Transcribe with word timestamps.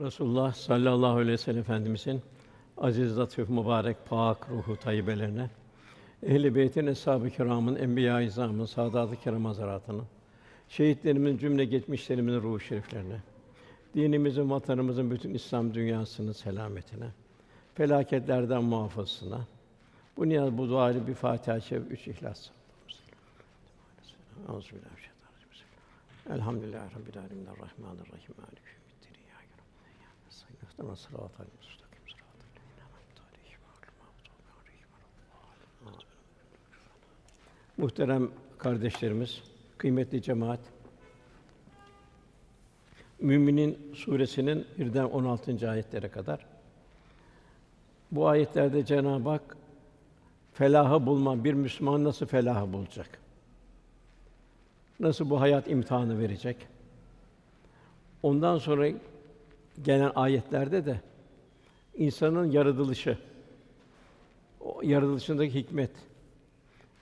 Resulullah 0.00 0.52
sallallahu 0.52 1.16
aleyhi 1.16 1.32
ve 1.32 1.38
sellem 1.38 1.60
Efendimizin 1.60 2.22
aziz, 2.76 3.18
latif, 3.18 3.48
mübarek, 3.48 3.96
pak 4.06 4.50
ruhu 4.50 4.76
tayyibelerine, 4.76 5.50
ehl-i 6.22 6.54
beytin, 6.54 6.86
eshab-ı 6.86 7.30
kiramın, 7.30 7.76
enbiya-i 7.76 8.26
izamın, 8.26 8.64
saadat-ı 8.64 9.16
kiram 9.16 9.44
hazaratına, 9.44 10.02
şehitlerimizin 10.68 11.38
cümle 11.38 11.64
geçmişlerimizin 11.64 12.42
ruhu 12.42 12.60
şeriflerine, 12.60 13.20
dinimizin, 13.94 14.50
vatanımızın 14.50 15.10
bütün 15.10 15.34
İslam 15.34 15.74
dünyasının 15.74 16.32
selametine, 16.32 17.08
felaketlerden 17.74 18.64
muhafazasına, 18.64 19.40
bu 20.16 20.28
niyaz, 20.28 20.58
bu 20.58 20.68
duayla 20.68 21.06
bir 21.06 21.14
Fatiha-i 21.14 21.74
üç 21.74 22.08
İhlas. 22.08 22.50
Euzubillahimineşşeytanirracim. 24.48 25.66
Elhamdülillahi 26.30 26.94
Rabbil 26.94 27.18
âlemin. 27.18 27.46
Rahmanirrahim. 27.46 28.34
Mâliki 28.38 28.77
Sıratal 30.78 31.44
lezîne 31.44 31.88
en'amte 32.78 33.22
aleyhim 33.28 33.60
gayril 33.66 33.94
mağdûbi 34.00 34.52
aleyhim 34.60 34.88
veleddâllîn. 35.86 36.06
Muhterem 37.76 38.30
kardeşlerimiz, 38.58 39.42
kıymetli 39.78 40.22
cemaat, 40.22 40.60
Müminin 43.20 43.92
suresinin 43.94 44.66
birden 44.78 45.04
16. 45.04 45.70
ayetlere 45.70 46.08
kadar 46.08 46.46
bu 48.12 48.28
ayetlerde 48.28 48.84
Cenab-ı 48.84 49.28
Hak 49.28 49.56
felahı 50.52 51.06
bulma 51.06 51.44
bir 51.44 51.54
Müslüman 51.54 52.04
nasıl 52.04 52.26
felahı 52.26 52.72
bulacak? 52.72 53.18
Nasıl 55.00 55.30
bu 55.30 55.40
hayat 55.40 55.70
imtihanı 55.70 56.18
verecek? 56.18 56.56
Ondan 58.22 58.58
sonra 58.58 58.88
gelen 59.84 60.12
ayetlerde 60.14 60.86
de 60.86 61.00
insanın 61.94 62.50
yaratılışı, 62.50 63.18
o 64.60 64.80
yaratılışındaki 64.82 65.54
hikmet, 65.54 65.90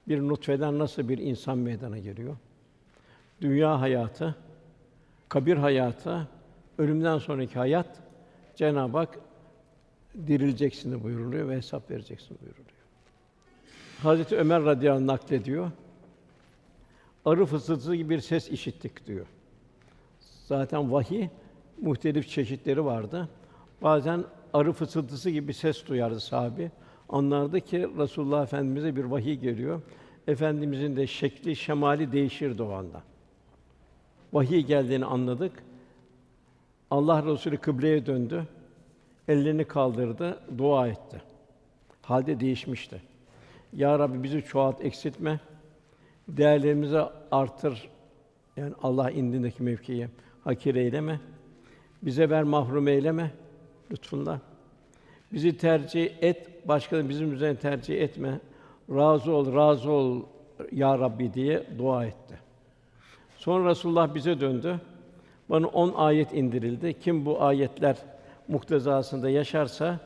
bir 0.09 0.21
nutfeden 0.21 0.79
nasıl 0.79 1.09
bir 1.09 1.19
insan 1.19 1.59
meydana 1.59 1.99
geliyor? 1.99 2.37
Dünya 3.41 3.81
hayatı, 3.81 4.35
kabir 5.29 5.57
hayatı, 5.57 6.29
ölümden 6.79 7.19
sonraki 7.19 7.55
hayat 7.55 8.01
Cenab-ı 8.57 8.99
Hak 8.99 9.19
dirileceksin 10.27 11.05
buyuruluyor 11.05 11.49
ve 11.49 11.57
hesap 11.57 11.91
vereceksin 11.91 12.39
buyuruluyor. 12.41 12.67
Hazreti 14.03 14.37
Ömer 14.37 14.65
radıyallahu 14.65 15.03
anh 15.03 15.07
naklediyor. 15.07 15.71
Arı 17.25 17.47
fısıltısı 17.47 17.95
gibi 17.95 18.15
bir 18.15 18.21
ses 18.21 18.49
işittik 18.49 19.07
diyor. 19.07 19.27
Zaten 20.47 20.93
vahiy 20.93 21.29
muhtelif 21.81 22.29
çeşitleri 22.29 22.85
vardı. 22.85 23.29
Bazen 23.83 24.25
arı 24.53 24.73
fısıltısı 24.73 25.31
gibi 25.31 25.55
ses 25.55 25.87
duyardı 25.87 26.21
sahabi. 26.21 26.71
Anlardı 27.09 27.61
ki 27.61 27.89
Resulullah 27.99 28.43
Efendimize 28.43 28.97
bir 28.97 29.05
vahiy 29.05 29.35
geliyor. 29.35 29.83
Efendimizin 30.27 30.97
de 30.97 31.07
şekli, 31.07 31.57
şemali 31.57 32.13
değişirdi 32.13 32.63
o 32.63 32.73
anda. 32.73 33.03
Vahiy 34.33 34.61
geldiğini 34.61 35.05
anladık. 35.05 35.53
Allah 36.91 37.25
Resulü 37.27 37.57
kıbleye 37.57 38.07
döndü. 38.07 38.47
Ellerini 39.29 39.65
kaldırdı, 39.65 40.41
dua 40.59 40.89
etti. 40.89 41.23
Halde 42.03 42.41
değişmişti. 42.41 43.03
Ya 43.73 43.99
Rabbi 43.99 44.23
bizi 44.23 44.43
çoğalt, 44.43 44.85
eksiltme. 44.85 45.41
Değerlerimizi 46.29 47.01
artır. 47.31 47.89
Yani 48.57 48.75
Allah 48.83 49.11
indindeki 49.11 49.63
mevkiyi 49.63 50.09
hakir 50.45 50.75
eyleme. 50.75 51.21
Bize 52.03 52.31
ver 52.31 52.43
mahrum 52.43 52.89
eyleme 52.89 53.31
lütfunla. 53.91 54.41
Bizi 55.33 55.57
tercih 55.57 56.11
et, 56.21 56.69
başkalarını 56.69 57.09
bizim 57.09 57.33
üzerine 57.33 57.57
tercih 57.57 58.03
etme. 58.03 58.41
Razı 58.91 59.33
ol, 59.33 59.55
razı 59.55 59.91
ol 59.91 60.23
ya 60.73 60.99
Rabbi 60.99 61.35
diye 61.35 61.67
dua 61.79 62.07
etti. 62.07 62.39
Sonra 63.37 63.71
Resulullah 63.71 64.15
bize 64.15 64.41
döndü. 64.41 64.81
Bana 65.51 65.67
on 65.67 65.93
ayet 65.97 66.33
indirildi. 66.35 66.99
Kim 67.01 67.27
bu 67.27 67.43
ayetler 67.43 67.97
muktezasında 68.49 69.31
yaşarsa 69.31 70.01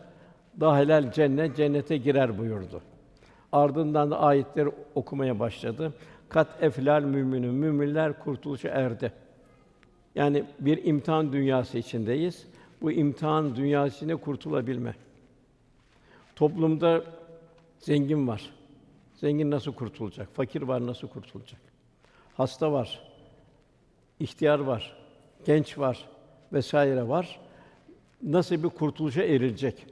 daha 0.60 0.78
helal 0.78 1.12
cennet 1.12 1.56
cennete 1.56 1.96
girer 1.96 2.38
buyurdu. 2.38 2.80
Ardından 3.52 4.10
da 4.10 4.20
ayetleri 4.20 4.70
okumaya 4.94 5.38
başladı. 5.38 5.92
Kat 6.28 6.62
eflal 6.62 7.02
müminün 7.02 7.54
müminler 7.54 8.18
kurtuluşa 8.18 8.68
erdi. 8.68 9.12
Yani 10.14 10.44
bir 10.60 10.84
imtihan 10.84 11.32
dünyası 11.32 11.78
içindeyiz. 11.78 12.46
Bu 12.82 12.92
imtihan 12.92 13.56
dünyası 13.56 13.96
içinde 13.96 14.16
kurtulabilme. 14.16 14.94
Toplumda 16.36 17.04
zengin 17.78 18.28
var. 18.28 18.50
Zengin 19.14 19.50
nasıl 19.50 19.72
kurtulacak? 19.72 20.28
Fakir 20.34 20.62
var 20.62 20.86
nasıl 20.86 21.08
kurtulacak? 21.08 21.60
Hasta 22.36 22.72
var. 22.72 23.10
ihtiyar 24.20 24.58
var. 24.58 24.96
Genç 25.46 25.78
var 25.78 26.08
vesaire 26.52 27.08
var. 27.08 27.40
Nasıl 28.22 28.62
bir 28.62 28.68
kurtuluşa 28.68 29.22
erilecek? 29.22 29.86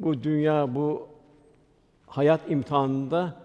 Bu 0.00 0.22
dünya 0.22 0.74
bu 0.74 1.08
hayat 2.06 2.50
imtihanında 2.50 3.36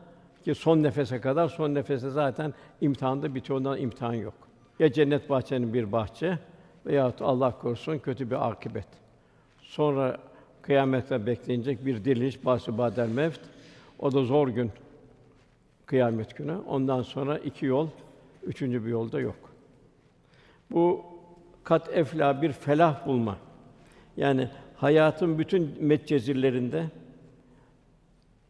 ki 0.44 0.56
son 0.56 0.84
nefese 0.84 1.22
kadar 1.22 1.48
son 1.48 1.76
nefese 1.76 2.10
zaten 2.10 2.54
imtihanda 2.82 3.36
bitiyor 3.36 3.60
ondan 3.60 3.80
imtihan 3.80 4.14
yok. 4.14 4.34
Ya 4.84 4.94
cennet 4.94 5.30
bahçenin 5.30 5.74
bir 5.74 5.92
bahçe 5.92 6.40
veyahut 6.86 7.22
Allah 7.22 7.60
korusun 7.60 8.00
kötü 8.00 8.30
bir 8.30 8.50
akıbet. 8.50 8.88
Sonra 9.62 10.18
kıyamette 10.62 11.26
bekleyecek 11.26 11.86
bir 11.86 12.06
diriliş 12.06 12.46
bahsi 12.46 12.78
badel 12.78 13.10
mevt. 13.10 13.40
O 14.00 14.12
da 14.12 14.24
zor 14.24 14.48
gün 14.48 14.72
kıyamet 15.86 16.38
günü. 16.38 16.56
Ondan 16.68 17.02
sonra 17.02 17.38
iki 17.38 17.66
yol, 17.66 17.88
üçüncü 18.44 18.86
bir 18.86 18.90
yolda 18.90 19.20
yok. 19.20 19.36
Bu 20.72 21.06
kat 21.64 21.90
efla 21.94 22.42
bir 22.42 22.52
felah 22.52 23.08
bulma. 23.08 23.38
Yani 24.18 24.50
hayatın 24.76 25.40
bütün 25.40 25.78
metcezirlerinde 25.80 26.86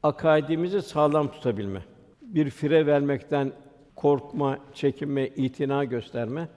akaidimizi 0.04 0.82
sağlam 0.82 1.32
tutabilme. 1.32 1.82
Bir 2.22 2.50
fire 2.50 2.86
vermekten 2.86 3.52
korkma, 3.96 4.58
çekinme, 4.74 5.28
itina 5.28 5.84
gösterme. 5.84 6.48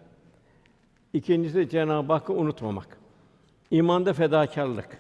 İkincisi 1.12 1.68
Cenab-ı 1.68 2.12
Hakk'ı 2.12 2.32
unutmamak. 2.32 2.98
İmanda 3.70 4.12
fedakarlık. 4.12 4.98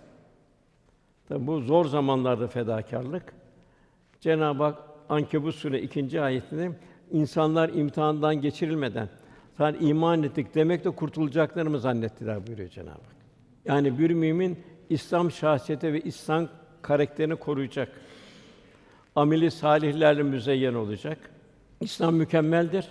Tabi 1.28 1.46
bu 1.46 1.60
zor 1.60 1.84
zamanlarda 1.84 2.48
fedakarlık. 2.48 3.34
Cenab-ı 4.20 4.62
Hak 4.62 4.78
Ankebut 5.08 5.54
Sûre 5.54 5.80
ikinci 5.80 6.20
ayetinde 6.20 6.72
insanlar 7.10 7.68
imtihandan 7.68 8.40
geçirilmeden 8.40 9.08
sadece 9.58 9.86
iman 9.86 10.22
ettik 10.22 10.54
demek 10.54 10.84
de 10.84 10.90
kurtulacaklarını 10.90 11.80
zannettiler 11.80 12.46
buyuruyor 12.46 12.68
Cenab-ı 12.68 12.90
Hak. 12.90 13.16
Yani 13.64 13.98
bir 13.98 14.10
mümin 14.10 14.58
İslam 14.90 15.30
şahsiyeti 15.30 15.92
ve 15.92 16.00
İslam 16.00 16.48
karakterini 16.82 17.36
koruyacak. 17.36 17.88
Ameli 19.16 19.50
salihlerle 19.50 20.22
müzeyyen 20.22 20.74
olacak. 20.74 21.30
İslam 21.80 22.14
mükemmeldir. 22.14 22.88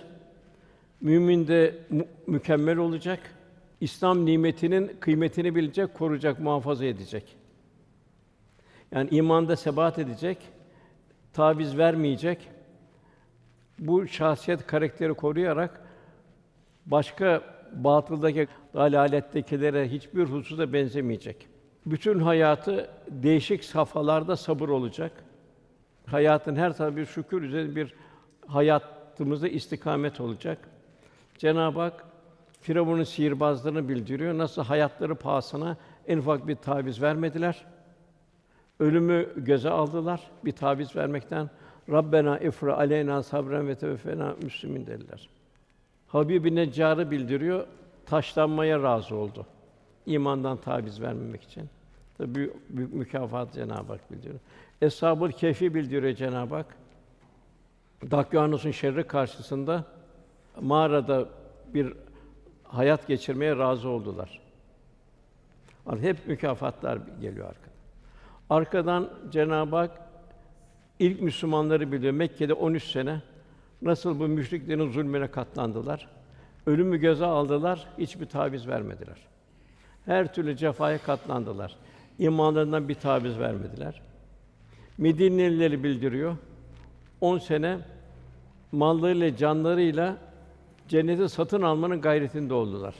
Mümin 1.00 1.48
de 1.48 1.74
mü- 1.90 2.06
mükemmel 2.26 2.76
olacak. 2.76 3.20
İslam 3.80 4.26
nimetinin 4.26 4.96
kıymetini 5.00 5.54
bilecek, 5.54 5.94
koruyacak, 5.94 6.40
muhafaza 6.40 6.84
edecek. 6.84 7.36
Yani 8.92 9.08
imanda 9.10 9.56
sebat 9.56 9.98
edecek, 9.98 10.38
taviz 11.32 11.78
vermeyecek. 11.78 12.48
Bu 13.78 14.08
şahsiyet 14.08 14.66
karakteri 14.66 15.14
koruyarak 15.14 15.80
başka 16.86 17.42
batıldaki 17.72 18.48
dalalettekilere 18.74 19.88
hiçbir 19.88 20.24
hususta 20.24 20.72
benzemeyecek. 20.72 21.48
Bütün 21.86 22.18
hayatı 22.18 22.90
değişik 23.08 23.64
safhalarda 23.64 24.36
sabır 24.36 24.68
olacak. 24.68 25.12
Hayatın 26.06 26.56
her 26.56 26.76
tarafı 26.76 26.96
bir 26.96 27.06
şükür 27.06 27.42
üzerine 27.42 27.76
bir 27.76 27.94
hayatımızda 28.46 29.48
istikamet 29.48 30.20
olacak. 30.20 30.58
Cenab-ı 31.38 31.80
Hak 31.80 32.04
Firavun'un 32.60 33.04
sihirbazlarını 33.04 33.88
bildiriyor. 33.88 34.38
Nasıl 34.38 34.62
hayatları 34.62 35.14
pahasına 35.14 35.76
en 36.06 36.18
ufak 36.18 36.48
bir 36.48 36.56
taviz 36.56 37.02
vermediler. 37.02 37.64
Ölümü 38.80 39.28
göze 39.36 39.70
aldılar 39.70 40.20
bir 40.44 40.52
taviz 40.52 40.96
vermekten. 40.96 41.50
Rabbena 41.90 42.38
ifra 42.38 42.76
aleyna 42.76 43.22
sabren 43.22 43.68
ve 43.68 43.74
teveffena 43.74 44.34
müslimin 44.42 44.86
dediler. 44.86 45.28
Habib-i 46.06 46.54
Neccar'ı 46.54 47.10
bildiriyor. 47.10 47.66
Taşlanmaya 48.06 48.82
razı 48.82 49.16
oldu. 49.16 49.46
İmandan 50.06 50.56
taviz 50.56 51.02
vermemek 51.02 51.42
için. 51.42 51.68
Tabii 52.18 52.34
büyük, 52.34 52.54
büyük 52.68 52.94
mükafat 52.94 53.52
Cenab-ı 53.52 53.92
Hak 53.92 54.12
bildiriyor. 54.12 54.40
Eshab-ı 54.82 55.28
Kehf'i 55.28 55.74
bildiriyor 55.74 56.14
Cenab-ı 56.14 56.54
Hak. 56.54 56.76
Dakyanus'un 58.02 58.70
şerri 58.70 59.06
karşısında 59.06 59.84
mağarada 60.60 61.28
bir 61.74 61.92
hayat 62.64 63.08
geçirmeye 63.08 63.56
razı 63.56 63.88
oldular. 63.88 64.40
Hep 66.00 66.26
mükafatlar 66.26 66.98
geliyor 67.20 67.48
arkadan. 67.48 67.76
Arkadan 68.50 69.10
Cenab-ı 69.30 69.76
Hak 69.76 69.90
ilk 70.98 71.22
Müslümanları 71.22 71.92
biliyor. 71.92 72.12
Mekke'de 72.12 72.54
13 72.54 72.84
sene 72.84 73.22
nasıl 73.82 74.20
bu 74.20 74.28
müşriklerin 74.28 74.90
zulmüne 74.90 75.30
katlandılar. 75.30 76.08
Ölümü 76.66 76.98
göze 76.98 77.24
aldılar, 77.24 77.86
hiçbir 77.98 78.26
taviz 78.26 78.68
vermediler. 78.68 79.16
Her 80.06 80.34
türlü 80.34 80.56
cefaya 80.56 80.98
katlandılar. 80.98 81.76
İmanlarından 82.18 82.88
bir 82.88 82.94
taviz 82.94 83.38
vermediler. 83.38 84.02
Medinelileri 84.98 85.84
bildiriyor. 85.84 86.36
10 87.20 87.38
sene 87.38 87.78
mallarıyla, 88.72 89.36
canlarıyla 89.36 90.16
cenneti 90.88 91.28
satın 91.28 91.62
almanın 91.62 92.00
gayretinde 92.00 92.54
oldular. 92.54 92.94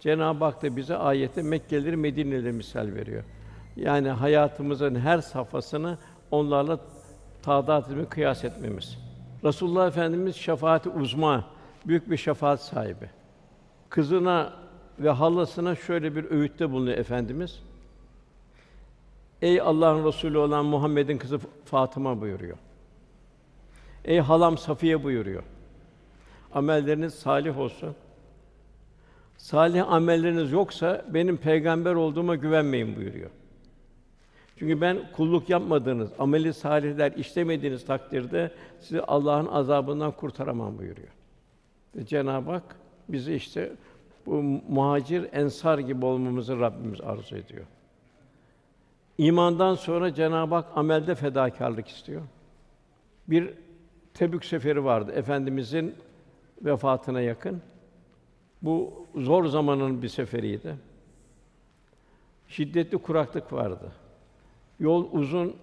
Cenab-ı 0.00 0.44
Hak 0.44 0.62
da 0.62 0.76
bize 0.76 0.96
ayette 0.96 1.42
Mekkelileri 1.42 1.96
Medinelileri 1.96 2.52
misal 2.52 2.86
veriyor. 2.94 3.24
Yani 3.76 4.08
hayatımızın 4.08 4.94
her 4.94 5.18
safhasını 5.18 5.98
onlarla 6.30 6.78
tadat 7.42 7.90
etme, 7.90 8.04
kıyas 8.04 8.44
etmemiz. 8.44 8.98
Resulullah 9.44 9.88
Efendimiz 9.88 10.36
şefaati 10.36 10.88
uzma, 10.88 11.44
büyük 11.86 12.10
bir 12.10 12.16
şefaat 12.16 12.62
sahibi. 12.62 13.10
Kızına 13.88 14.52
ve 14.98 15.10
halasına 15.10 15.74
şöyle 15.74 16.16
bir 16.16 16.30
öğütte 16.30 16.70
bulunuyor 16.70 16.98
efendimiz. 16.98 17.62
Ey 19.42 19.60
Allah'ın 19.60 20.06
Resulü 20.06 20.38
olan 20.38 20.64
Muhammed'in 20.64 21.18
kızı 21.18 21.38
Fatıma 21.64 22.20
buyuruyor. 22.20 22.56
Ey 24.04 24.20
halam 24.20 24.58
Safiye 24.58 25.04
buyuruyor. 25.04 25.42
Amelleriniz 26.52 27.14
salih 27.14 27.58
olsun. 27.58 27.94
Salih 29.36 29.92
amelleriniz 29.92 30.52
yoksa 30.52 31.04
benim 31.08 31.36
peygamber 31.36 31.94
olduğuma 31.94 32.34
güvenmeyin 32.34 32.96
buyuruyor. 32.96 33.30
Çünkü 34.56 34.80
ben 34.80 34.98
kulluk 35.12 35.48
yapmadığınız, 35.48 36.10
ameli 36.18 36.54
salihler 36.54 37.12
işlemediğiniz 37.12 37.84
takdirde 37.84 38.50
sizi 38.80 39.02
Allah'ın 39.02 39.46
azabından 39.46 40.12
kurtaramam 40.12 40.78
buyuruyor. 40.78 41.08
Ve 41.96 42.06
Cenab-ı 42.06 42.50
Hak 42.50 42.76
bizi 43.08 43.34
işte 43.34 43.72
bu 44.26 44.42
muhacir 44.68 45.28
ensar 45.32 45.78
gibi 45.78 46.06
olmamızı 46.06 46.60
Rabbimiz 46.60 47.00
arzu 47.00 47.36
ediyor. 47.36 47.64
İmandan 49.18 49.74
sonra 49.74 50.14
Cenab-ı 50.14 50.54
Hak 50.54 50.66
amelde 50.76 51.14
fedakarlık 51.14 51.88
istiyor. 51.88 52.22
Bir 53.28 53.54
Tebük 54.14 54.44
seferi 54.44 54.84
vardı 54.84 55.12
efendimizin 55.12 55.94
vefatına 56.62 57.20
yakın. 57.20 57.62
Bu 58.62 59.06
zor 59.14 59.46
zamanın 59.46 60.02
bir 60.02 60.08
seferiydi. 60.08 60.76
Şiddetli 62.48 62.98
kuraklık 62.98 63.52
vardı. 63.52 63.92
Yol 64.80 65.08
uzun, 65.12 65.56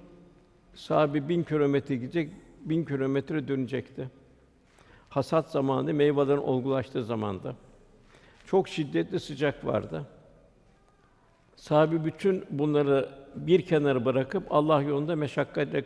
sahibi 0.73 1.29
bin 1.29 1.43
kilometre 1.43 1.95
gidecek, 1.95 2.31
bin 2.65 2.85
kilometre 2.85 3.47
dönecekti. 3.47 4.09
Hasat 5.09 5.51
zamanı, 5.51 5.93
meyvelerin 5.93 6.37
olgulaştığı 6.37 7.03
zamanda. 7.03 7.55
Çok 8.45 8.67
şiddetli 8.67 9.19
sıcak 9.19 9.65
vardı. 9.65 10.07
Sahibi 11.55 12.05
bütün 12.05 12.45
bunları 12.49 13.09
bir 13.35 13.65
kenara 13.65 14.05
bırakıp 14.05 14.43
Allah 14.49 14.81
yolunda 14.81 15.15
meşakkatle 15.15 15.85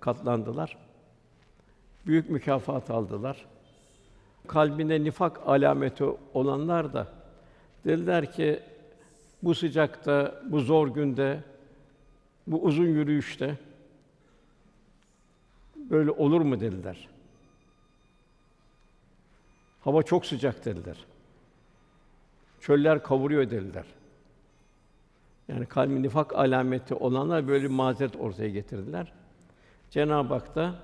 katlandılar. 0.00 0.85
Büyük 2.06 2.30
mükafat 2.30 2.90
aldılar. 2.90 3.46
Kalbinde 4.46 5.04
nifak 5.04 5.48
alameti 5.48 6.04
olanlar 6.34 6.92
da 6.92 7.08
dediler 7.84 8.32
ki 8.32 8.60
bu 9.42 9.54
sıcakta, 9.54 10.42
bu 10.50 10.60
zor 10.60 10.88
günde, 10.88 11.40
bu 12.46 12.62
uzun 12.62 12.86
yürüyüşte 12.86 13.58
böyle 15.76 16.10
olur 16.10 16.40
mu 16.40 16.60
dediler. 16.60 17.08
Hava 19.80 20.02
çok 20.02 20.26
sıcak 20.26 20.64
dediler. 20.64 20.96
Çöller 22.60 23.02
kavuruyor 23.02 23.50
dediler. 23.50 23.84
Yani 25.48 25.66
kalbi 25.66 26.02
nifak 26.02 26.34
alameti 26.34 26.94
olanlar 26.94 27.48
böyle 27.48 27.64
bir 27.64 27.70
mazeret 27.70 28.16
ortaya 28.16 28.48
getirdiler. 28.48 29.12
Cenab-ı 29.90 30.34
Hak 30.34 30.54
da 30.54 30.74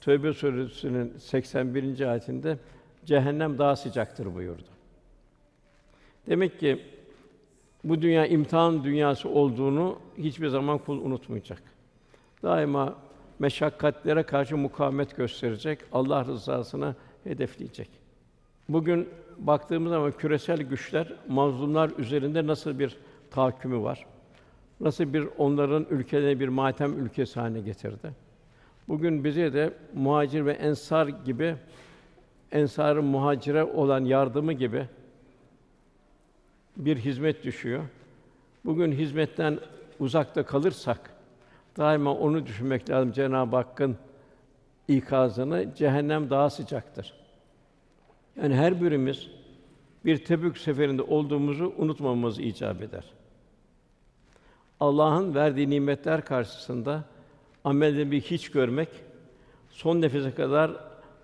Tövbe 0.00 0.32
suresinin 0.32 1.18
81. 1.18 2.10
ayetinde 2.10 2.58
cehennem 3.04 3.58
daha 3.58 3.76
sıcaktır 3.76 4.34
buyurdu. 4.34 4.68
Demek 6.26 6.60
ki 6.60 6.82
bu 7.84 8.02
dünya 8.02 8.26
imtihan 8.26 8.84
dünyası 8.84 9.28
olduğunu 9.28 9.98
hiçbir 10.18 10.48
zaman 10.48 10.78
kul 10.78 11.04
unutmayacak. 11.04 11.62
Daima 12.42 12.94
meşakkatlere 13.38 14.22
karşı 14.22 14.56
mukavemet 14.56 15.16
gösterecek, 15.16 15.78
Allah 15.92 16.24
rızasına 16.24 16.94
hedefleyecek. 17.24 17.88
Bugün 18.68 19.08
baktığımız 19.38 19.92
zaman 19.92 20.12
küresel 20.12 20.62
güçler 20.62 21.12
mazlumlar 21.28 21.90
üzerinde 21.98 22.46
nasıl 22.46 22.78
bir 22.78 22.96
tahakkümü 23.30 23.82
var? 23.82 24.06
Nasıl 24.80 25.12
bir 25.12 25.28
onların 25.38 25.86
ülkelerine 25.90 26.40
bir 26.40 26.48
matem 26.48 27.04
ülkesi 27.04 27.40
haline 27.40 27.60
getirdi? 27.60 28.27
Bugün 28.88 29.24
bize 29.24 29.52
de 29.52 29.74
muhacir 29.94 30.46
ve 30.46 30.52
ensar 30.52 31.08
gibi 31.08 31.56
ensarın 32.52 33.04
muhacire 33.04 33.64
olan 33.64 34.04
yardımı 34.04 34.52
gibi 34.52 34.88
bir 36.76 36.96
hizmet 36.96 37.44
düşüyor. 37.44 37.84
Bugün 38.64 38.92
hizmetten 38.92 39.58
uzakta 40.00 40.46
kalırsak 40.46 41.10
daima 41.76 42.14
onu 42.14 42.46
düşünmek 42.46 42.90
lazım. 42.90 43.12
Cenab-ı 43.12 43.56
Hakk'ın 43.56 43.96
ikazını 44.88 45.74
cehennem 45.74 46.30
daha 46.30 46.50
sıcaktır. 46.50 47.14
Yani 48.42 48.54
her 48.54 48.82
birimiz 48.82 49.28
bir 50.04 50.24
Tebük 50.24 50.58
seferinde 50.58 51.02
olduğumuzu 51.02 51.74
unutmamamız 51.78 52.38
icap 52.40 52.82
eder. 52.82 53.04
Allah'ın 54.80 55.34
verdiği 55.34 55.70
nimetler 55.70 56.24
karşısında 56.24 57.04
amelde 57.64 58.10
bir 58.10 58.20
hiç 58.20 58.50
görmek, 58.50 58.88
son 59.70 60.00
nefese 60.00 60.34
kadar 60.34 60.70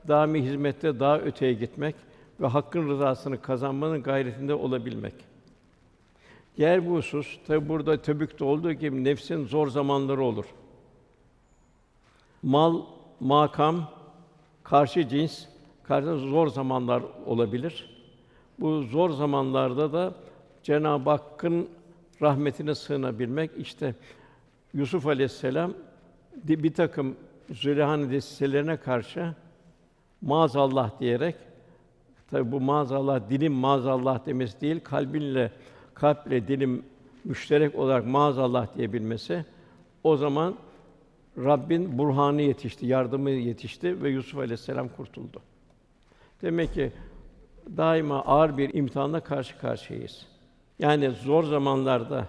daimi 0.08 0.42
hizmette 0.42 1.00
daha 1.00 1.18
öteye 1.18 1.52
gitmek 1.52 1.94
ve 2.40 2.46
hakkın 2.46 2.88
rızasını 2.88 3.42
kazanmanın 3.42 4.02
gayretinde 4.02 4.54
olabilmek. 4.54 5.14
Diğer 6.56 6.90
bu 6.90 6.96
husus, 6.96 7.38
tabi 7.46 7.68
burada 7.68 8.02
Tebük'te 8.02 8.44
olduğu 8.44 8.72
gibi 8.72 9.04
nefsin 9.04 9.46
zor 9.46 9.68
zamanları 9.68 10.22
olur. 10.22 10.44
Mal, 12.42 12.82
makam, 13.20 13.90
karşı 14.62 15.08
cins, 15.08 15.44
karşı 15.82 16.16
zor 16.16 16.48
zamanlar 16.48 17.02
olabilir. 17.26 17.90
Bu 18.60 18.82
zor 18.82 19.10
zamanlarda 19.10 19.92
da 19.92 20.14
Cenab-ı 20.62 21.10
Hakk'ın 21.10 21.68
rahmetine 22.22 22.74
sığınabilmek 22.74 23.50
işte 23.58 23.94
Yusuf 24.74 25.06
Aleyhisselam 25.06 25.74
bir 26.36 26.74
takım 26.74 27.16
Züleyha'nın 27.50 28.10
desiselerine 28.10 28.76
karşı 28.76 29.34
maazallah 30.22 31.00
diyerek 31.00 31.36
tabi 32.30 32.52
bu 32.52 32.60
maazallah 32.60 33.30
dilim 33.30 33.52
maazallah 33.52 34.26
demesi 34.26 34.60
değil 34.60 34.80
kalbinle 34.84 35.50
kalple 35.94 36.48
dilim 36.48 36.82
müşterek 37.24 37.74
olarak 37.74 38.06
maazallah 38.06 38.76
diyebilmesi 38.76 39.44
o 40.04 40.16
zaman 40.16 40.54
Rabbin 41.38 41.98
burhanı 41.98 42.42
yetişti, 42.42 42.86
yardımı 42.86 43.30
yetişti 43.30 44.02
ve 44.02 44.08
Yusuf 44.08 44.38
Aleyhisselam 44.38 44.88
kurtuldu. 44.88 45.40
Demek 46.42 46.74
ki 46.74 46.92
daima 47.76 48.22
ağır 48.24 48.58
bir 48.58 48.74
imtihanla 48.74 49.20
karşı 49.20 49.58
karşıyayız. 49.58 50.26
Yani 50.78 51.10
zor 51.10 51.44
zamanlarda 51.44 52.28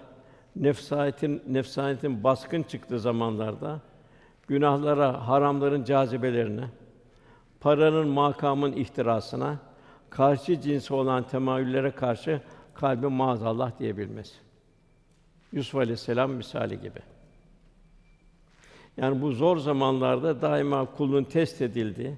nefsaniyetin 0.56 1.42
nefsaniyetin 1.48 2.24
baskın 2.24 2.62
çıktığı 2.62 3.00
zamanlarda 3.00 3.80
günahlara, 4.46 5.28
haramların 5.28 5.84
cazibelerine, 5.84 6.64
paranın, 7.60 8.08
makamın 8.08 8.72
ihtirasına, 8.72 9.58
karşı 10.10 10.60
cinsi 10.60 10.94
olan 10.94 11.22
temayüllere 11.22 11.90
karşı 11.90 12.40
kalbi 12.74 13.06
maazallah 13.06 13.78
diyebilmesi. 13.78 14.34
Yusuf 15.52 15.74
Aleyhisselam 15.74 16.30
misali 16.30 16.80
gibi. 16.80 17.00
Yani 18.96 19.22
bu 19.22 19.32
zor 19.32 19.56
zamanlarda 19.56 20.42
daima 20.42 20.84
kulun 20.84 21.24
test 21.24 21.62
edildiği, 21.62 22.14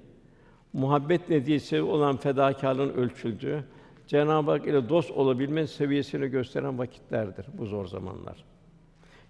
muhabbet 0.72 1.28
neticesi 1.28 1.82
olan 1.82 2.16
fedakarlığın 2.16 2.92
ölçüldüğü, 2.92 3.64
Cenab-ı 4.06 4.50
Hak 4.50 4.66
ile 4.66 4.88
dost 4.88 5.10
olabilme 5.10 5.66
seviyesini 5.66 6.28
gösteren 6.28 6.78
vakitlerdir 6.78 7.46
bu 7.58 7.66
zor 7.66 7.86
zamanlar. 7.86 8.44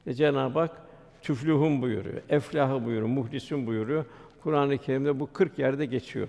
Ve 0.07 0.15
Cenab-ı 0.15 0.59
Hak 0.59 0.88
tüflühün 1.23 1.83
buyuruyor, 1.83 2.23
eflahı 2.29 2.85
buyuruyor, 2.85 3.09
muhlisun 3.09 3.67
buyuruyor. 3.67 4.05
Kur'an-ı 4.43 4.79
Kerim'de 4.79 5.21
bu 5.21 5.33
40 5.33 5.59
yerde 5.59 5.87
geçiyor. 5.87 6.29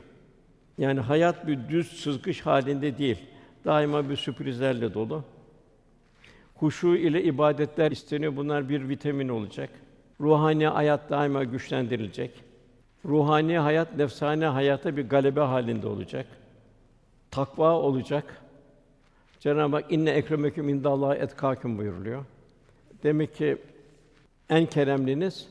Yani 0.77 0.99
hayat 0.99 1.47
bir 1.47 1.69
düz 1.69 2.01
sızgış 2.03 2.41
halinde 2.41 2.97
değil. 2.97 3.17
Daima 3.65 4.09
bir 4.09 4.15
sürprizlerle 4.15 4.93
dolu. 4.93 5.23
Huşu 6.55 6.95
ile 6.95 7.23
ibadetler 7.23 7.91
isteniyor. 7.91 8.35
Bunlar 8.35 8.69
bir 8.69 8.89
vitamin 8.89 9.29
olacak. 9.29 9.69
Ruhani 10.21 10.67
hayat 10.67 11.09
daima 11.09 11.43
güçlendirilecek. 11.43 12.31
Ruhani 13.05 13.57
hayat 13.57 13.97
nefsani 13.97 14.45
hayata 14.45 14.97
bir 14.97 15.09
galebe 15.09 15.39
halinde 15.39 15.87
olacak. 15.87 16.25
Takva 17.31 17.73
olacak. 17.73 18.41
Cenab-ı 19.39 19.75
Hak 19.75 19.91
inne 19.91 20.09
ekremeküm 20.09 20.69
indallahi 20.69 21.19
etkâküm 21.19 21.77
buyuruluyor. 21.77 22.25
Demek 23.03 23.35
ki 23.35 23.57
en 24.49 24.65
keremliniz 24.65 25.47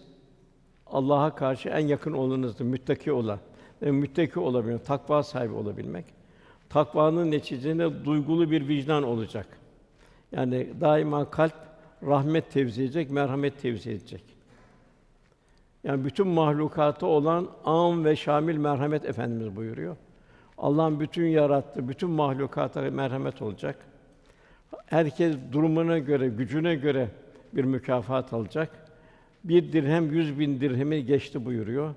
Allah'a 0.87 1.35
karşı 1.35 1.69
en 1.69 1.87
yakın 1.87 2.13
olanınızdır, 2.13 2.65
müttaki 2.65 3.13
olan. 3.13 3.39
Yani 3.81 3.93
müttaki 3.93 4.41
olabilmek, 4.41 4.87
takva 4.87 5.23
sahibi 5.23 5.55
olabilmek. 5.55 6.05
Takvanın 6.69 7.31
neticesinde 7.31 8.05
duygulu 8.05 8.51
bir 8.51 8.69
vicdan 8.69 9.03
olacak. 9.03 9.47
Yani 10.33 10.69
daima 10.81 11.31
kalp 11.31 11.55
rahmet 12.07 12.51
tevzi 12.51 12.83
edecek, 12.83 13.11
merhamet 13.11 13.63
tevzi 13.63 13.91
edecek. 13.91 14.23
Yani 15.85 16.05
bütün 16.05 16.27
mahlukata 16.27 17.07
olan 17.07 17.49
âm 17.65 18.05
ve 18.05 18.17
şamil 18.17 18.57
merhamet 18.57 19.05
efendimiz 19.05 19.57
buyuruyor. 19.57 19.97
Allah'ın 20.59 21.01
bütün 21.01 21.27
yarattığı 21.27 21.89
bütün 21.89 22.11
mahlukata 22.11 22.81
merhamet 22.81 23.43
olacak. 23.43 23.79
Herkes 24.87 25.37
durumuna 25.53 25.99
göre, 25.99 26.29
gücüne 26.29 26.75
göre 26.75 27.09
bir 27.53 27.65
mükafat 27.65 28.33
alacak. 28.33 28.88
Bir 29.45 29.73
dirhem 29.73 30.13
yüz 30.13 30.39
bin 30.39 30.61
dirhemi 30.61 31.07
geçti 31.07 31.45
buyuruyor. 31.45 31.95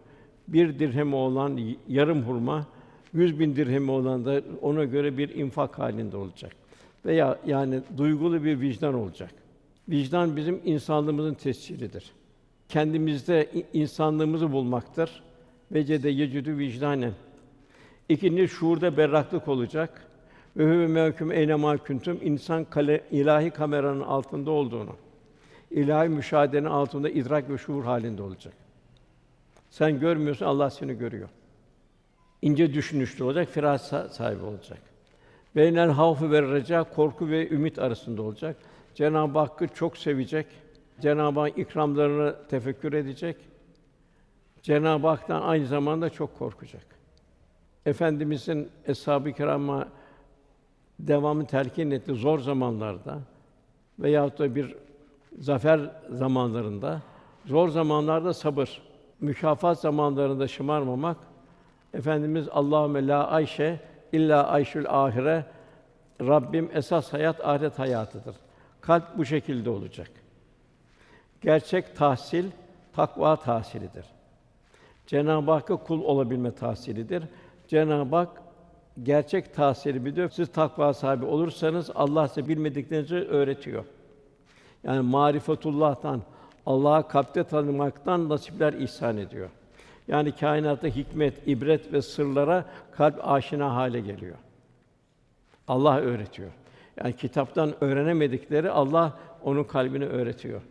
Bir 0.47 0.79
dirhem 0.79 1.13
olan 1.13 1.59
yarım 1.87 2.23
hurma, 2.23 2.67
yüz 3.13 3.39
bin 3.39 3.55
dirhemi 3.55 3.91
olan 3.91 4.25
da 4.25 4.41
ona 4.61 4.83
göre 4.83 5.17
bir 5.17 5.29
infak 5.29 5.79
halinde 5.79 6.17
olacak. 6.17 6.51
Veya 7.05 7.39
yani 7.45 7.81
duygulu 7.97 8.43
bir 8.43 8.61
vicdan 8.61 8.93
olacak. 8.93 9.31
Vicdan 9.89 10.35
bizim 10.35 10.61
insanlığımızın 10.65 11.33
tescilidir. 11.33 12.11
Kendimizde 12.69 13.49
insanlığımızı 13.73 14.51
bulmaktır. 14.51 15.23
Vecede 15.71 16.09
yecüdü 16.09 16.57
vicdanen. 16.57 17.13
İkinci 18.09 18.47
şuurda 18.47 18.97
berraklık 18.97 19.47
olacak. 19.47 20.07
Ve 20.57 20.65
huve 20.65 20.87
mevküm 20.87 21.31
eynemâ 21.31 21.77
küntüm 21.77 22.19
insan 22.23 22.63
kale, 22.63 23.03
ilahi 23.11 23.49
kameranın 23.49 24.01
altında 24.01 24.51
olduğunu, 24.51 24.95
ilahi 25.71 26.09
müşahedenin 26.09 26.65
altında 26.65 27.09
idrak 27.09 27.49
ve 27.49 27.57
şuur 27.57 27.83
halinde 27.83 28.21
olacak. 28.21 28.53
Sen 29.69 29.99
görmüyorsun, 29.99 30.45
Allah 30.45 30.69
seni 30.69 30.97
görüyor. 30.97 31.29
İnce 32.41 32.73
düşünüşlü 32.73 33.23
olacak, 33.23 33.49
firaset 33.49 34.11
sahibi 34.11 34.43
olacak. 34.43 34.79
Beynel 35.55 35.89
havfu 35.89 36.31
ve 36.31 36.41
reca 36.41 36.83
korku 36.83 37.29
ve 37.29 37.49
ümit 37.49 37.79
arasında 37.79 38.21
olacak. 38.21 38.55
Cenab-ı 38.95 39.39
Hakk'ı 39.39 39.67
çok 39.67 39.97
sevecek. 39.97 40.45
Cenab-ı 41.01 41.39
Hak 41.39 41.57
ikramlarını 41.57 42.35
tefekkür 42.49 42.93
edecek. 42.93 43.37
Cenab-ı 44.61 45.07
Hak'tan 45.07 45.41
aynı 45.41 45.67
zamanda 45.67 46.09
çok 46.09 46.39
korkacak. 46.39 46.85
Efendimizin 47.85 48.69
eshab-ı 48.87 49.31
kirama 49.31 49.87
devamlı 50.99 51.45
telkin 51.45 51.91
etti 51.91 52.13
zor 52.13 52.39
zamanlarda 52.39 53.19
veyahut 53.99 54.39
da 54.39 54.55
bir 54.55 54.75
zafer 55.39 55.79
zamanlarında, 56.09 57.01
zor 57.45 57.69
zamanlarda 57.69 58.33
sabır, 58.33 58.81
mükafat 59.19 59.79
zamanlarında 59.79 60.47
şımarmamak, 60.47 61.17
Efendimiz 61.93 62.47
Allahümme 62.51 63.07
la 63.07 63.27
ayşe 63.27 63.79
illa 64.11 64.47
ayşül 64.47 64.85
ahire 64.89 65.45
Rabbim 66.21 66.69
esas 66.73 67.13
hayat 67.13 67.45
ahiret 67.47 67.79
hayatıdır. 67.79 68.35
Kalp 68.81 69.17
bu 69.17 69.25
şekilde 69.25 69.69
olacak. 69.69 70.11
Gerçek 71.41 71.95
tahsil 71.95 72.45
takva 72.93 73.35
tahsilidir. 73.35 74.05
Cenab-ı 75.07 75.51
Hakk'a 75.51 75.75
kul 75.75 76.01
olabilme 76.01 76.51
tahsilidir. 76.51 77.23
Cenab-ı 77.67 78.15
Hak 78.15 78.41
gerçek 79.03 79.53
tahsili 79.53 80.05
biliyor. 80.05 80.29
Siz 80.29 80.51
takva 80.51 80.93
sahibi 80.93 81.25
olursanız 81.25 81.91
Allah 81.95 82.27
size 82.27 82.47
bilmediklerinizi 82.47 83.15
öğretiyor. 83.15 83.85
Yani 84.83 85.01
marifetullah'tan, 85.01 86.21
Allah'a 86.65 87.07
kalpte 87.07 87.43
tanımaktan 87.43 88.29
nasipler 88.29 88.73
ihsan 88.73 89.17
ediyor. 89.17 89.49
Yani 90.07 90.31
kainatta 90.31 90.87
hikmet, 90.87 91.47
ibret 91.47 91.93
ve 91.93 92.01
sırlara 92.01 92.65
kalp 92.91 93.27
aşina 93.27 93.75
hale 93.75 93.99
geliyor. 93.99 94.35
Allah 95.67 95.99
öğretiyor. 95.99 96.51
Yani 96.97 97.15
kitaptan 97.15 97.83
öğrenemedikleri 97.83 98.71
Allah 98.71 99.19
onun 99.43 99.63
kalbini 99.63 100.05
öğretiyor. 100.05 100.61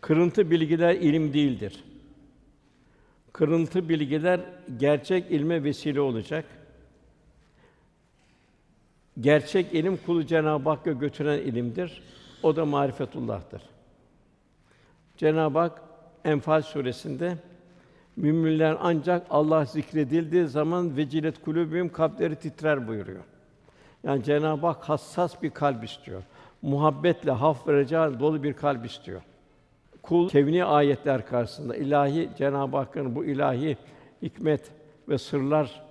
Kırıntı 0.00 0.50
bilgiler 0.50 0.94
ilim 0.94 1.32
değildir. 1.34 1.84
Kırıntı 3.32 3.88
bilgiler 3.88 4.40
gerçek 4.78 5.30
ilme 5.30 5.64
vesile 5.64 6.00
olacak. 6.00 6.44
Gerçek 9.20 9.74
ilim 9.74 9.96
kulu 9.96 10.26
Cenab-ı 10.26 10.68
Hakk'a 10.68 10.92
götüren 10.92 11.38
ilimdir. 11.38 12.02
O 12.42 12.56
da 12.56 12.64
marifetullah'tır. 12.64 13.62
Cenab-ı 15.16 15.58
Hak 15.58 15.82
Enfal 16.24 16.62
suresinde 16.62 17.36
müminler 18.16 18.76
ancak 18.80 19.26
Allah 19.30 19.64
zikredildiği 19.64 20.46
zaman 20.46 20.96
vecilet 20.96 21.42
kulübüm 21.42 21.92
kalpleri 21.92 22.36
titrer 22.36 22.88
buyuruyor. 22.88 23.24
Yani 24.04 24.24
Cenab-ı 24.24 24.66
Hak 24.66 24.88
hassas 24.88 25.42
bir 25.42 25.50
kalp 25.50 25.84
istiyor. 25.84 26.22
Muhabbetle, 26.62 27.30
haf 27.30 27.68
ve 27.68 27.72
reca 27.72 28.20
dolu 28.20 28.42
bir 28.42 28.52
kalp 28.52 28.86
istiyor. 28.86 29.22
Kul 30.02 30.28
kevni 30.28 30.64
ayetler 30.64 31.26
karşısında 31.26 31.76
ilahi 31.76 32.30
Cenab-ı 32.38 32.76
Hakk'ın 32.76 33.14
bu 33.14 33.24
ilahi 33.24 33.76
hikmet 34.22 34.70
ve 35.08 35.18
sırlar 35.18 35.82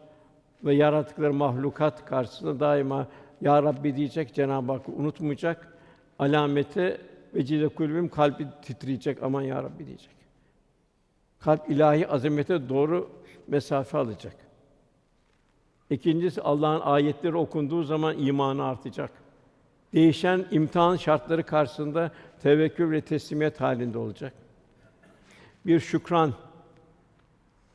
ve 0.64 0.76
yarattıkları 0.76 1.34
mahlukat 1.34 2.06
karşısında 2.06 2.60
daima 2.60 3.08
ya 3.42 3.64
Rabbi 3.64 3.96
diyecek 3.96 4.34
Cenab-ı 4.34 4.72
Hakk'ı 4.72 4.92
unutmayacak. 4.92 5.79
Alameti 6.20 7.02
ve 7.36 7.46
cile 7.46 7.68
kulbüm 7.68 8.10
kalbi 8.10 8.48
titreyecek 8.62 9.24
aman 9.24 9.42
ya 9.42 9.64
Rabbi 9.64 9.86
diyecek. 9.86 10.16
Kalp 11.40 11.70
ilahi 11.70 12.08
azamete 12.08 12.70
doğru 12.70 13.10
mesafe 13.48 13.98
alacak. 13.98 14.36
İkincisi 15.90 16.42
Allah'ın 16.42 16.80
ayetleri 16.80 17.36
okunduğu 17.36 17.84
zaman 17.84 18.18
imanı 18.18 18.64
artacak. 18.64 19.12
Değişen 19.94 20.46
imtihan 20.52 20.96
şartları 20.96 21.44
karşısında 21.44 22.12
tevekkül 22.42 22.92
ve 22.92 23.02
teslimiyet 23.02 23.62
halinde 23.62 23.98
olacak. 23.98 24.34
Bir 25.66 25.80
şükran, 25.80 26.34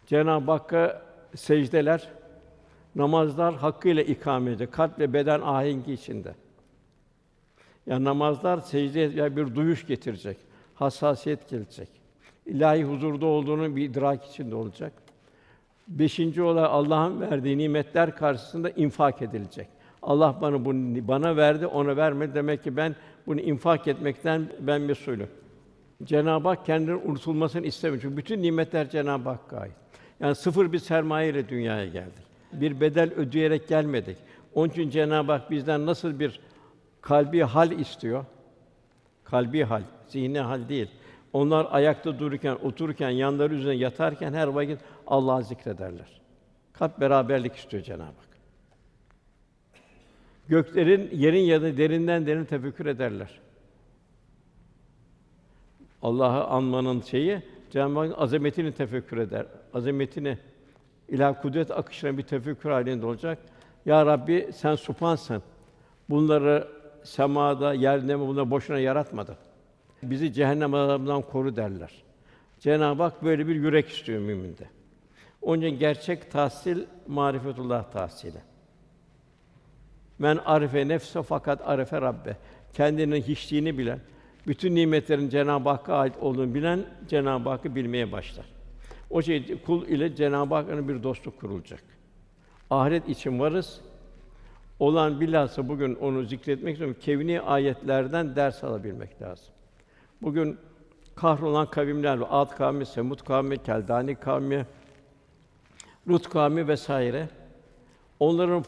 Cenab-ı 0.06 0.50
Hakk'a 0.50 1.02
secdeler, 1.36 2.08
namazlar 2.94 3.54
hakkıyla 3.54 4.02
ikame 4.02 4.50
edecek, 4.50 4.72
kalp 4.72 4.98
ve 4.98 5.12
beden 5.12 5.40
ahengi 5.40 5.92
içinde. 5.92 6.34
Yani 7.86 8.04
namazlar 8.04 8.58
secdeye 8.58 9.36
bir 9.36 9.54
duyuş 9.54 9.86
getirecek, 9.86 10.36
hassasiyet 10.74 11.48
gelecek. 11.50 11.88
İlahi 12.46 12.84
huzurda 12.84 13.26
olduğunu 13.26 13.76
bir 13.76 13.84
idrak 13.84 14.24
içinde 14.24 14.54
olacak. 14.54 14.92
Beşinci 15.88 16.42
olarak 16.42 16.70
Allah'ın 16.70 17.20
verdiği 17.20 17.58
nimetler 17.58 18.16
karşısında 18.16 18.70
infak 18.70 19.22
edilecek. 19.22 19.68
Allah 20.02 20.38
bana 20.40 20.64
bunu 20.64 21.08
bana 21.08 21.36
verdi, 21.36 21.66
ona 21.66 21.96
vermedi. 21.96 22.34
Demek 22.34 22.64
ki 22.64 22.76
ben 22.76 22.96
bunu 23.26 23.40
infak 23.40 23.88
etmekten 23.88 24.48
ben 24.60 24.80
mesulüm. 24.80 25.28
Cenab-ı 26.04 26.48
Hak 26.48 26.66
kendinin 26.66 27.10
unutulmasını 27.10 27.66
istemiyor. 27.66 28.02
Çünkü 28.02 28.16
bütün 28.16 28.42
nimetler 28.42 28.90
Cenab-ı 28.90 29.28
Hakk'a 29.28 29.56
ait. 29.58 29.72
Yani 30.20 30.34
sıfır 30.34 30.72
bir 30.72 30.78
sermaye 30.78 31.30
ile 31.30 31.48
dünyaya 31.48 31.86
geldik. 31.86 32.24
Bir 32.52 32.80
bedel 32.80 33.12
ödeyerek 33.12 33.68
gelmedik. 33.68 34.16
Onun 34.54 34.68
için 34.68 34.90
Cenab-ı 34.90 35.32
Hak 35.32 35.50
bizden 35.50 35.86
nasıl 35.86 36.20
bir 36.20 36.40
kalbi 37.04 37.42
hal 37.42 37.70
istiyor? 37.70 38.24
Kalbi 39.24 39.62
hal, 39.62 39.82
zihni 40.08 40.40
hal 40.40 40.68
değil. 40.68 40.90
Onlar 41.32 41.66
ayakta 41.70 42.18
dururken, 42.18 42.58
otururken, 42.62 43.10
yanları 43.10 43.54
üzerine 43.54 43.78
yatarken 43.78 44.32
her 44.32 44.48
vakit 44.48 44.78
Allah'ı 45.06 45.44
zikrederler. 45.44 46.20
Kalp 46.72 47.00
beraberlik 47.00 47.56
istiyor 47.56 47.82
Cenab-ı 47.82 48.02
Hak. 48.04 48.28
Göklerin, 50.48 51.10
yerin 51.12 51.42
yanı 51.42 51.76
derinden 51.76 52.26
derin 52.26 52.44
tefekkür 52.44 52.86
ederler. 52.86 53.40
Allah'ı 56.02 56.44
anmanın 56.44 57.00
şeyi 57.00 57.42
Cenab-ı 57.70 57.98
Hakk'ın 57.98 58.22
azametini 58.22 58.72
tefekkür 58.72 59.18
eder. 59.18 59.46
Azametini 59.74 60.38
ilah 61.08 61.42
kudret 61.42 61.70
akışına 61.70 62.18
bir 62.18 62.22
tefekkür 62.22 62.70
halinde 62.70 63.06
olacak. 63.06 63.38
Ya 63.86 64.06
Rabbi 64.06 64.50
sen 64.54 64.74
supansın. 64.74 65.42
Bunları 66.10 66.83
semada, 67.04 67.74
yerde 67.74 68.16
mi 68.16 68.26
bunları 68.28 68.50
boşuna 68.50 68.78
yaratmadın. 68.78 69.36
Bizi 70.02 70.32
cehennem 70.32 70.74
azabından 70.74 71.22
koru 71.22 71.56
derler. 71.56 71.90
Cenab-ı 72.60 73.02
Hak 73.02 73.24
böyle 73.24 73.46
bir 73.48 73.54
yürek 73.54 73.88
istiyor 73.88 74.20
müminde. 74.20 74.68
Onun 75.42 75.62
için 75.62 75.78
gerçek 75.78 76.30
tahsil 76.30 76.84
marifetullah 77.06 77.84
tahsili. 77.92 78.38
Men 80.18 80.36
arife 80.44 80.88
nefse 80.88 81.22
fakat 81.22 81.68
arife 81.68 82.00
Rabbe. 82.00 82.36
kendinin 82.72 83.22
hiçliğini 83.22 83.78
bilen, 83.78 84.00
bütün 84.46 84.74
nimetlerin 84.74 85.28
Cenab-ı 85.28 85.68
Hakk'a 85.68 85.94
ait 85.96 86.16
olduğunu 86.20 86.54
bilen 86.54 86.84
Cenab-ı 87.08 87.48
Hakk'ı 87.48 87.74
bilmeye 87.74 88.12
başlar. 88.12 88.46
O 89.10 89.22
şey 89.22 89.62
kul 89.62 89.86
ile 89.86 90.16
Cenab-ı 90.16 90.54
Hakk'ın 90.54 90.88
bir 90.88 91.02
dostluk 91.02 91.40
kurulacak. 91.40 91.82
Ahiret 92.70 93.08
için 93.08 93.40
varız. 93.40 93.80
Olan 94.78 95.20
bilhassa 95.20 95.68
bugün 95.68 95.94
onu 95.94 96.24
zikretmek 96.24 96.72
istiyorum. 96.72 96.96
Kevni 97.00 97.40
ayetlerden 97.40 98.36
ders 98.36 98.64
alabilmek 98.64 99.22
lazım. 99.22 99.54
Bugün 100.22 100.58
kahrolan 101.14 101.70
kavimler 101.70 102.16
var. 102.16 102.28
Ad 102.30 102.56
kavmi, 102.56 102.86
Semud 102.86 103.20
kavmi, 103.20 103.62
Keldani 103.62 104.14
kavmi, 104.14 104.66
Lut 106.08 106.28
kavmi 106.28 106.68
vesaire. 106.68 107.28
Onların 108.20 108.64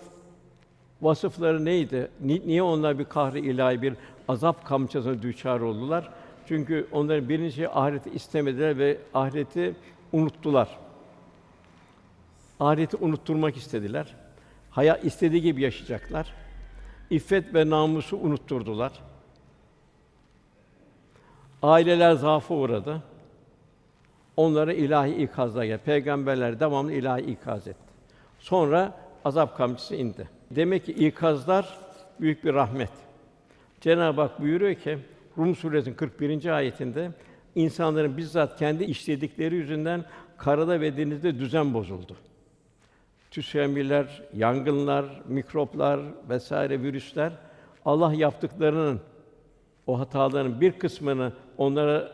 vasıfları 1.03 1.65
neydi? 1.65 2.11
Niye 2.21 2.63
onlar 2.63 2.99
bir 2.99 3.05
kahri 3.05 3.41
ilahi 3.41 3.83
bir 3.83 3.95
azap 4.29 4.65
kamçısına 4.65 5.23
düçar 5.23 5.61
oldular? 5.61 6.11
Çünkü 6.47 6.87
onların 6.93 7.29
birinci 7.29 7.69
ahireti 7.69 8.11
istemediler 8.11 8.79
ve 8.79 8.99
ahireti 9.15 9.75
unuttular. 10.13 10.79
Ahireti 12.61 12.97
unutturmak 12.97 13.57
istediler. 13.57 14.15
Hayat 14.77 15.05
istediği 15.05 15.43
gibi 15.43 15.63
yaşayacaklar. 15.63 16.33
İffet 17.11 17.55
ve 17.55 17.71
namusu 17.71 18.17
unutturdular. 18.17 18.93
Aileler 21.63 22.13
zaafa 22.13 22.55
uğradı. 22.55 23.03
Onlara 24.37 24.73
ilahi 24.73 25.15
ikazla 25.15 25.67
geldi. 25.67 25.83
Peygamberler 25.85 26.61
devamlı 26.61 26.93
ilahi 26.93 27.23
ikaz 27.23 27.69
etti. 27.69 27.93
Sonra 28.39 28.95
azap 29.25 29.57
kamçısı 29.57 29.97
indi. 29.97 30.29
Demek 30.51 30.85
ki 30.85 30.93
ikazlar 30.93 31.79
büyük 32.21 32.45
bir 32.45 32.55
rahmet. 32.55 32.93
Cenab-ı 33.81 34.21
Hak 34.21 34.41
buyuruyor 34.41 34.75
ki 34.75 34.99
Rum 35.39 35.57
suresinin 35.57 35.95
41. 35.95 36.47
ayetinde 36.47 37.11
insanların 37.55 38.17
bizzat 38.17 38.59
kendi 38.59 38.85
işledikleri 38.85 39.55
yüzünden 39.55 40.05
karada 40.39 40.81
ve 40.81 40.97
denizde 40.97 41.39
düzen 41.39 41.75
bozuldu. 41.75 42.17
Tüsemiller, 43.37 44.23
yangınlar, 44.35 45.05
mikroplar 45.29 46.01
vesaire 46.29 46.83
virüsler 46.83 47.33
Allah 47.85 48.15
yaptıklarının 48.15 49.01
o 49.87 49.99
hataların 49.99 50.61
bir 50.61 50.73
kısmını 50.73 51.33
onlara 51.59 52.13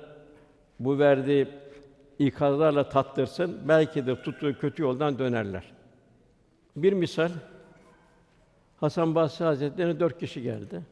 bu 0.81 0.99
verdiği 0.99 1.49
ikazlarla 2.19 2.89
tattırsın, 2.89 3.61
belki 3.69 4.07
de 4.07 4.23
tuttuğu 4.23 4.59
kötü 4.59 4.83
yoldan 4.83 5.19
dönerler. 5.19 5.73
Bir 6.77 6.93
misal, 6.93 7.31
Hasan 8.81 9.15
Basri 9.15 9.45
Hazretleri'ne 9.45 10.01
dört 10.01 10.19
kişi 10.19 10.43
geldi. 10.43 10.83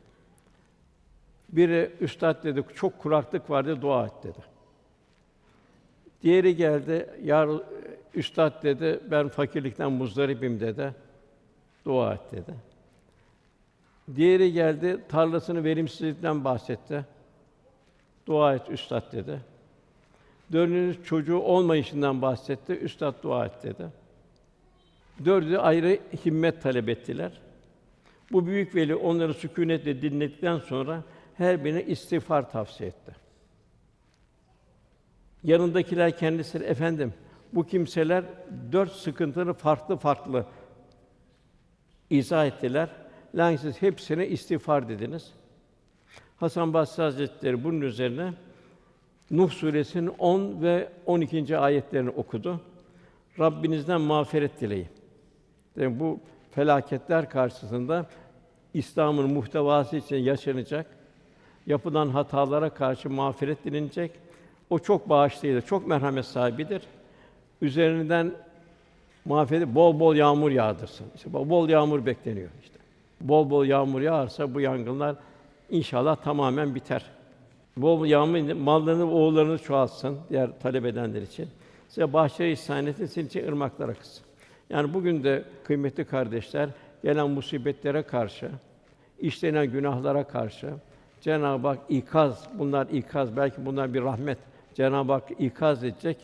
Biri 1.49 1.93
üstad 2.01 2.45
dedi, 2.45 2.65
çok 2.75 2.99
kuraklık 2.99 3.51
vardı, 3.51 3.83
dua 3.83 4.07
et 4.07 4.23
dedi. 4.23 4.39
Diğeri 6.23 6.57
geldi, 6.57 7.11
ya 7.23 7.49
üstad 8.15 8.63
dedi, 8.63 9.01
ben 9.11 9.29
fakirlikten 9.29 9.93
muzdaribim 9.93 10.61
dedi. 10.61 10.95
Dua 11.85 12.15
et 12.15 12.33
dedi. 12.33 12.55
Diğeri 14.17 14.53
geldi, 14.53 15.01
tarlasını 15.09 15.65
verimsizlikten 15.65 16.45
bahsetti. 16.45 17.05
Dua 18.27 18.55
et 18.55 18.71
üstad 18.71 19.13
dedi. 19.13 19.41
Dördüncü 20.53 21.05
çocuğu 21.05 21.39
olmayışından 21.39 22.23
bahsetti. 22.23 22.73
Üstad 22.73 23.23
dua 23.23 23.47
et 23.47 23.63
dedi. 23.63 23.87
Dördü 25.25 25.57
ayrı 25.57 25.99
himmet 26.25 26.63
talep 26.63 26.89
ettiler. 26.89 27.41
Bu 28.33 28.47
büyük 28.47 28.75
veli 28.75 28.95
onları 28.95 29.35
sükûnetle 29.35 30.03
dinledikten 30.03 30.59
sonra 30.59 31.03
her 31.35 31.65
birine 31.65 31.83
istiğfar 31.85 32.51
tavsiye 32.51 32.89
etti. 32.89 33.13
Yanındakiler 35.45 36.17
kendisine 36.17 36.67
efendim 36.67 37.13
bu 37.53 37.67
kimseler 37.67 38.25
dört 38.73 38.93
sıkıntını 38.93 39.53
farklı 39.53 39.97
farklı 39.97 40.47
izah 42.11 42.47
ettiler. 42.47 42.89
Lakin 43.35 43.57
siz 43.57 43.83
hepsine 43.83 44.29
istiğfar 44.29 44.89
dediniz. 44.89 45.33
Hasan 46.37 46.75
Basri 46.75 47.03
Hazretleri 47.03 47.65
bunun 47.65 47.81
üzerine 47.81 48.33
Nuh 49.31 49.51
suresinin 49.51 50.15
10 50.19 50.63
ve 50.63 50.89
12. 51.07 51.59
ayetlerini 51.59 52.11
okudu. 52.11 52.61
Rabbinizden 53.39 54.01
mağfiret 54.01 54.61
dileyin. 54.61 54.89
Yani 55.77 56.01
bu 56.01 56.21
felaketler 56.51 57.31
karşısında 57.31 58.07
İslam'ın 58.75 59.33
muhtevası 59.33 59.97
için 59.97 60.17
yaşanacak, 60.17 60.87
yapılan 61.67 62.09
hatalara 62.09 62.71
karşı 62.71 63.11
mağfiret 63.11 63.65
dilenecek. 63.65 64.13
O 64.71 64.79
çok 64.79 65.09
bağışlayıcı, 65.09 65.67
çok 65.67 65.87
merhamet 65.87 66.25
sahibidir. 66.25 66.83
Üzerinden 67.63 68.33
mağfiret 69.25 69.69
bol 69.69 70.01
bol 70.01 70.17
yağmur 70.17 70.51
yağdırsın. 70.51 71.07
İşte 71.17 71.33
bol 71.33 71.69
yağmur 71.69 72.07
bekleniyor 72.07 72.49
işte. 72.63 72.79
Bol 73.21 73.51
bol 73.51 73.65
yağmur 73.65 74.01
yağarsa 74.01 74.55
bu 74.55 74.61
yangınlar 74.61 75.17
inşallah 75.71 76.17
tamamen 76.17 76.75
biter. 76.75 77.05
Bol 77.77 78.07
yağmur 78.07 78.53
mallarını, 78.53 79.13
oğullarını 79.13 79.59
çoğaltsın 79.59 80.19
diğer 80.31 80.51
talep 80.61 80.85
edenler 80.85 81.23
için. 81.23 81.49
Size 81.89 82.13
bahçeyi 82.13 82.53
ihsan 82.53 82.87
etsin, 82.87 83.07
sizin 83.07 83.27
için 83.27 83.49
ırmaklar 83.49 83.89
akıtsın. 83.89 84.25
Yani 84.71 84.95
bugün 84.95 85.25
de 85.25 85.45
kıymetli 85.65 86.05
kardeşler 86.05 86.69
gelen 87.03 87.31
musibetlere 87.31 88.03
karşı, 88.03 88.51
işlenen 89.19 89.67
günahlara 89.67 90.25
karşı 90.25 90.71
Cenab-ı 91.21 91.69
Hak 91.69 91.79
ikaz, 91.89 92.49
bunlar 92.59 92.87
ikaz, 92.87 93.37
belki 93.37 93.67
bunlar 93.67 93.95
bir 93.95 94.03
rahmet. 94.03 94.39
Cenab-ı 94.75 95.13
Hak 95.13 95.31
ikaz 95.39 95.85
edecek. 95.85 96.17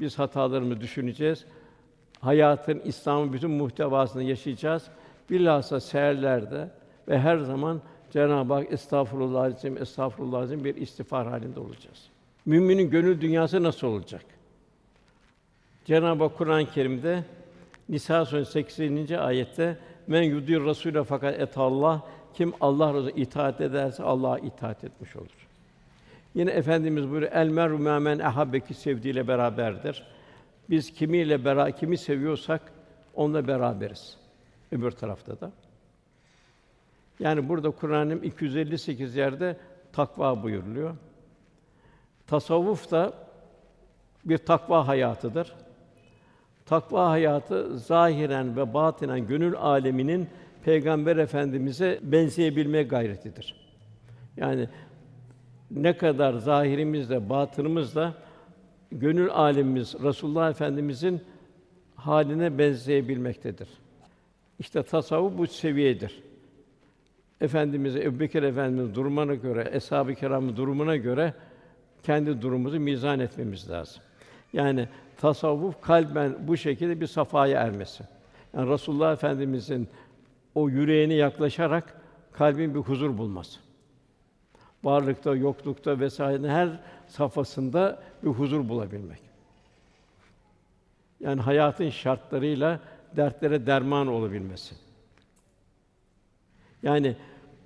Biz 0.00 0.18
hatalarımızı 0.18 0.80
düşüneceğiz. 0.80 1.44
Hayatın, 2.20 2.80
İslam'ın 2.84 3.32
bütün 3.32 3.50
muhtevasını 3.50 4.22
yaşayacağız. 4.22 4.90
Bilhassa 5.30 5.80
seherlerde 5.80 6.70
ve 7.08 7.18
her 7.18 7.38
zaman 7.38 7.80
Cenab-ı 8.10 8.54
Hak 8.54 8.72
estağfurullah 8.72 9.42
azim, 9.42 9.82
estağfurullah 9.82 10.40
azim 10.40 10.64
bir 10.64 10.76
istiğfar 10.76 11.26
halinde 11.26 11.60
olacağız. 11.60 12.08
Müminin 12.46 12.90
gönül 12.90 13.20
dünyası 13.20 13.62
nasıl 13.62 13.86
olacak? 13.86 14.24
Cenab-ı 15.84 16.24
Hak 16.24 16.38
Kur'an-ı 16.38 16.66
Kerim'de 16.66 17.24
Nisa 17.88 18.24
suresi 18.24 18.52
80. 18.52 19.18
ayette 19.18 19.78
men 20.06 20.22
yudir 20.22 20.60
rasûle 20.60 21.04
fakat 21.04 21.40
et 21.40 21.58
Allah 21.58 22.02
kim 22.34 22.52
Allah 22.60 22.94
razı 22.94 23.10
itaat 23.10 23.60
ederse 23.60 24.02
Allah'a 24.02 24.38
itaat 24.38 24.84
etmiş 24.84 25.16
olur. 25.16 25.43
Yine 26.34 26.50
efendimiz 26.50 27.10
buyuruyor 27.10 27.32
el 27.32 27.48
meru 27.48 27.78
men 27.78 28.18
ahabbeki 28.18 28.74
sevdiğiyle 28.74 29.28
beraberdir. 29.28 30.06
Biz 30.70 30.92
kimiyle 30.92 31.44
beraber 31.44 31.76
kimi 31.76 31.98
seviyorsak 31.98 32.60
onunla 33.14 33.48
beraberiz. 33.48 34.16
Öbür 34.72 34.90
tarafta 34.90 35.40
da. 35.40 35.52
Yani 37.20 37.48
burada 37.48 37.70
Kur'an'ın 37.70 38.22
258 38.22 39.16
yerde 39.16 39.56
takva 39.92 40.42
buyuruluyor. 40.42 40.96
Tasavvuf 42.26 42.90
da 42.90 43.12
bir 44.24 44.38
takva 44.38 44.88
hayatıdır. 44.88 45.54
Takva 46.66 47.10
hayatı 47.10 47.78
zahiren 47.78 48.56
ve 48.56 48.74
batinen 48.74 49.26
gönül 49.26 49.56
aleminin 49.56 50.28
Peygamber 50.64 51.16
Efendimize 51.16 52.00
benzeyebilme 52.02 52.82
gayretidir. 52.82 53.64
Yani 54.36 54.68
ne 55.70 55.96
kadar 55.96 56.32
zahirimizle, 56.32 57.28
batınımızla 57.28 58.14
gönül 58.92 59.30
alemimiz 59.30 59.94
Resulullah 60.02 60.50
Efendimizin 60.50 61.20
haline 61.96 62.58
benzeyebilmektedir. 62.58 63.68
İşte 64.58 64.82
tasavvuf 64.82 65.38
bu 65.38 65.46
seviyedir. 65.46 66.22
Efendimiz 67.40 67.96
Ebubekir 67.96 68.42
Efendimiz 68.42 68.94
durumuna 68.94 69.34
göre, 69.34 69.70
eshab-ı 69.72 70.14
kiramın 70.14 70.56
durumuna 70.56 70.96
göre 70.96 71.34
kendi 72.02 72.42
durumumuzu 72.42 72.80
mizan 72.80 73.20
etmemiz 73.20 73.70
lazım. 73.70 74.02
Yani 74.52 74.88
tasavvuf 75.16 75.80
kalben 75.80 76.34
bu 76.48 76.56
şekilde 76.56 77.00
bir 77.00 77.06
safaya 77.06 77.60
ermesi. 77.60 78.04
Yani 78.56 78.70
Resulullah 78.70 79.12
Efendimizin 79.12 79.88
o 80.54 80.68
yüreğine 80.68 81.14
yaklaşarak 81.14 82.00
kalbin 82.32 82.74
bir 82.74 82.80
huzur 82.80 83.18
bulması. 83.18 83.63
Varlıkta, 84.84 85.36
yoklukta 85.36 86.00
vesaire 86.00 86.50
her 86.50 86.68
safhasında 87.06 88.02
bir 88.22 88.28
huzur 88.28 88.68
bulabilmek. 88.68 89.20
Yani 91.20 91.40
hayatın 91.40 91.90
şartlarıyla 91.90 92.80
dertlere 93.16 93.66
derman 93.66 94.06
olabilmesi. 94.06 94.74
Yani 96.82 97.16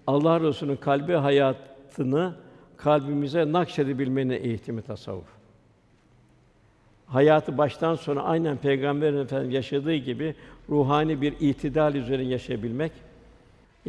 Allah 0.06 0.40
Resulü'nün 0.40 0.76
kalbi 0.76 1.12
hayatını 1.12 2.34
kalbimize 2.76 3.52
nakşedebilmenin 3.52 4.44
eğitimi 4.44 4.82
tasavvuf. 4.82 5.38
Hayatı 7.06 7.58
baştan 7.58 7.94
sona 7.94 8.22
aynen 8.22 8.56
Peygamber 8.56 9.12
Efendimiz 9.12 9.54
yaşadığı 9.54 9.94
gibi 9.94 10.34
ruhani 10.68 11.20
bir 11.20 11.34
itidal 11.40 11.94
üzerine 11.94 12.28
yaşayabilmek. 12.28 12.92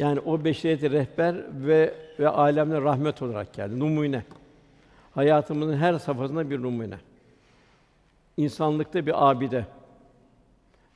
Yani 0.00 0.20
o 0.20 0.44
beşeriyete 0.44 0.90
rehber 0.90 1.36
ve 1.66 1.94
ve 2.18 2.28
alemine 2.28 2.80
rahmet 2.80 3.22
olarak 3.22 3.54
geldi. 3.54 3.78
Numune. 3.80 4.22
Hayatımızın 5.14 5.76
her 5.76 5.98
safhasında 5.98 6.50
bir 6.50 6.62
numune. 6.62 6.98
İnsanlıkta 8.36 9.06
bir 9.06 9.30
abide. 9.30 9.64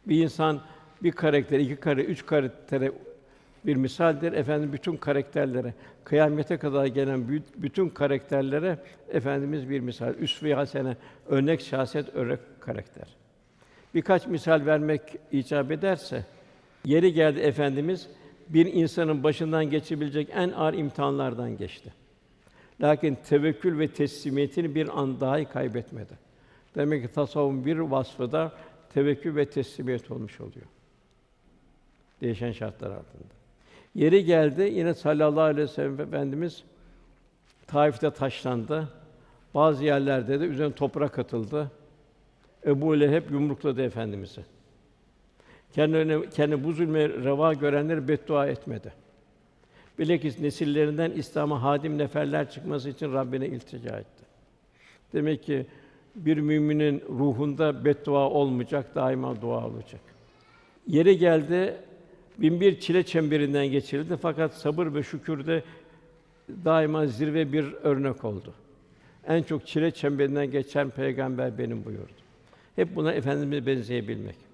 Bir 0.07 0.23
insan 0.23 0.61
bir 1.03 1.13
karakter, 1.13 1.59
iki 1.59 1.77
kare, 1.77 2.03
üç 2.03 2.27
karaktere 2.27 2.93
bir 3.67 3.77
misaldir. 3.77 4.33
Efendim 4.33 4.73
bütün 4.73 4.97
karakterlere, 4.97 5.75
kıyamete 6.05 6.57
kadar 6.57 6.87
gelen 6.87 7.21
büt- 7.21 7.55
bütün 7.57 7.89
karakterlere 7.89 8.79
efendimiz 9.09 9.71
bir 9.71 9.81
misal. 9.81 10.15
Üsve-i 10.15 10.55
hasene, 10.55 10.97
örnek 11.29 11.61
şahsiyet, 11.61 12.15
örnek 12.15 12.39
karakter. 12.61 13.09
Birkaç 13.95 14.27
misal 14.27 14.67
vermek 14.67 15.03
icap 15.33 15.71
ederse, 15.71 16.25
yeri 16.85 17.13
geldi 17.13 17.41
efendimiz 17.41 18.09
bir 18.49 18.73
insanın 18.73 19.23
başından 19.23 19.71
geçebilecek 19.71 20.29
en 20.33 20.51
ağır 20.51 20.75
imtihanlardan 20.75 21.57
geçti. 21.57 21.93
Lakin 22.81 23.19
tevekkül 23.29 23.79
ve 23.79 23.89
teslimiyetini 23.89 24.75
bir 24.75 25.01
an 25.01 25.21
dahi 25.21 25.45
kaybetmedi. 25.45 26.19
Demek 26.75 27.03
ki 27.03 27.13
tasavvufun 27.13 27.65
bir 27.65 27.79
vasfı 27.79 28.33
da 28.33 28.53
tevekkül 28.95 29.37
ve 29.37 29.47
teslimiyet 29.51 30.11
olmuş 30.11 30.41
oluyor. 30.41 30.67
Değişen 32.21 32.53
şartlar 32.53 32.91
altında. 32.91 33.35
Yeri 33.95 34.25
geldi 34.25 34.63
yine 34.63 34.95
sallallahu 34.95 35.41
aleyhi 35.41 35.69
ve 35.69 35.73
sellem 35.73 36.01
efendimiz 36.01 36.65
Taif'te 37.67 38.11
taşlandı. 38.11 38.89
Bazı 39.55 39.85
yerlerde 39.85 40.41
de 40.41 40.45
üzerine 40.45 40.75
toprak 40.75 41.19
atıldı. 41.19 41.71
Ebu 42.67 43.01
Leheb 43.01 43.31
yumrukladı 43.31 43.83
efendimizi. 43.83 44.41
Kendine 45.75 46.31
kendi 46.31 46.65
bu 46.65 46.73
zulme 46.73 47.09
reva 47.09 47.55
görenler 47.55 48.09
beddua 48.09 48.47
etmedi. 48.47 48.93
Bilakis 49.99 50.41
nesillerinden 50.41 51.11
İslam'a 51.11 51.63
hadim 51.63 51.99
neferler 51.99 52.51
çıkması 52.51 52.91
için 52.91 53.13
Rabbine 53.13 53.47
iltica 53.47 53.99
etti. 53.99 54.25
Demek 55.13 55.43
ki 55.43 55.67
bir 56.17 56.37
müminin 56.37 57.01
ruhunda 57.09 57.85
beddua 57.85 58.31
olmayacak, 58.31 58.95
daima 58.95 59.41
dua 59.43 59.67
olacak. 59.67 60.01
Yeri 60.87 61.19
geldi, 61.19 61.77
bin 62.39 62.61
bir 62.61 62.81
çile 62.81 63.03
çemberinden 63.03 63.67
geçirildi 63.67 64.17
fakat 64.23 64.55
sabır 64.55 64.95
ve 64.95 65.03
şükürde 65.03 65.63
daima 66.65 67.07
zirve 67.07 67.53
bir 67.53 67.73
örnek 67.73 68.25
oldu. 68.25 68.55
En 69.27 69.43
çok 69.43 69.67
çile 69.67 69.91
çemberinden 69.91 70.51
geçen 70.51 70.91
peygamber 70.91 71.59
benim 71.59 71.85
buyurdu. 71.85 72.13
Hep 72.77 72.97
buna 72.97 73.13
efendimize 73.13 73.67
benzeyebilmek. 73.67 74.54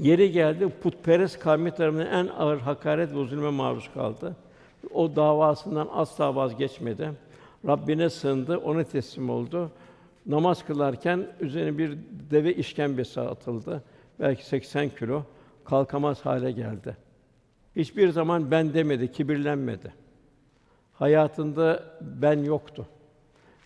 Yeri 0.00 0.32
geldi 0.32 0.68
putperest 0.82 1.38
kavmi 1.38 1.70
tarafından 1.70 2.06
en 2.06 2.26
ağır 2.26 2.58
hakaret 2.58 3.10
ve 3.14 3.24
zulme 3.24 3.50
maruz 3.50 3.90
kaldı. 3.94 4.36
O 4.94 5.16
davasından 5.16 5.88
asla 5.92 6.34
vazgeçmedi. 6.34 7.10
Rabbine 7.66 8.10
sığındı, 8.10 8.56
ona 8.56 8.84
teslim 8.84 9.30
oldu. 9.30 9.70
Namaz 10.26 10.64
kılarken 10.64 11.26
üzerine 11.40 11.78
bir 11.78 11.98
deve 12.30 12.54
işkembesi 12.54 13.20
atıldı. 13.20 13.82
Belki 14.20 14.46
80 14.46 14.88
kilo 14.88 15.22
kalkamaz 15.64 16.26
hale 16.26 16.52
geldi. 16.52 16.96
Hiçbir 17.76 18.08
zaman 18.08 18.50
ben 18.50 18.74
demedi, 18.74 19.12
kibirlenmedi. 19.12 19.92
Hayatında 20.92 21.82
ben 22.00 22.44
yoktu. 22.44 22.86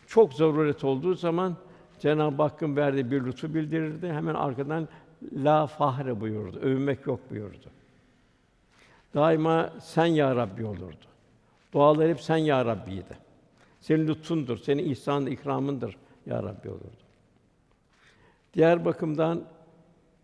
Çok 0.06 0.32
zaruret 0.32 0.84
olduğu 0.84 1.14
zaman 1.14 1.56
Cenab-ı 1.98 2.42
Hakk'ın 2.42 2.76
verdiği 2.76 3.10
bir 3.10 3.24
lütfu 3.24 3.54
bildirirdi. 3.54 4.12
Hemen 4.12 4.34
arkadan 4.34 4.88
la 5.32 5.66
fahre 5.66 6.20
buyurdu. 6.20 6.58
Övünmek 6.58 7.06
yok 7.06 7.20
buyurdu. 7.30 7.70
Daima 9.14 9.72
sen 9.80 10.06
ya 10.06 10.36
Rabbi 10.36 10.64
olurdu. 10.64 11.06
Dualar 11.72 12.08
hep 12.08 12.20
sen 12.20 12.36
ya 12.36 12.64
Rabbiydi. 12.64 13.18
Senin 13.80 14.08
lütfundur, 14.08 14.58
senin 14.58 14.84
ihsan 14.90 15.26
ikramındır 15.26 15.96
ya 16.26 16.42
Rabbi 16.42 16.68
olurdu. 16.68 17.04
Diğer 18.54 18.84
bakımdan 18.84 19.44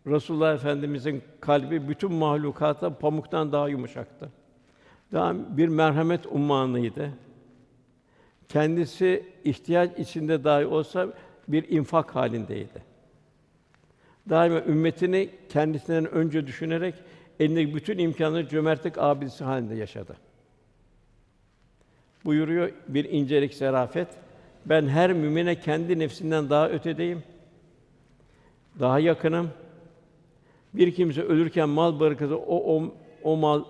Resulullah 0.06 0.54
Efendimizin 0.54 1.22
kalbi 1.40 1.88
bütün 1.88 2.12
mahlukata 2.12 2.98
pamuktan 2.98 3.52
daha 3.52 3.68
yumuşaktı. 3.68 4.30
Daha 5.12 5.56
bir 5.56 5.68
merhamet 5.68 6.26
ummanıydı. 6.26 7.10
Kendisi 8.48 9.26
ihtiyaç 9.44 9.98
içinde 9.98 10.44
dahi 10.44 10.66
olsa 10.66 11.08
bir 11.48 11.68
infak 11.68 12.16
halindeydi. 12.16 12.89
Daima 14.28 14.60
ümmetini 14.60 15.30
kendisinden 15.48 16.10
önce 16.10 16.46
düşünerek 16.46 16.94
elindeki 17.40 17.74
bütün 17.74 17.98
imkanları 17.98 18.48
cömertlik 18.48 18.98
abidesi 18.98 19.44
halinde 19.44 19.74
yaşadı. 19.74 20.16
Buyuruyor 22.24 22.70
bir 22.88 23.04
incelik 23.04 23.54
zarafet. 23.54 24.08
Ben 24.66 24.88
her 24.88 25.12
mümine 25.12 25.60
kendi 25.60 25.98
nefsinden 25.98 26.50
daha 26.50 26.68
ötedeyim. 26.68 27.22
Daha 28.80 28.98
yakınım. 28.98 29.50
Bir 30.74 30.94
kimse 30.94 31.22
ölürken 31.22 31.68
mal 31.68 32.00
bırakırsa 32.00 32.34
o 32.34 32.76
o, 32.76 32.94
o 33.22 33.36
mal 33.36 33.64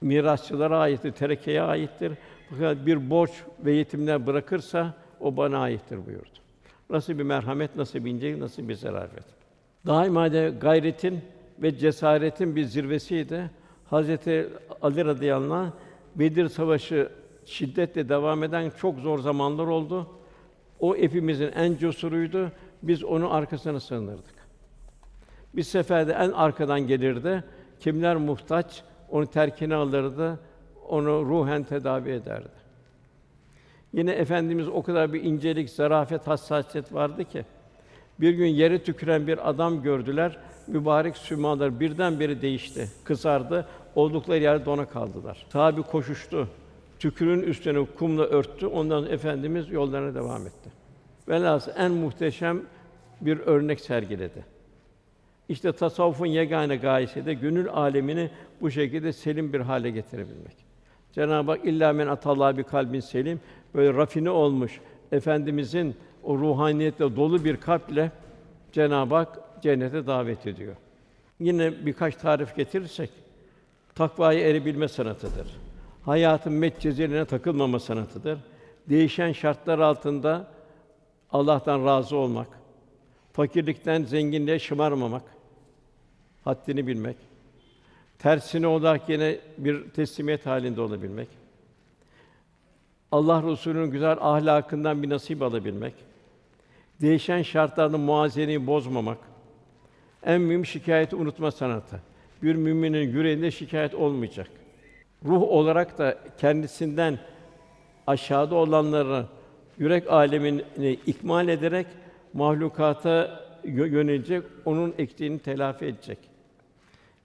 mirasçılara 0.00 0.78
aittir, 0.78 1.12
terekeye 1.12 1.62
aittir. 1.62 2.12
Fakat 2.50 2.86
bir 2.86 3.10
borç 3.10 3.30
ve 3.64 3.72
yetimler 3.72 4.26
bırakırsa 4.26 4.94
o 5.20 5.36
bana 5.36 5.58
aittir 5.58 6.06
buyurdu. 6.06 6.28
Nasıl 6.90 7.18
bir 7.18 7.22
merhamet, 7.22 7.76
nasıl 7.76 8.04
bir 8.04 8.10
incelik, 8.10 8.38
nasıl 8.38 8.68
bir 8.68 8.74
zarafet. 8.74 9.39
Daima 9.86 10.32
de 10.32 10.54
gayretin 10.60 11.20
ve 11.58 11.78
cesaretin 11.78 12.56
bir 12.56 12.64
zirvesiydi. 12.64 13.50
Hazreti 13.84 14.48
Ali 14.82 15.04
radıyallahu 15.04 15.54
anh 15.54 15.70
Bedir 16.16 16.48
Savaşı 16.48 17.08
şiddetle 17.44 18.08
devam 18.08 18.44
eden 18.44 18.70
çok 18.70 18.98
zor 18.98 19.18
zamanlar 19.18 19.66
oldu. 19.66 20.06
O 20.80 20.96
hepimizin 20.96 21.52
en 21.52 21.76
cesuruydu. 21.76 22.52
Biz 22.82 23.04
onu 23.04 23.34
arkasına 23.34 23.80
sığınırdık. 23.80 24.34
Bir 25.54 25.62
seferde 25.62 26.12
en 26.12 26.30
arkadan 26.30 26.80
gelirdi. 26.80 27.44
Kimler 27.80 28.16
muhtaç 28.16 28.82
onu 29.10 29.26
terkine 29.26 29.74
alırdı. 29.74 30.38
Onu 30.88 31.26
ruhen 31.26 31.64
tedavi 31.64 32.10
ederdi. 32.10 32.60
Yine 33.92 34.10
efendimiz 34.10 34.68
o 34.68 34.82
kadar 34.82 35.12
bir 35.12 35.22
incelik, 35.22 35.70
zarafet, 35.70 36.26
hassasiyet 36.26 36.94
vardı 36.94 37.24
ki 37.24 37.44
bir 38.20 38.34
gün 38.34 38.46
yere 38.46 38.82
tüküren 38.82 39.26
bir 39.26 39.50
adam 39.50 39.82
gördüler. 39.82 40.38
Mübarek 40.66 41.16
sümalar 41.16 41.80
birdenbire 41.80 42.42
değişti, 42.42 42.88
kızardı. 43.04 43.66
Oldukları 43.94 44.42
yerde 44.42 44.64
dona 44.64 44.84
kaldılar. 44.84 45.46
Sahabi 45.48 45.82
koşuştu. 45.82 46.48
Tükürün 46.98 47.42
üstüne 47.42 47.86
kumla 47.98 48.22
örttü. 48.22 48.66
Ondan 48.66 49.06
efendimiz 49.06 49.70
yollarına 49.70 50.14
devam 50.14 50.46
etti. 50.46 50.70
Velhâsıl 51.28 51.72
en 51.76 51.92
muhteşem 51.92 52.62
bir 53.20 53.38
örnek 53.38 53.80
sergiledi. 53.80 54.44
İşte 55.48 55.72
tasavvufun 55.72 56.26
yegane 56.26 56.76
gayesi 56.76 57.26
de 57.26 57.34
gönül 57.34 57.68
alemini 57.68 58.30
bu 58.60 58.70
şekilde 58.70 59.12
selim 59.12 59.52
bir 59.52 59.60
hale 59.60 59.90
getirebilmek. 59.90 60.56
Cenab-ı 61.12 61.50
Hak 61.50 61.64
illa 61.64 61.92
men 61.92 62.06
atallah 62.06 62.56
bir 62.56 62.62
kalbin 62.62 63.00
selim 63.00 63.40
böyle 63.74 63.94
rafine 63.94 64.30
olmuş 64.30 64.80
efendimizin 65.12 65.96
o 66.24 66.38
ruhaniyetle 66.38 67.16
dolu 67.16 67.44
bir 67.44 67.56
kalple 67.56 68.12
Cenab-ı 68.72 69.14
Hak 69.14 69.38
cennete 69.62 70.06
davet 70.06 70.46
ediyor. 70.46 70.76
Yine 71.40 71.86
birkaç 71.86 72.16
tarif 72.16 72.56
getirirsek 72.56 73.10
takvaya 73.94 74.40
erebilme 74.48 74.88
sanatıdır. 74.88 75.46
Hayatın 76.04 76.52
metcezeline 76.52 77.24
takılmama 77.24 77.78
sanatıdır. 77.78 78.38
Değişen 78.88 79.32
şartlar 79.32 79.78
altında 79.78 80.48
Allah'tan 81.32 81.84
razı 81.86 82.16
olmak, 82.16 82.48
fakirlikten 83.32 84.02
zenginliğe 84.02 84.58
şımarmamak, 84.58 85.22
haddini 86.44 86.86
bilmek, 86.86 87.16
tersine 88.18 88.66
olarak 88.66 89.08
yine 89.08 89.38
bir 89.58 89.90
teslimiyet 89.90 90.46
halinde 90.46 90.80
olabilmek, 90.80 91.28
Allah 93.12 93.42
Resulü'nün 93.42 93.90
güzel 93.90 94.16
ahlakından 94.20 95.02
bir 95.02 95.10
nasip 95.10 95.42
alabilmek, 95.42 95.94
değişen 97.00 97.42
şartlarda 97.42 97.98
muazeneyi 97.98 98.66
bozmamak, 98.66 99.18
en 100.24 100.40
mühim 100.40 100.66
şikayeti 100.66 101.16
unutma 101.16 101.50
sanatı. 101.50 102.00
Bir 102.42 102.54
müminin 102.54 103.12
yüreğinde 103.12 103.50
şikayet 103.50 103.94
olmayacak. 103.94 104.50
Ruh 105.24 105.42
olarak 105.42 105.98
da 105.98 106.18
kendisinden 106.38 107.18
aşağıda 108.06 108.54
olanları 108.54 109.26
yürek 109.78 110.10
alemini 110.10 110.98
ikmal 111.06 111.48
ederek 111.48 111.86
mahlukata 112.32 113.44
yönelecek, 113.64 114.42
onun 114.64 114.94
ektiğini 114.98 115.38
telafi 115.38 115.84
edecek. 115.84 116.18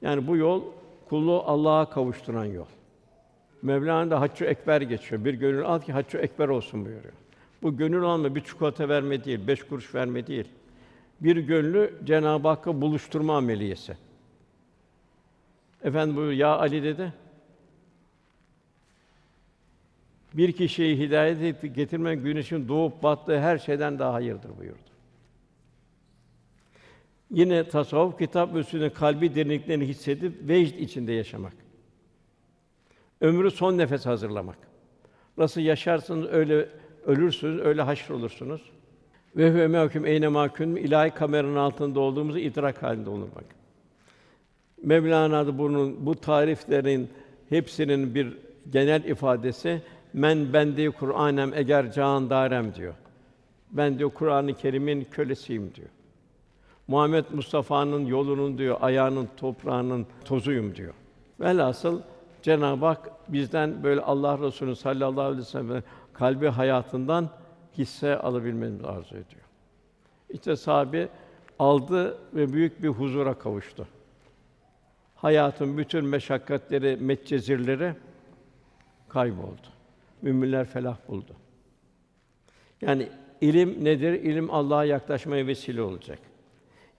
Yani 0.01 0.27
bu 0.27 0.37
yol 0.37 0.63
kulluğu 1.09 1.41
Allah'a 1.41 1.89
kavuşturan 1.89 2.45
yol. 2.45 2.65
Mevlana 3.61 4.11
da 4.11 4.21
haccı 4.21 4.45
ekber 4.45 4.81
geçiyor. 4.81 5.25
Bir 5.25 5.33
gönül 5.33 5.65
al 5.65 5.81
ki 5.81 5.93
haccı 5.93 6.17
ekber 6.17 6.47
olsun 6.47 6.85
buyuruyor. 6.85 7.13
Bu 7.65 7.77
gönül 7.77 8.03
alma 8.03 8.35
bir 8.35 8.43
çikolata 8.43 8.89
verme 8.89 9.23
değil, 9.23 9.47
beş 9.47 9.63
kuruş 9.63 9.95
verme 9.95 10.27
değil. 10.27 10.47
Bir 11.21 11.37
gönlü 11.37 11.93
Cenab-ı 12.03 12.47
Hakk'a 12.47 12.81
buluşturma 12.81 13.37
ameliyesi. 13.37 13.97
Efendim 15.83 16.15
buyuruyor, 16.15 16.37
ya 16.37 16.57
Ali 16.57 16.83
dedi. 16.83 17.13
Bir 20.33 20.51
kişiyi 20.51 20.99
hidayet 20.99 21.75
getirmen 21.75 22.23
güneşin 22.23 22.67
doğup 22.67 23.03
battığı 23.03 23.39
her 23.39 23.57
şeyden 23.57 23.99
daha 23.99 24.13
hayırdır 24.13 24.57
buyurdu. 24.57 24.77
Yine 27.31 27.69
tasavvuf 27.69 28.19
kitap 28.19 28.55
üstüne 28.55 28.89
kalbi 28.89 29.35
derinliklerini 29.35 29.85
hissedip 29.85 30.49
vecd 30.49 30.79
içinde 30.79 31.13
yaşamak. 31.13 31.53
Ömrü 33.21 33.51
son 33.51 33.77
nefes 33.77 34.05
hazırlamak. 34.05 34.57
Nasıl 35.37 35.61
yaşarsınız 35.61 36.27
öyle 36.27 36.69
ölürsünüz, 37.05 37.61
öyle 37.61 37.81
haşr 37.81 38.11
olursunuz. 38.11 38.61
Ve 39.37 39.51
huve 39.51 39.67
mehkum 39.67 40.05
eyne 40.05 40.27
mahkum 40.27 40.77
ilahi 40.77 41.11
kameranın 41.11 41.55
altında 41.55 41.99
olduğumuzu 41.99 42.39
idrak 42.39 42.83
halinde 42.83 43.09
olmak. 43.09 43.45
Mevlana 44.83 45.47
da 45.47 45.57
bunun 45.57 46.05
bu 46.05 46.15
tariflerin 46.15 47.09
hepsinin 47.49 48.15
bir 48.15 48.37
genel 48.69 49.03
ifadesi 49.03 49.81
men 50.13 50.53
bendi 50.53 50.91
Kur'anem 50.91 51.51
eğer 51.53 51.91
can 51.91 52.29
darem 52.29 52.75
diyor. 52.75 52.93
Ben 53.71 53.99
diyor 53.99 54.09
Kur'an-ı 54.09 54.53
Kerim'in 54.53 55.07
kölesiyim 55.11 55.71
diyor. 55.75 55.89
Muhammed 56.87 57.25
Mustafa'nın 57.33 58.05
yolunun 58.05 58.57
diyor, 58.57 58.77
ayağının 58.81 59.29
toprağının 59.37 60.07
tozuyum 60.25 60.75
diyor. 60.75 60.93
Velhasıl 61.39 62.01
Cenab-ı 62.41 62.85
Hak 62.85 63.11
bizden 63.27 63.83
böyle 63.83 64.01
Allah 64.01 64.39
Resulü 64.39 64.75
sallallahu 64.75 65.21
aleyhi 65.21 65.41
ve 65.41 65.45
sellem 65.45 65.83
kalbi 66.17 66.47
hayatından 66.47 67.29
hisse 67.77 68.17
alabilmemizi 68.17 68.87
arzu 68.87 69.15
ediyor. 69.15 69.41
İşte 70.29 70.55
sahabe 70.55 71.09
aldı 71.59 72.17
ve 72.33 72.53
büyük 72.53 72.83
bir 72.83 72.87
huzura 72.87 73.33
kavuştu. 73.33 73.87
Hayatın 75.15 75.77
bütün 75.77 76.05
meşakkatleri, 76.05 76.97
metcezirleri 76.97 77.93
kayboldu. 79.09 79.67
Müminler 80.21 80.65
felah 80.65 80.97
buldu. 81.07 81.31
Yani 82.81 83.09
ilim 83.41 83.85
nedir? 83.85 84.13
İlim 84.13 84.53
Allah'a 84.53 84.85
yaklaşmaya 84.85 85.47
vesile 85.47 85.81
olacak. 85.81 86.19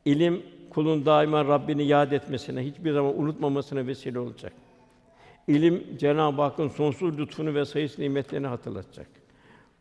İlim 0.05 0.43
kulun 0.71 1.07
daima 1.07 1.45
Rabbini 1.45 1.87
yad 1.87 2.13
etmesine, 2.13 2.67
hiçbir 2.67 2.93
zaman 2.93 3.21
unutmamasına 3.21 3.87
vesile 3.87 4.19
olacak. 4.19 4.53
İlim 5.49 5.99
Cenab-ı 5.99 6.43
Hakk'ın 6.43 6.69
sonsuz 6.69 7.19
lütfunu 7.19 7.55
ve 7.55 7.65
sayıs 7.65 7.99
nimetlerini 7.99 8.47
hatırlatacak. 8.47 9.07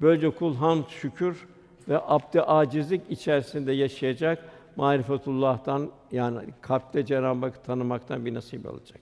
Böylece 0.01 0.29
kul 0.29 0.55
hamd, 0.55 0.83
şükür 0.89 1.47
ve 1.89 1.99
abd 1.99 2.35
acizlik 2.47 3.01
içerisinde 3.09 3.71
yaşayacak. 3.71 4.49
Marifetullah'tan 4.75 5.89
yani 6.11 6.39
kalpte 6.61 7.05
Cenab-ı 7.05 7.45
Hakk'ı 7.45 7.63
tanımaktan 7.63 8.25
bir 8.25 8.33
nasip 8.33 8.65
alacak. 8.65 8.99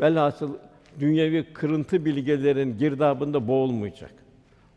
Velhasıl 0.00 0.54
dünyevi 1.00 1.52
kırıntı 1.52 2.04
bilgelerin 2.04 2.78
girdabında 2.78 3.48
boğulmayacak. 3.48 4.14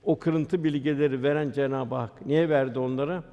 O 0.04 0.20
kırıntı 0.20 0.64
bilgeleri 0.64 1.24
veren 1.24 1.52
Cenab-ı 1.52 1.96
Hak 1.96 2.26
niye 2.26 2.50
verdi 2.50 2.80
onlara? 2.80 3.24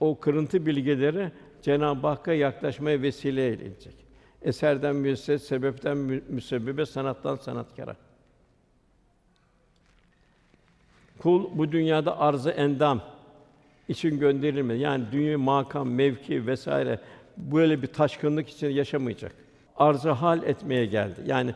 O 0.00 0.20
kırıntı 0.20 0.66
bilgeleri 0.66 1.32
Cenab-ı 1.62 2.06
Hakk'a 2.06 2.32
yaklaşmaya 2.32 3.02
vesile 3.02 3.48
edecek. 3.48 4.09
Eserden 4.42 4.96
müesses, 4.96 5.42
sebepten 5.42 5.96
müsebbebe, 6.28 6.86
sanattan 6.86 7.36
sanatkara. 7.36 7.96
Kul 11.18 11.44
bu 11.54 11.72
dünyada 11.72 12.18
arzı 12.18 12.50
endam 12.50 13.00
için 13.88 14.20
gönderilmedi. 14.20 14.78
Yani 14.78 15.04
dünya 15.12 15.38
makam, 15.38 15.90
mevki 15.90 16.46
vesaire 16.46 17.00
böyle 17.36 17.82
bir 17.82 17.86
taşkınlık 17.86 18.48
için 18.48 18.68
yaşamayacak. 18.68 19.32
Arzı 19.76 20.10
hal 20.10 20.42
etmeye 20.42 20.86
geldi. 20.86 21.20
Yani 21.26 21.54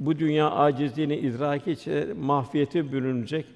bu 0.00 0.18
dünya 0.18 0.50
acizliğini 0.50 1.16
idraki 1.16 1.72
için 1.72 2.20
mahfiyete 2.20 2.92
bürünecek. 2.92 3.46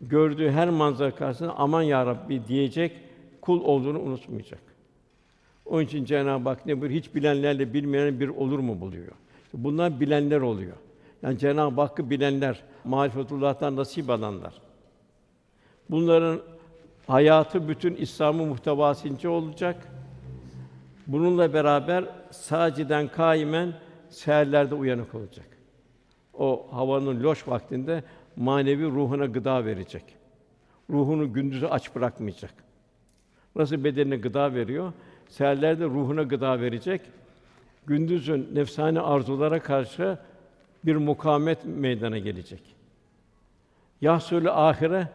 Gördüğü 0.00 0.50
her 0.50 0.70
manzara 0.70 1.14
karşısında 1.14 1.54
aman 1.56 1.82
ya 1.82 2.06
Rabbi 2.06 2.46
diyecek, 2.48 2.92
kul 3.40 3.64
olduğunu 3.64 4.00
unutmayacak. 4.00 4.60
Onun 5.66 5.82
için 5.82 6.04
Cenab-ı 6.04 6.48
Hak 6.48 6.66
ne 6.66 6.80
buyuruyor? 6.80 7.00
Hiç 7.02 7.14
bilenlerle 7.14 7.74
bilmeyen 7.74 8.20
bir 8.20 8.28
olur 8.28 8.58
mu 8.58 8.80
buluyor. 8.80 9.12
Bunlar 9.54 10.00
bilenler 10.00 10.40
oluyor. 10.40 10.76
Yani 11.22 11.38
Cenab-ı 11.38 11.80
Hakk'ı 11.80 12.10
bilenler, 12.10 12.62
marifetullah'tan 12.84 13.76
nasip 13.76 14.10
alanlar. 14.10 14.54
Bunların 15.90 16.40
hayatı 17.06 17.68
bütün 17.68 17.94
İslam'ın 17.94 18.48
muhtevasınca 18.48 19.30
olacak. 19.30 19.88
Bununla 21.06 21.54
beraber 21.54 22.04
saciden 22.30 23.08
kaimen 23.08 23.72
seherlerde 24.10 24.74
uyanık 24.74 25.14
olacak. 25.14 25.46
O 26.34 26.66
havanın 26.70 27.22
loş 27.22 27.48
vaktinde 27.48 28.04
manevi 28.36 28.84
ruhuna 28.84 29.26
gıda 29.26 29.64
verecek. 29.64 30.04
Ruhunu 30.90 31.32
gündüzü 31.32 31.66
aç 31.66 31.94
bırakmayacak. 31.94 32.54
Nasıl 33.56 33.84
bedenine 33.84 34.16
gıda 34.16 34.54
veriyor, 34.54 34.92
seherlerde 35.28 35.84
ruhuna 35.84 36.22
gıda 36.22 36.60
verecek. 36.60 37.00
Gündüzün 37.86 38.48
nefsani 38.54 39.00
arzulara 39.00 39.60
karşı 39.62 40.18
bir 40.84 40.96
mukamet 40.96 41.64
meydana 41.64 42.18
gelecek. 42.18 42.60
Yahsulü 44.00 44.50
ahire 44.50 45.08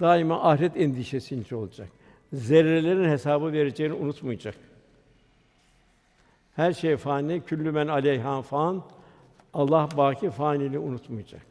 daima 0.00 0.42
ahiret 0.50 0.76
endişesince 0.76 1.56
olacak. 1.56 1.88
Zerrelerin 2.32 3.08
hesabı 3.08 3.52
vereceğini 3.52 3.94
unutmayacak. 3.94 4.54
Her 6.56 6.72
şey 6.72 6.96
fani, 6.96 7.40
küllü 7.40 7.72
men 7.72 7.86
aleyha 7.88 8.42
fan. 8.42 8.82
Allah 9.54 9.88
baki 9.96 10.30
faniliği 10.30 10.78
unutmayacak. 10.78 11.42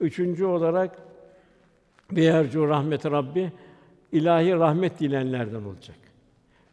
Üçüncü 0.00 0.44
olarak 0.44 0.98
biyercu 2.10 2.68
rahmet 2.68 3.06
Rabbi 3.06 3.52
ilahi 4.12 4.52
rahmet 4.52 5.00
dilenlerden 5.00 5.64
olacak. 5.64 5.96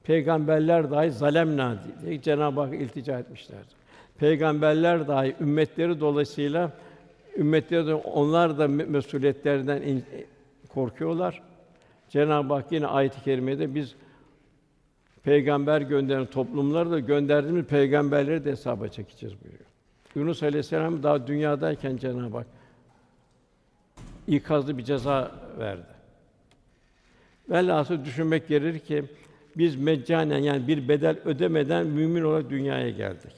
Peygamberler 0.05 0.91
dahi 0.91 1.11
zalemna 1.11 1.77
diye 2.01 2.21
Cenab-ı 2.21 2.61
Hak 2.61 2.73
iltica 2.73 3.19
etmişlerdir. 3.19 3.75
Peygamberler 4.19 5.07
dahi 5.07 5.35
ümmetleri 5.41 5.99
dolayısıyla 5.99 6.71
ümmetleri 7.37 7.87
de 7.87 7.93
onlar 7.93 8.57
da 8.57 8.67
mesuliyetlerden 8.67 10.01
korkuyorlar. 10.69 11.41
Cenab-ı 12.09 12.53
Hak 12.53 12.71
yine 12.71 12.87
ayet-i 12.87 13.23
kerimede 13.23 13.75
biz 13.75 13.95
peygamber 15.23 15.81
gönderen 15.81 16.25
toplumları 16.25 16.91
da 16.91 16.99
gönderdiğimiz 16.99 17.65
peygamberleri 17.65 18.45
de 18.45 18.51
hesaba 18.51 18.87
çekeceğiz 18.87 19.35
buyuruyor. 19.43 19.65
Yunus 20.15 20.43
Aleyhisselam 20.43 21.03
daha 21.03 21.27
dünyadayken 21.27 21.97
Cenab-ı 21.97 22.37
Hak 22.37 22.47
ikazlı 24.27 24.77
bir 24.77 24.83
ceza 24.83 25.31
verdi. 25.59 25.95
Velhasıl 27.49 28.05
düşünmek 28.05 28.47
gerekir 28.47 28.79
ki 28.79 29.03
biz 29.57 29.75
meccanen 29.75 30.37
yani 30.37 30.67
bir 30.67 30.87
bedel 30.87 31.17
ödemeden 31.25 31.87
mümin 31.87 32.23
olarak 32.23 32.49
dünyaya 32.49 32.89
geldik. 32.89 33.31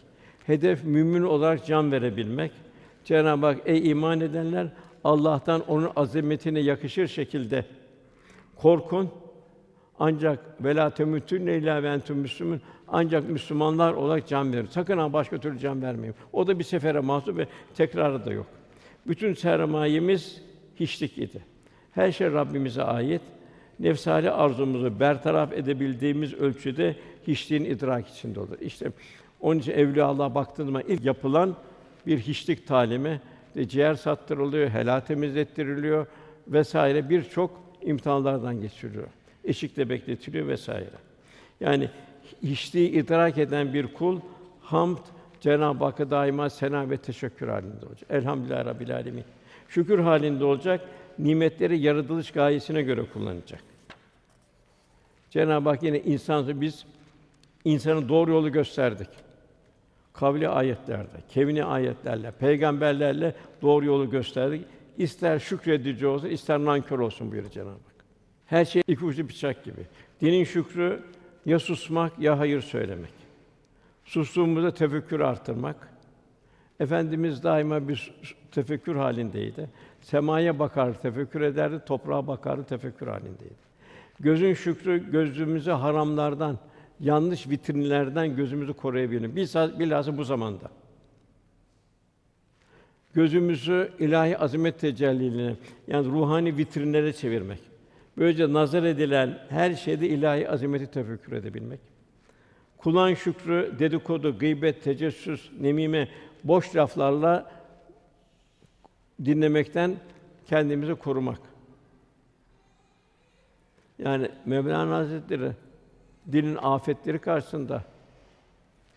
Hedef 0.45 0.83
mümin 0.83 1.23
olarak 1.23 1.65
can 1.65 1.91
verebilmek. 1.91 2.51
Cenab-ı 3.03 3.45
Hak 3.45 3.57
ey 3.65 3.89
iman 3.89 4.21
edenler 4.21 4.67
Allah'tan 5.03 5.61
onun 5.67 5.91
azametine 5.95 6.59
yakışır 6.59 7.07
şekilde 7.07 7.65
korkun. 8.55 9.09
Ancak 9.99 10.63
vela 10.63 10.89
temütünne 10.89 11.57
illa 11.57 11.83
ve 11.83 11.99
müslümün 12.13 12.61
ancak 12.87 13.29
Müslümanlar 13.29 13.93
olarak 13.93 14.27
can 14.27 14.53
verin. 14.53 14.65
Sakın 14.65 14.97
ha 14.97 15.13
başka 15.13 15.37
türlü 15.37 15.59
can 15.59 15.81
vermeyin. 15.81 16.15
O 16.33 16.47
da 16.47 16.59
bir 16.59 16.63
sefere 16.63 16.99
mahsus 16.99 17.37
ve 17.37 17.47
tekrarı 17.75 18.25
da 18.25 18.33
yok. 18.33 18.45
Bütün 19.07 19.33
sermayemiz 19.33 20.41
hiçlik 20.75 21.17
idi. 21.17 21.45
Her 21.91 22.11
şey 22.11 22.31
Rabbimize 22.31 22.83
ait. 22.83 23.21
Nefsani 23.79 24.31
arzumuzu 24.31 24.99
bertaraf 24.99 25.53
edebildiğimiz 25.53 26.33
ölçüde 26.33 26.95
hiçliğin 27.27 27.65
idrak 27.65 28.07
içinde 28.07 28.39
olur. 28.39 28.57
İşte 28.61 28.91
onun 29.41 29.59
için 29.59 29.71
evliya 29.71 30.05
Allah 30.05 30.35
baktığında 30.35 30.81
ilk 30.81 31.05
yapılan 31.05 31.55
bir 32.07 32.19
hiçlik 32.19 32.67
talimi, 32.67 33.21
de 33.55 33.67
ciğer 33.67 33.95
sattırılıyor, 33.95 34.69
helal 34.69 34.99
temizlettiriliyor 34.99 36.07
vesaire 36.47 37.09
birçok 37.09 37.63
imtihanlardan 37.81 38.61
geçiriliyor. 38.61 39.07
Eşikte 39.43 39.89
bekletiliyor 39.89 40.47
vesaire. 40.47 40.89
Yani 41.59 41.89
hiçliği 42.43 42.91
idrak 42.91 43.37
eden 43.37 43.73
bir 43.73 43.93
kul 43.93 44.19
hamd 44.61 44.97
Cenab-ı 45.41 45.83
Hakk'a 45.83 46.11
daima 46.11 46.49
sena 46.49 46.89
ve 46.89 46.97
teşekkür 46.97 47.47
halinde 47.47 47.85
olacak. 47.85 48.09
Elhamdülillah 48.09 48.65
Rabbil 48.65 48.95
alemin. 48.95 49.23
Şükür 49.69 49.99
halinde 49.99 50.45
olacak. 50.45 50.81
Nimetleri 51.19 51.79
yaratılış 51.79 52.31
gayesine 52.31 52.81
göre 52.81 53.05
kullanacak. 53.13 53.63
Cenab-ı 55.29 55.69
Hak 55.69 55.83
yine 55.83 55.99
insan 55.99 56.61
biz 56.61 56.85
insanı 57.65 58.09
doğru 58.09 58.31
yolu 58.31 58.51
gösterdik. 58.51 59.09
Kavli 60.13 60.49
ayetlerde, 60.49 61.17
kevni 61.29 61.63
ayetlerle, 61.63 62.31
peygamberlerle 62.31 63.35
doğru 63.61 63.85
yolu 63.85 64.09
gösterdik. 64.09 64.65
İster 64.97 65.39
şükredici 65.39 66.07
olsun, 66.07 66.27
ister 66.27 66.59
nankör 66.59 66.99
olsun 66.99 67.31
buyuruyor 67.31 67.51
Cenab-ı 67.51 67.69
Hak. 67.69 68.05
Her 68.45 68.65
şey 68.65 68.81
iki 68.87 69.05
uçlu 69.05 69.29
bıçak 69.29 69.63
gibi. 69.63 69.81
Dinin 70.21 70.43
şükrü 70.43 71.03
ya 71.45 71.59
susmak 71.59 72.19
ya 72.19 72.39
hayır 72.39 72.61
söylemek. 72.61 73.13
Sustuğumuzda 74.05 74.73
tefekkür 74.73 75.19
artırmak, 75.19 75.97
Efendimiz 76.79 77.43
daima 77.43 77.87
bir 77.87 78.13
tefekkür 78.51 78.95
halindeydi. 78.95 79.69
Semaya 80.01 80.59
bakar, 80.59 81.01
tefekkür 81.01 81.41
ederdi, 81.41 81.79
toprağa 81.85 82.27
bakardı, 82.27 82.63
tefekkür 82.63 83.07
halindeydi. 83.07 83.67
Gözün 84.19 84.53
şükrü 84.53 85.11
gözümüzü 85.11 85.71
haramlardan, 85.71 86.57
yanlış 86.99 87.49
vitrinlerden 87.49 88.35
gözümüzü 88.35 88.73
koruyabilir. 88.73 89.35
Bilhassa 89.79 90.17
bu 90.17 90.23
zamanda. 90.23 90.69
Gözümüzü 93.13 93.91
ilahi 93.99 94.37
azamet 94.37 94.79
tecellilerine, 94.79 95.55
yani 95.87 96.07
ruhani 96.07 96.57
vitrinlere 96.57 97.13
çevirmek. 97.13 97.59
Böylece 98.17 98.53
nazar 98.53 98.83
edilen 98.83 99.39
her 99.49 99.73
şeyde 99.73 100.07
ilahi 100.07 100.49
azameti 100.49 100.91
tefekkür 100.91 101.31
edebilmek. 101.31 101.79
Kulağın 102.77 103.13
şükrü, 103.13 103.71
dedikodu, 103.79 104.39
gıybet, 104.39 104.83
tecessüs, 104.83 105.49
nemime, 105.59 106.07
boş 106.43 106.75
laflarla 106.75 107.51
dinlemekten 109.25 109.95
kendimizi 110.47 110.95
korumak. 110.95 111.39
Yani 113.99 114.29
Mevlana 114.45 114.95
Hazretleri 114.95 115.51
dilin 116.31 116.57
afetleri 116.61 117.19
karşısında 117.19 117.83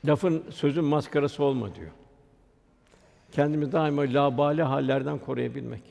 lafın 0.04 0.44
sözün 0.50 0.84
maskarası 0.84 1.44
olma 1.44 1.74
diyor. 1.74 1.90
Kendimizi 3.32 3.72
daima 3.72 4.02
labali 4.02 4.62
hallerden 4.62 5.18
koruyabilmek. 5.18 5.82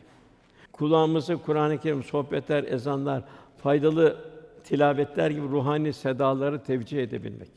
Kulağımızı 0.71 1.37
Kur'an-ı 1.37 1.77
Kerim 1.77 2.03
sohbetler, 2.03 2.63
ezanlar, 2.63 3.23
faydalı 3.57 4.17
tilavetler 4.63 5.31
gibi 5.31 5.47
ruhani 5.47 5.93
sedaları 5.93 6.63
tevcih 6.63 7.03
edebilmek. 7.03 7.51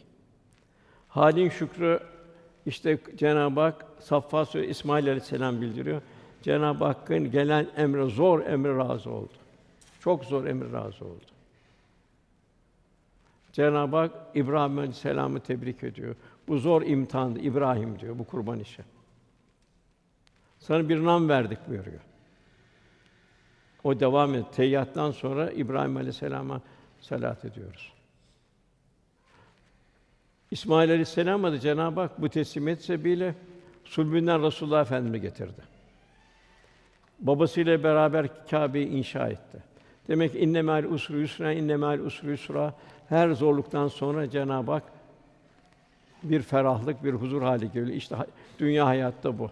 Halin 1.09 1.49
şükrü 1.49 2.01
işte 2.67 2.99
Cenab-ı 3.17 3.61
Hak 3.61 3.87
Saffat 4.01 4.49
Suresi 4.49 4.71
İsmail 4.71 5.05
Aleyhisselam 5.05 5.61
bildiriyor. 5.61 6.03
Cenab-ı 6.43 6.85
Hakk'ın 6.85 7.31
gelen 7.31 7.67
emre 7.77 8.11
zor 8.11 8.47
emre 8.47 8.77
razı 8.77 9.11
oldu. 9.11 9.33
Çok 10.01 10.25
zor 10.25 10.45
emre 10.45 10.73
razı 10.73 11.05
oldu. 11.05 11.25
Cenab-ı 13.53 13.97
Hak 13.97 14.11
İbrahim 14.35 14.79
Aleyhisselam'ı 14.79 15.41
tebrik 15.41 15.85
ediyor. 15.85 16.17
Bu 16.49 16.59
zor 16.59 16.83
imtihandı 16.83 17.39
İbrahim 17.39 17.99
diyor 17.99 18.19
bu 18.19 18.25
kurban 18.25 18.61
işi. 18.61 18.83
Sana 20.59 20.89
bir 20.89 21.05
nam 21.05 21.29
verdik 21.29 21.59
buyuruyor. 21.69 22.01
O 23.85 24.01
devam 24.01 24.31
ediyor. 24.31 24.47
Teyyattan 24.53 25.11
sonra 25.11 25.51
İbrahim 25.51 25.97
Aleyhisselam'a 25.97 26.61
salat 27.01 27.45
ediyoruz. 27.45 27.93
İsmail 30.51 30.91
Aleyhisselam'a 30.91 31.53
da 31.53 31.61
Cenab-ı 31.61 32.01
Hak 32.01 32.23
bu 32.23 32.29
teslimiyet 32.29 32.83
sebebiyle 32.83 33.35
sulbünden 33.85 34.43
Resulullah 34.43 34.81
Efendimizi 34.81 35.23
getirdi. 35.23 35.72
Babasıyla 37.23 37.83
beraber 37.83 38.47
Kâbe'yi 38.51 38.89
inşa 38.89 39.29
etti. 39.29 39.59
Demek 40.09 40.33
ki 40.33 40.39
inne 40.39 40.63
mâl 40.63 40.85
usru 40.85 41.19
yusra, 41.19 41.53
inne 41.53 41.77
mâl 41.77 41.99
usru 41.99 42.31
yusra. 42.31 42.75
Her 43.09 43.31
zorluktan 43.31 43.89
sonra 43.89 44.31
Cenab-ı 44.31 44.73
Hak 44.73 44.83
bir 46.23 46.43
ferahlık, 46.43 47.05
bir 47.05 47.13
huzur 47.13 47.43
hali 47.43 47.73
geliyor. 47.73 47.97
İşte 47.97 48.17
dünya 48.59 48.87
hayatta 48.87 49.39
bu. 49.39 49.51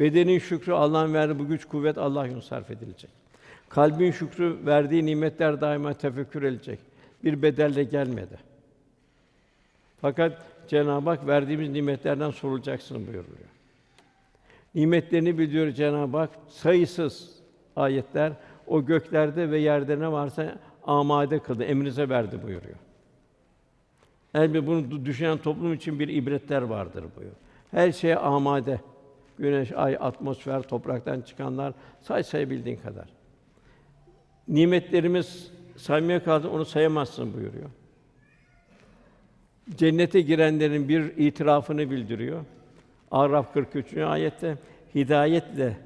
Bedenin 0.00 0.38
şükrü 0.38 0.72
Allah'ın 0.72 1.14
verdiği 1.14 1.38
bu 1.38 1.48
güç 1.48 1.64
kuvvet 1.64 1.98
Allah 1.98 2.26
yolunda 2.26 2.42
sarf 2.42 2.70
edilecek. 2.70 3.10
Kalbin 3.68 4.10
şükrü 4.10 4.66
verdiği 4.66 5.06
nimetler 5.06 5.60
daima 5.60 5.94
tefekkür 5.94 6.42
edilecek. 6.42 6.78
Bir 7.24 7.42
bedelle 7.42 7.84
gelmedi. 7.84 8.38
Fakat 10.00 10.42
Cenab-ı 10.68 11.10
Hak 11.10 11.26
verdiğimiz 11.26 11.70
nimetlerden 11.70 12.30
sorulacaksın 12.30 12.96
buyuruyor. 13.06 13.49
Nimetlerini 14.74 15.38
biliyor 15.38 15.70
Cenab-ı 15.70 16.16
Hak. 16.16 16.30
Sayısız 16.48 17.30
ayetler 17.76 18.32
o 18.66 18.84
göklerde 18.84 19.50
ve 19.50 19.58
yerde 19.58 20.00
ne 20.00 20.12
varsa 20.12 20.58
amade 20.84 21.38
kıldı, 21.38 21.64
emrinize 21.64 22.08
verdi 22.08 22.42
buyuruyor. 22.42 22.76
Elbette 24.34 24.66
bunu 24.66 25.04
düşünen 25.04 25.38
toplum 25.38 25.72
için 25.72 26.00
bir 26.00 26.08
ibretler 26.08 26.62
vardır 26.62 27.04
buyuruyor. 27.16 27.36
Her 27.70 27.92
şeye 27.92 28.16
amade. 28.16 28.80
Güneş, 29.38 29.72
ay, 29.72 29.96
atmosfer, 30.00 30.62
topraktan 30.62 31.20
çıkanlar 31.20 31.72
say 32.00 32.22
sayabildiğin 32.22 32.76
kadar. 32.76 33.08
Nimetlerimiz 34.48 35.52
saymaya 35.76 36.24
kaldı 36.24 36.48
onu 36.48 36.64
sayamazsın 36.64 37.34
buyuruyor. 37.34 37.70
Cennete 39.76 40.20
girenlerin 40.20 40.88
bir 40.88 41.16
itirafını 41.16 41.90
bildiriyor. 41.90 42.44
Araf 43.10 43.54
43. 43.54 43.96
ayette 43.96 44.58
hidayetle 44.94 45.76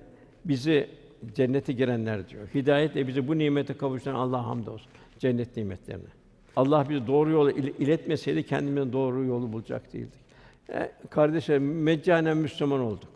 bizi 0.44 0.88
cennete 1.34 1.72
girenler 1.72 2.28
diyor. 2.28 2.48
Hidayetle 2.54 3.08
bizi 3.08 3.28
bu 3.28 3.38
nimete 3.38 3.74
kavuşturan 3.74 4.14
Allah'a 4.14 4.46
hamdolsun. 4.46 4.90
Cennet 5.18 5.56
nimetlerine. 5.56 6.08
Allah 6.56 6.86
bizi 6.88 7.06
doğru 7.06 7.30
yola 7.30 7.52
iletmeseydi 7.52 8.42
kendimize 8.42 8.92
doğru 8.92 9.24
yolu 9.24 9.52
bulacak 9.52 9.92
değildik. 9.92 10.20
E, 10.72 10.92
kardeşlerim 11.10 11.82
meccanen 11.82 12.36
Müslüman 12.36 12.80
olduk. 12.80 13.08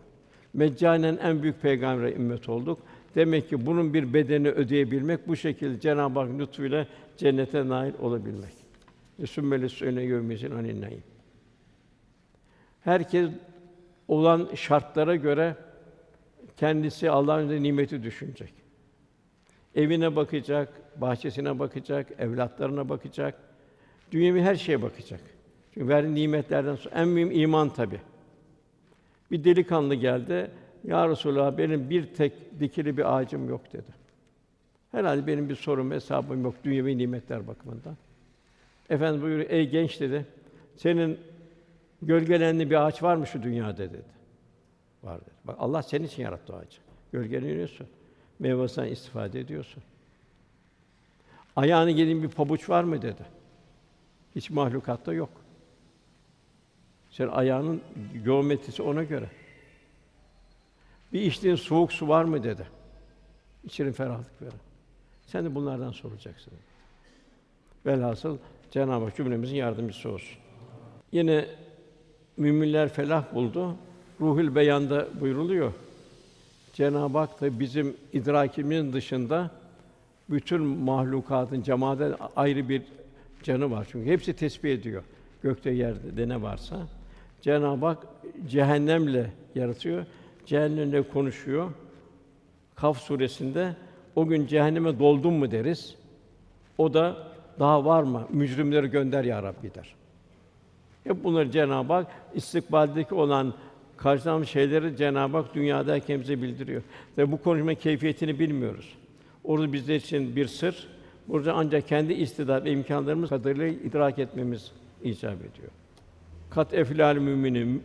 Meccanen 0.54 1.18
en 1.22 1.42
büyük 1.42 1.62
peygamber 1.62 2.12
ümmet 2.12 2.48
olduk. 2.48 2.78
Demek 3.14 3.48
ki 3.48 3.66
bunun 3.66 3.94
bir 3.94 4.14
bedeni 4.14 4.48
ödeyebilmek, 4.48 5.28
bu 5.28 5.36
şekilde 5.36 5.80
Cenab-ı 5.80 6.18
Hak 6.18 6.38
lütfuyla 6.38 6.86
cennete 7.16 7.68
nail 7.68 7.92
olabilmek. 8.00 8.52
Sümmeli 9.26 9.68
suyune 9.68 10.02
yevmizin 10.02 10.50
aninnayim. 10.50 11.02
Herkes 12.80 13.30
olan 14.08 14.48
şartlara 14.54 15.16
göre 15.16 15.56
kendisi 16.56 17.10
Allah'ın 17.10 17.62
nimeti 17.62 18.02
düşünecek. 18.02 18.52
Evine 19.74 20.16
bakacak, 20.16 21.00
bahçesine 21.00 21.58
bakacak, 21.58 22.06
evlatlarına 22.18 22.88
bakacak. 22.88 23.34
Dünyevi 24.12 24.42
her 24.42 24.54
şeye 24.54 24.82
bakacak. 24.82 25.20
Çünkü 25.74 25.88
verdiği 25.88 26.14
nimetlerden 26.14 26.74
sonra 26.74 26.94
en 26.94 27.08
mühim 27.08 27.30
iman 27.30 27.70
tabi. 27.70 28.00
Bir 29.30 29.44
delikanlı 29.44 29.94
geldi. 29.94 30.50
Ya 30.84 31.08
Resulallah 31.08 31.58
benim 31.58 31.90
bir 31.90 32.14
tek 32.14 32.60
dikili 32.60 32.96
bir 32.96 33.16
ağacım 33.16 33.48
yok 33.48 33.72
dedi. 33.72 33.98
Herhalde 34.92 35.26
benim 35.26 35.48
bir 35.48 35.54
sorun 35.54 35.90
hesabım 35.90 36.44
yok 36.44 36.54
dünyevi 36.64 36.98
nimetler 36.98 37.46
bakımından. 37.46 37.96
Efendim 38.90 39.22
buyuruyor, 39.22 39.50
ey 39.50 39.70
genç 39.70 40.00
dedi. 40.00 40.26
Senin 40.76 41.18
gölgelenli 42.02 42.70
bir 42.70 42.86
ağaç 42.86 43.02
var 43.02 43.16
mı 43.16 43.26
şu 43.26 43.42
dünyada 43.42 43.78
dedi. 43.78 44.02
Var 45.02 45.20
dedi. 45.20 45.30
Bak 45.44 45.56
Allah 45.58 45.82
senin 45.82 46.06
için 46.06 46.22
yarattı 46.22 46.52
o 46.52 46.56
ağacı. 46.56 46.78
Gölgeleniyorsun. 47.12 47.86
Meyvesinden 48.38 48.88
istifade 48.88 49.40
ediyorsun. 49.40 49.82
Ayağını 51.56 51.90
gelin 51.90 52.22
bir 52.22 52.28
pabuç 52.28 52.70
var 52.70 52.84
mı 52.84 53.02
dedi. 53.02 53.22
Hiç 54.36 54.50
mahlukatta 54.50 55.12
yok. 55.12 55.30
Sen 57.10 57.28
ayağının 57.28 57.80
geometrisi 58.24 58.82
ona 58.82 59.04
göre. 59.04 59.30
Bir 61.12 61.20
içtiğin 61.20 61.54
soğuk 61.54 61.92
su 61.92 62.08
var 62.08 62.24
mı 62.24 62.42
dedi. 62.42 62.66
İçerin 63.64 63.92
ferahlık 63.92 64.42
verin. 64.42 64.60
Sen 65.26 65.44
de 65.44 65.54
bunlardan 65.54 65.90
soracaksın. 65.90 66.52
Velhasıl 67.86 68.38
Cenab-ı 68.70 69.04
Hak 69.04 69.16
cümlemizin 69.16 69.56
yardımcısı 69.56 70.10
olsun. 70.10 70.38
Yine 71.12 71.46
müminler 72.38 72.88
felah 72.88 73.34
buldu. 73.34 73.76
Ruhul 74.20 74.54
Beyan'da 74.54 75.08
buyruluyor. 75.20 75.72
Cenab-ı 76.72 77.18
Hak 77.18 77.40
da 77.40 77.60
bizim 77.60 77.96
idrakimizin 78.12 78.92
dışında 78.92 79.50
bütün 80.30 80.62
mahlukatın 80.62 81.62
cemaaden 81.62 82.14
ayrı 82.36 82.68
bir 82.68 82.82
canı 83.42 83.70
var. 83.70 83.88
Çünkü 83.92 84.10
hepsi 84.10 84.36
tesbih 84.36 84.72
ediyor. 84.72 85.02
Gökte 85.42 85.70
yerde 85.70 86.28
ne 86.28 86.42
varsa. 86.42 86.76
Cenab-ı 87.40 87.86
Hak 87.86 88.06
cehennemle 88.48 89.30
yaratıyor. 89.54 90.06
Cehennemle 90.46 91.02
konuşuyor. 91.02 91.70
Kaf 92.74 92.98
suresinde 92.98 93.76
o 94.16 94.26
gün 94.26 94.46
cehenneme 94.46 94.98
doldun 94.98 95.34
mu 95.34 95.50
deriz. 95.50 95.94
O 96.78 96.94
da 96.94 97.16
daha 97.58 97.84
var 97.84 98.02
mı? 98.02 98.26
Mücrimleri 98.30 98.86
gönder 98.86 99.24
ya 99.24 99.42
Rabbi 99.42 99.74
der. 99.74 99.97
Hep 101.08 101.24
bunları 101.24 101.50
Cenab-ı 101.50 101.92
Hak 101.92 102.06
istikbaldeki 102.34 103.14
olan 103.14 103.54
karşılanan 103.96 104.42
şeyleri 104.42 104.96
Cenab-ı 104.96 105.36
Hak 105.36 105.54
dünyada 105.54 106.00
bize 106.08 106.42
bildiriyor. 106.42 106.82
Ve 107.18 107.32
bu 107.32 107.42
konuşma 107.42 107.74
keyfiyetini 107.74 108.38
bilmiyoruz. 108.38 108.94
Orada 109.44 109.72
bizler 109.72 109.94
için 109.94 110.36
bir 110.36 110.46
sır. 110.46 110.88
Burada 111.28 111.52
ancak 111.52 111.88
kendi 111.88 112.12
istidat 112.12 112.64
ve 112.64 112.70
imkanlarımız 112.70 113.28
kadarıyla 113.28 113.66
idrak 113.66 114.18
etmemiz 114.18 114.72
icap 115.02 115.34
ediyor. 115.34 115.70
Kat 116.50 116.74
eflal 116.74 117.16
müminin 117.16 117.82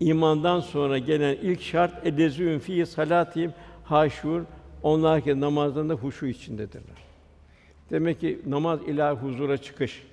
imandan 0.00 0.60
sonra 0.60 0.98
gelen 0.98 1.36
ilk 1.42 1.62
şart 1.62 2.06
edezün 2.06 2.58
fi 2.58 2.86
salatihim 2.86 3.52
haşur 3.84 4.42
onlar 4.82 5.20
ki 5.20 5.40
namazlarında 5.40 5.94
huşu 5.94 6.26
içindedirler. 6.26 6.98
Demek 7.90 8.20
ki 8.20 8.40
namaz 8.46 8.80
ilahi 8.86 9.16
huzura 9.16 9.58
çıkış. 9.58 10.09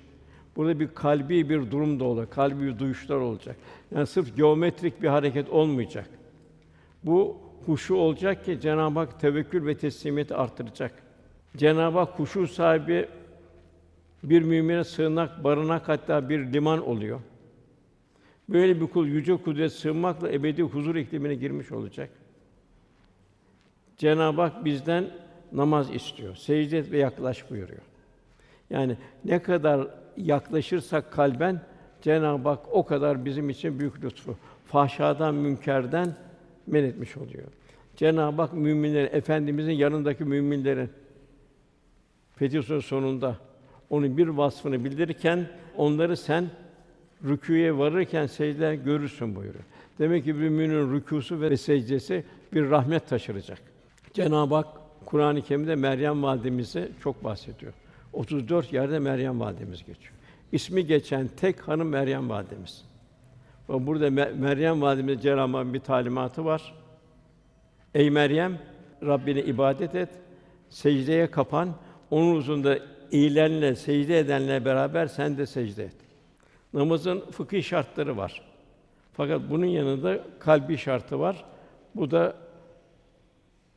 Burada 0.58 0.80
bir 0.80 0.88
kalbi 0.88 1.48
bir 1.48 1.70
durum 1.70 2.00
da 2.00 2.04
olacak, 2.04 2.30
kalbi 2.30 2.66
bir 2.66 2.78
duyuşlar 2.78 3.16
olacak. 3.16 3.56
Yani 3.94 4.06
sırf 4.06 4.36
geometrik 4.36 5.02
bir 5.02 5.08
hareket 5.08 5.50
olmayacak. 5.50 6.10
Bu 7.04 7.36
huşu 7.66 7.94
olacak 7.94 8.44
ki 8.44 8.60
Cenab-ı 8.60 8.98
Hak 8.98 9.20
tevekkül 9.20 9.66
ve 9.66 9.76
teslimiyeti 9.76 10.34
artıracak. 10.34 10.92
Cenab-ı 11.56 11.98
Hak 11.98 12.18
huşu 12.18 12.46
sahibi 12.46 13.08
bir 14.22 14.42
mümine 14.42 14.84
sığınak, 14.84 15.44
barınak 15.44 15.88
hatta 15.88 16.28
bir 16.28 16.52
liman 16.52 16.86
oluyor. 16.86 17.20
Böyle 18.48 18.80
bir 18.80 18.86
kul 18.86 19.06
yüce 19.06 19.36
kudret 19.36 19.72
sığınmakla 19.72 20.32
ebedi 20.32 20.62
huzur 20.62 20.96
iklimine 20.96 21.34
girmiş 21.34 21.72
olacak. 21.72 22.10
Cenab-ı 23.96 24.40
Hak 24.40 24.64
bizden 24.64 25.10
namaz 25.52 25.94
istiyor. 25.94 26.36
Secde 26.36 26.90
ve 26.90 26.98
yaklaş 26.98 27.50
buyuruyor. 27.50 27.82
Yani 28.70 28.96
ne 29.24 29.42
kadar 29.42 29.88
yaklaşırsak 30.18 31.12
kalben 31.12 31.60
Cenab-ı 32.02 32.48
Hak 32.48 32.60
o 32.70 32.86
kadar 32.86 33.24
bizim 33.24 33.50
için 33.50 33.78
büyük 33.78 34.04
lütfu. 34.04 34.36
Fahşadan, 34.66 35.34
münkerden 35.34 36.14
men 36.66 36.84
etmiş 36.84 37.16
oluyor. 37.16 37.48
Cenab-ı 37.96 38.42
Hak 38.42 38.52
müminlerin, 38.52 39.16
efendimizin 39.16 39.72
yanındaki 39.72 40.24
müminlerin 40.24 40.90
Fetih 42.36 42.82
sonunda 42.82 43.36
onun 43.90 44.16
bir 44.16 44.28
vasfını 44.28 44.84
bildirirken 44.84 45.46
onları 45.76 46.16
sen 46.16 46.50
rükûye 47.24 47.78
varırken 47.78 48.26
secde 48.26 48.76
görürsün 48.76 49.36
buyuruyor. 49.36 49.64
Demek 49.98 50.24
ki 50.24 50.34
bir 50.34 50.40
müminin 50.40 50.94
rükûsu 50.94 51.40
ve 51.40 51.56
secdesi 51.56 52.24
bir 52.52 52.70
rahmet 52.70 53.08
taşıracak. 53.08 53.58
Cenab-ı 54.14 54.54
Hak 54.54 54.66
Kur'an-ı 55.06 55.42
Kerim'de 55.42 55.74
Meryem 55.74 56.22
validemizi 56.22 56.92
çok 57.02 57.24
bahsediyor. 57.24 57.72
34 58.12 58.72
yerde 58.72 58.98
Meryem 58.98 59.40
validemiz 59.40 59.78
geçiyor. 59.78 60.14
İsmi 60.52 60.86
geçen 60.86 61.28
tek 61.28 61.68
hanım 61.68 61.88
Meryem 61.88 62.28
validemiz. 62.28 62.84
Burada 63.68 64.10
Meryem 64.34 64.82
validemiz 64.82 65.22
Cenab-ı 65.22 65.74
bir 65.74 65.80
talimatı 65.80 66.44
var. 66.44 66.74
Ey 67.94 68.10
Meryem, 68.10 68.58
Rabbine 69.02 69.42
ibadet 69.42 69.94
et, 69.94 70.08
secdeye 70.68 71.30
kapan, 71.30 71.74
onun 72.10 72.36
huzurunda 72.36 72.78
eğilenle, 73.12 73.76
secde 73.76 74.18
edenle 74.18 74.64
beraber 74.64 75.06
sen 75.06 75.38
de 75.38 75.46
secde 75.46 75.84
et. 75.84 75.96
Namazın 76.74 77.20
fıkhi 77.30 77.62
şartları 77.62 78.16
var. 78.16 78.42
Fakat 79.12 79.40
bunun 79.50 79.66
yanında 79.66 80.20
kalbi 80.38 80.78
şartı 80.78 81.18
var. 81.18 81.44
Bu 81.94 82.10
da 82.10 82.36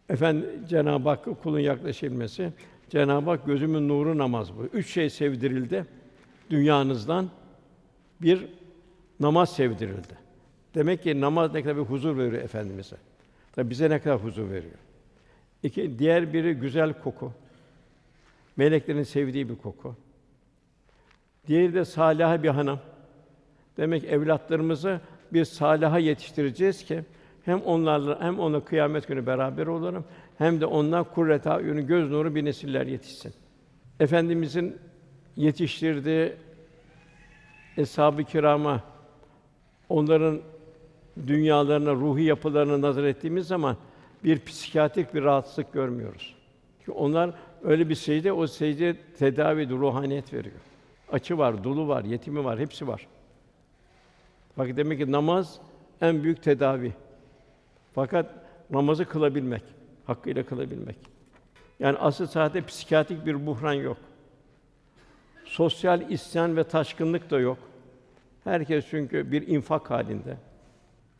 efendim 0.09 0.49
Cenab-ı 0.69 1.09
Hakk'a 1.09 1.33
kulun 1.33 1.59
yaklaşılması. 1.59 2.53
Cenab-ı 2.91 3.29
Hak 3.29 3.45
gözümün 3.45 3.89
nuru 3.89 4.17
namaz 4.17 4.57
bu. 4.57 4.65
Üç 4.65 4.93
şey 4.93 5.09
sevdirildi 5.09 5.85
dünyanızdan. 6.49 7.29
Bir 8.21 8.47
namaz 9.19 9.55
sevdirildi. 9.55 10.17
Demek 10.75 11.03
ki 11.03 11.21
namaz 11.21 11.53
ne 11.53 11.63
kadar 11.63 11.77
bir 11.77 11.81
huzur 11.81 12.17
veriyor 12.17 12.43
efendimize. 12.43 12.95
Tabi 13.55 13.69
bize 13.69 13.89
ne 13.89 13.99
kadar 13.99 14.17
huzur 14.17 14.49
veriyor. 14.49 14.77
İki, 15.63 15.99
diğer 15.99 16.33
biri 16.33 16.53
güzel 16.53 16.93
koku. 16.93 17.31
Meleklerin 18.57 19.03
sevdiği 19.03 19.49
bir 19.49 19.55
koku. 19.55 19.95
Diğeri 21.47 21.73
de 21.73 21.85
salih 21.85 22.43
bir 22.43 22.49
hanım. 22.49 22.79
Demek 23.77 24.03
evlatlarımızı 24.03 25.01
bir 25.33 25.45
salaha 25.45 25.99
yetiştireceğiz 25.99 26.85
ki 26.85 27.03
hem 27.45 27.61
onlarla 27.61 28.21
hem 28.21 28.39
ona 28.39 28.59
kıyamet 28.59 29.07
günü 29.07 29.25
beraber 29.25 29.67
olalım 29.67 30.05
hem 30.41 30.61
de 30.61 30.65
onlar 30.65 31.13
kurreta 31.13 31.59
yönü 31.59 31.87
göz 31.87 32.09
nuru 32.11 32.35
bir 32.35 32.45
nesiller 32.45 32.85
yetişsin. 32.85 33.33
Efendimizin 33.99 34.77
yetiştirdiği 35.35 36.33
eshab-ı 37.77 38.23
kirama 38.23 38.83
onların 39.89 40.41
dünyalarına, 41.27 41.93
ruhi 41.93 42.23
yapılarına 42.23 42.81
nazar 42.81 43.03
ettiğimiz 43.03 43.47
zaman 43.47 43.77
bir 44.23 44.45
psikiyatrik 44.45 45.13
bir 45.13 45.23
rahatsızlık 45.23 45.73
görmüyoruz. 45.73 46.35
Çünkü 46.79 46.91
onlar 46.91 47.33
öyle 47.63 47.89
bir 47.89 47.95
secde, 47.95 48.33
o 48.33 48.47
secde 48.47 48.95
tedavi, 49.19 49.69
ruhaniyet 49.69 50.33
veriyor. 50.33 50.61
Açı 51.11 51.37
var, 51.37 51.63
dolu 51.63 51.87
var, 51.87 52.03
yetimi 52.03 52.43
var, 52.43 52.59
hepsi 52.59 52.87
var. 52.87 53.07
Fakat 54.55 54.77
demek 54.77 54.99
ki 54.99 55.11
namaz 55.11 55.59
en 56.01 56.23
büyük 56.23 56.43
tedavi. 56.43 56.93
Fakat 57.93 58.35
namazı 58.69 59.05
kılabilmek, 59.05 59.63
hakkıyla 60.11 60.43
kılabilmek. 60.43 60.95
Yani 61.79 61.97
asıl 61.97 62.27
saatte 62.27 62.65
psikiyatrik 62.65 63.25
bir 63.25 63.45
buhran 63.45 63.73
yok. 63.73 63.97
Sosyal 65.45 66.11
isyan 66.11 66.57
ve 66.57 66.63
taşkınlık 66.63 67.31
da 67.31 67.39
yok. 67.39 67.57
Herkes 68.43 68.85
çünkü 68.89 69.31
bir 69.31 69.47
infak 69.47 69.89
halinde. 69.89 70.37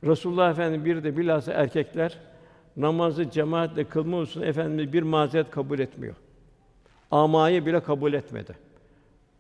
Resulullah 0.04 0.52
Efendimiz 0.52 0.86
bir 0.86 1.04
de 1.04 1.18
bilhassa 1.18 1.54
erkekler 1.54 2.18
namazı 2.78 3.32
cemaatle 3.32 3.84
kılma 3.84 4.18
hususunda 4.18 4.46
Efendimiz 4.46 4.94
bir 4.94 5.04
mazeret 5.04 5.52
kabul 5.52 5.80
etmiyor. 5.80 6.16
Amayı 7.12 7.66
bile 7.66 7.80
kabul 7.80 8.14
etmedi. 8.14 8.56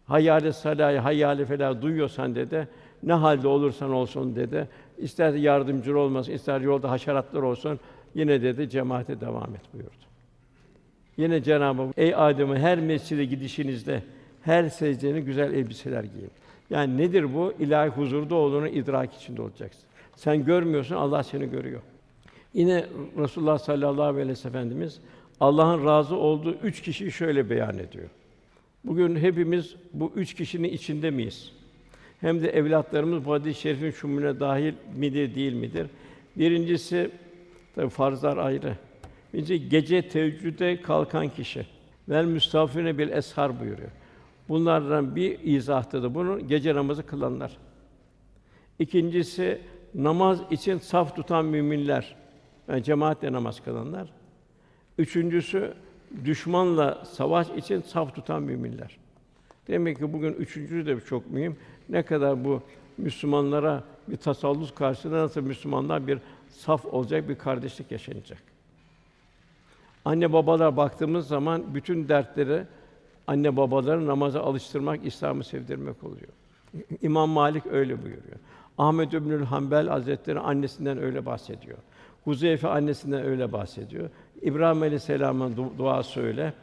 Hayyâle 0.05 0.53
salâhe, 0.53 0.99
hayyâle 0.99 1.45
felâh 1.45 1.81
duyuyorsan 1.81 2.35
dedi, 2.35 2.67
ne 3.03 3.13
halde 3.13 3.47
olursan 3.47 3.91
olsun 3.91 4.35
dedi. 4.35 4.67
İster 4.97 5.33
yardımcı 5.33 5.99
olmasın, 5.99 6.31
ister 6.31 6.61
yolda 6.61 6.91
haşeratlar 6.91 7.41
olsun, 7.41 7.79
yine 8.15 8.41
dedi 8.41 8.69
cemaate 8.69 9.21
devam 9.21 9.55
et 9.55 9.73
buyurdu. 9.73 9.91
Yine 11.17 11.43
Cenab-ı 11.43 11.81
Hak, 11.81 11.93
ey 11.97 12.15
Adem'e 12.15 12.59
her 12.59 12.79
mescide 12.79 13.25
gidişinizde 13.25 14.03
her 14.41 14.69
secdeni 14.69 15.21
güzel 15.21 15.53
elbiseler 15.53 16.03
giyin. 16.03 16.31
Yani 16.69 16.97
nedir 16.97 17.33
bu? 17.33 17.53
İlahi 17.59 17.89
huzurda 17.89 18.35
olduğunu 18.35 18.67
idrak 18.67 19.13
içinde 19.13 19.41
olacaksın. 19.41 19.83
Sen 20.15 20.45
görmüyorsun, 20.45 20.95
Allah 20.95 21.23
seni 21.23 21.49
görüyor. 21.49 21.81
Yine 22.53 22.85
Resulullah 23.17 23.57
sallallahu 23.57 24.03
aleyhi 24.03 24.29
ve 24.29 24.35
sellem 24.35 24.55
Efendimiz 24.55 24.99
Allah'ın 25.39 25.85
razı 25.85 26.15
olduğu 26.15 26.53
üç 26.53 26.81
kişiyi 26.81 27.11
şöyle 27.11 27.49
beyan 27.49 27.77
ediyor. 27.77 28.09
Bugün 28.83 29.15
hepimiz 29.15 29.75
bu 29.93 30.11
üç 30.15 30.33
kişinin 30.33 30.69
içinde 30.69 31.11
miyiz? 31.11 31.51
Hem 32.21 32.43
de 32.43 32.49
evlatlarımız 32.49 33.25
bu 33.25 33.33
hadis-i 33.33 33.59
şerifin 33.59 33.91
şumune 33.91 34.39
dahil 34.39 34.73
midir, 34.95 35.35
değil 35.35 35.53
midir? 35.53 35.87
Birincisi 36.35 37.11
tabi 37.75 37.89
farzlar 37.89 38.37
ayrı. 38.37 38.75
Birincisi 39.33 39.69
gece 39.69 40.07
teheccüde 40.07 40.81
kalkan 40.81 41.29
kişi. 41.29 41.65
Vel 42.09 42.25
müstafine 42.25 42.97
bil 42.97 43.09
eshar 43.09 43.59
buyuruyor. 43.59 43.89
Bunlardan 44.49 45.15
bir 45.15 45.39
izahta 45.43 46.03
da 46.03 46.15
bunu 46.15 46.47
gece 46.47 46.75
namazı 46.75 47.05
kılanlar. 47.05 47.57
İkincisi 48.79 49.61
namaz 49.95 50.41
için 50.51 50.77
saf 50.77 51.15
tutan 51.15 51.45
müminler. 51.45 52.15
Yani 52.67 52.83
cemaatle 52.83 53.31
namaz 53.31 53.63
kılanlar. 53.63 54.09
Üçüncüsü 54.97 55.73
düşmanla 56.25 57.05
savaş 57.05 57.49
için 57.49 57.81
saf 57.81 58.15
tutan 58.15 58.43
müminler. 58.43 58.97
Demek 59.67 59.97
ki 59.97 60.13
bugün 60.13 60.33
üçüncü 60.33 60.85
de 60.85 60.99
çok 60.99 61.31
mühim. 61.31 61.57
Ne 61.89 62.03
kadar 62.03 62.45
bu 62.45 62.61
Müslümanlara 62.97 63.83
bir 64.07 64.17
tasallus 64.17 64.75
karşısında 64.75 65.17
nasıl 65.17 65.41
Müslümanlar 65.41 66.07
bir 66.07 66.19
saf 66.51 66.85
olacak, 66.85 67.29
bir 67.29 67.35
kardeşlik 67.35 67.91
yaşanacak. 67.91 68.43
Anne 70.05 70.33
babalar 70.33 70.77
baktığımız 70.77 71.27
zaman 71.27 71.63
bütün 71.73 72.09
dertleri 72.09 72.63
anne 73.27 73.57
babaları 73.57 74.07
namaza 74.07 74.41
alıştırmak, 74.41 75.05
İslam'ı 75.05 75.43
sevdirmek 75.43 76.03
oluyor. 76.03 76.27
İmam 77.01 77.29
Malik 77.29 77.65
öyle 77.65 78.03
buyuruyor. 78.03 78.37
Ahmed 78.77 79.11
İbnül 79.11 79.43
Hanbel 79.43 79.87
Hazretleri 79.87 80.39
annesinden 80.39 80.97
öyle 80.97 81.25
bahsediyor. 81.25 81.77
Huzeyfe 82.23 82.67
annesinden 82.67 83.25
öyle 83.25 83.51
bahsediyor. 83.51 84.09
İbrahim 84.41 84.81
Aleyhisselam'ın 84.81 85.55
du- 85.55 85.77
duası 85.77 86.21
öyle. 86.21 86.53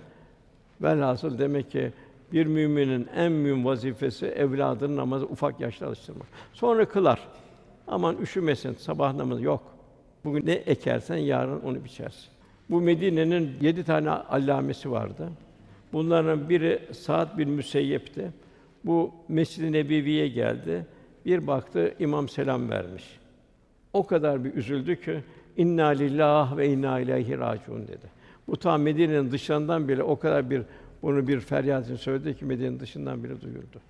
Velhasıl 0.82 1.38
demek 1.38 1.70
ki 1.70 1.92
bir 2.32 2.46
müminin 2.46 3.08
en 3.16 3.32
mühim 3.32 3.64
vazifesi 3.64 4.26
evladının 4.26 4.96
namazı 4.96 5.26
ufak 5.26 5.60
yaşta 5.60 5.86
alıştırmak. 5.86 6.26
Sonra 6.52 6.84
kılar. 6.84 7.28
Aman 7.88 8.16
üşümesin, 8.16 8.74
sabah 8.74 9.14
namazı 9.14 9.42
yok. 9.42 9.77
Bugün 10.24 10.46
ne 10.46 10.52
ekersen 10.52 11.16
yarın 11.16 11.60
onu 11.60 11.84
biçersin. 11.84 12.28
Bu 12.70 12.80
Medine'nin 12.80 13.52
yedi 13.60 13.84
tane 13.84 14.10
allamesi 14.10 14.90
vardı. 14.90 15.28
Bunların 15.92 16.48
biri 16.48 16.82
Sa'd 16.92 17.38
bin 17.38 17.50
Müseyyep'ti. 17.50 18.30
Bu 18.84 19.10
Mescid-i 19.28 19.72
Nebevi'ye 19.72 20.28
geldi. 20.28 20.86
Bir 21.26 21.46
baktı 21.46 21.94
imam 21.98 22.28
selam 22.28 22.70
vermiş. 22.70 23.04
O 23.92 24.06
kadar 24.06 24.44
bir 24.44 24.54
üzüldü 24.54 25.00
ki 25.00 25.20
inna 25.56 25.86
lillah 25.86 26.56
ve 26.56 26.68
inna 26.68 27.00
ileyhi 27.00 27.38
raciun 27.38 27.88
dedi. 27.88 28.06
Bu 28.46 28.56
ta 28.56 28.78
Medine'nin 28.78 29.30
dışından 29.30 29.88
bile 29.88 30.02
o 30.02 30.18
kadar 30.18 30.50
bir 30.50 30.62
bunu 31.02 31.28
bir 31.28 31.40
feryatını 31.40 31.98
söyledi 31.98 32.36
ki 32.36 32.44
Medine'nin 32.44 32.80
dışından 32.80 33.24
bile 33.24 33.40
duyurdu. 33.40 33.80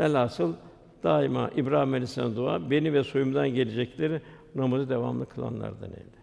Velhasıl 0.00 0.54
daima 1.02 1.50
İbrahim 1.56 1.92
Aleyhisselam 1.92 2.36
dua 2.36 2.70
beni 2.70 2.92
ve 2.92 3.04
soyumdan 3.04 3.48
gelecekleri 3.48 4.20
namazı 4.54 4.88
devamlı 4.88 5.26
kılanlardan 5.26 5.90
eyle. 5.90 6.20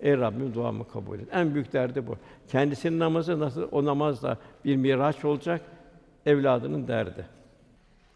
Ey 0.00 0.16
Rabbim 0.18 0.54
duamı 0.54 0.88
kabul 0.88 1.18
et. 1.18 1.28
En 1.32 1.54
büyük 1.54 1.72
derdi 1.72 2.06
bu. 2.06 2.16
Kendisinin 2.48 2.98
namazı 2.98 3.40
nasıl 3.40 3.68
o 3.72 3.84
namaz 3.84 4.22
da 4.22 4.38
bir 4.64 4.76
miraç 4.76 5.24
olacak 5.24 5.60
evladının 6.26 6.88
derdi. 6.88 7.26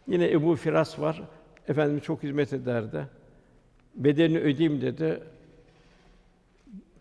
Yine 0.08 0.30
Ebu 0.30 0.56
Firas 0.56 1.00
var. 1.00 1.22
Efendimiz 1.68 2.02
çok 2.02 2.22
hizmet 2.22 2.52
ederdi. 2.52 3.06
Bedelini 3.94 4.38
ödeyeyim 4.38 4.80
dedi. 4.80 5.20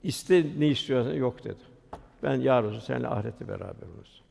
İste 0.04 0.46
ne 0.60 0.68
istiyorsan 0.68 1.14
yok 1.14 1.44
dedi. 1.44 1.72
Ben 2.24 2.36
ya 2.36 2.64
Resulallah 2.64 2.82
seninle 2.82 3.08
ahirette 3.08 3.48
beraber 3.48 3.88
oluruz. 3.96 4.22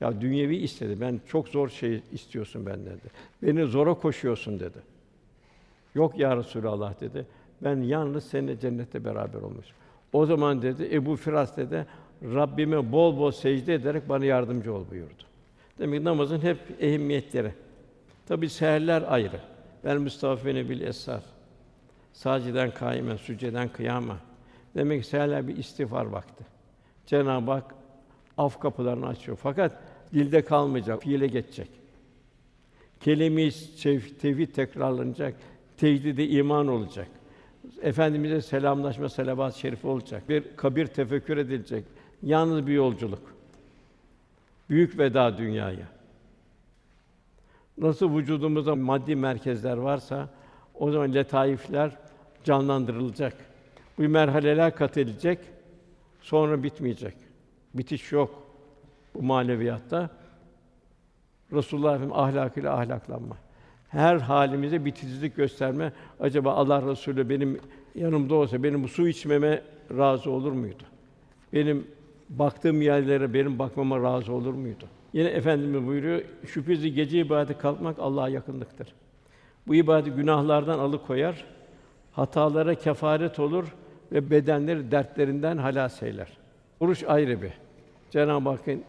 Ya 0.00 0.20
dünyevi 0.20 0.56
istedi. 0.56 1.00
Ben 1.00 1.20
çok 1.26 1.48
zor 1.48 1.68
şey 1.68 2.02
istiyorsun 2.12 2.66
benden 2.66 2.84
dedi. 2.84 3.10
Beni 3.42 3.64
zora 3.64 3.94
koşuyorsun 3.94 4.60
dedi. 4.60 4.78
Yok 5.94 6.18
ya 6.18 6.36
Resulallah 6.36 7.00
dedi. 7.00 7.26
Ben 7.64 7.76
yalnız 7.82 8.24
seninle 8.24 8.60
cennette 8.60 9.04
beraber 9.04 9.38
olmuş. 9.38 9.66
O 10.12 10.26
zaman 10.26 10.62
dedi 10.62 10.88
Ebu 10.92 11.16
Firas 11.16 11.56
dedi 11.56 11.86
Rabbime 12.22 12.92
bol 12.92 13.18
bol 13.18 13.30
secde 13.30 13.74
ederek 13.74 14.08
bana 14.08 14.24
yardımcı 14.24 14.74
ol 14.74 14.84
buyurdu. 14.90 15.22
Demek 15.78 16.00
ki 16.00 16.04
namazın 16.04 16.40
hep 16.40 16.58
ehemmiyetleri. 16.80 17.52
Tabi 18.26 18.48
seherler 18.48 19.04
ayrı. 19.08 19.40
Ben 19.84 20.00
müstafine 20.00 20.68
bil 20.68 20.80
esar. 20.80 21.22
Saciden 22.12 22.70
kaimen, 22.70 23.16
sücceden 23.16 23.68
kıyama. 23.68 24.16
Demek 24.74 25.02
ki 25.02 25.08
seherler 25.08 25.48
bir 25.48 25.56
istiğfar 25.56 26.06
vakti. 26.06 26.44
Cenab-ı 27.06 27.50
Hak 27.50 27.74
af 28.38 28.60
kapılarını 28.60 29.06
açıyor. 29.06 29.38
Fakat 29.42 29.82
dilde 30.12 30.44
kalmayacak, 30.44 31.02
fiile 31.02 31.26
geçecek. 31.26 31.68
Kelime-i 33.00 33.50
tevhid 34.18 34.54
tekrarlanacak, 34.54 35.34
tecdide 35.76 36.28
iman 36.28 36.68
olacak. 36.68 37.08
Efendimize 37.82 38.40
selamlaşma, 38.40 39.08
selavat-ı 39.08 39.58
şerif 39.58 39.84
olacak. 39.84 40.28
Bir 40.28 40.56
kabir 40.56 40.86
tefekkür 40.86 41.36
edilecek. 41.36 41.84
Yalnız 42.22 42.66
bir 42.66 42.72
yolculuk. 42.72 43.34
Büyük 44.70 44.98
veda 44.98 45.38
dünyaya. 45.38 45.86
Nasıl 47.78 48.16
vücudumuzda 48.16 48.74
maddi 48.74 49.16
merkezler 49.16 49.76
varsa 49.76 50.28
o 50.74 50.90
zaman 50.90 51.14
letaifler 51.14 51.96
canlandırılacak. 52.44 53.34
Bu 53.98 54.02
merhaleler 54.02 54.76
kat 54.76 54.96
edilecek. 54.96 55.38
Sonra 56.20 56.62
bitmeyecek. 56.62 57.14
Bitiş 57.74 58.12
yok 58.12 58.42
bu 59.14 59.22
maneviyatta. 59.22 60.10
Resulullah 61.52 61.94
Efendimiz 61.94 62.18
ahlakıyla 62.18 62.78
ahlaklanma. 62.78 63.36
Her 63.92 64.16
halimize 64.16 64.84
bitizlik 64.84 65.36
gösterme. 65.36 65.92
Acaba 66.20 66.52
Allah 66.52 66.90
Resulü 66.90 67.28
benim 67.28 67.60
yanımda 67.94 68.34
olsa 68.34 68.62
benim 68.62 68.82
bu 68.82 68.88
su 68.88 69.08
içmeme 69.08 69.62
razı 69.98 70.30
olur 70.30 70.52
muydu? 70.52 70.82
Benim 71.52 71.86
baktığım 72.28 72.82
yerlere 72.82 73.34
benim 73.34 73.58
bakmama 73.58 74.02
razı 74.02 74.32
olur 74.32 74.54
muydu? 74.54 74.84
Yine 75.12 75.28
efendimiz 75.28 75.86
buyuruyor, 75.86 76.22
şüphesiz 76.46 76.94
gece 76.94 77.18
ibadete 77.18 77.58
kalkmak 77.58 77.98
Allah'a 77.98 78.28
yakınlıktır. 78.28 78.94
Bu 79.66 79.74
ibadet 79.74 80.16
günahlardan 80.16 80.78
alıkoyar, 80.78 81.44
hatalara 82.12 82.74
kefaret 82.74 83.38
olur 83.38 83.64
ve 84.12 84.30
bedenleri 84.30 84.90
dertlerinden 84.90 85.56
halas 85.56 86.02
eyler. 86.02 86.28
Oruç 86.80 87.04
ayrı 87.04 87.42
bir. 87.42 87.52
Cenab-ı 88.10 88.48
Hakk'ın 88.48 88.82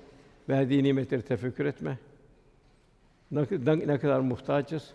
verdiği 0.49 0.83
nimetleri 0.83 1.21
tefekkür 1.21 1.65
etme. 1.65 1.97
Ne, 3.33 3.87
ne 3.87 3.99
kadar 3.99 4.19
muhtacız. 4.19 4.93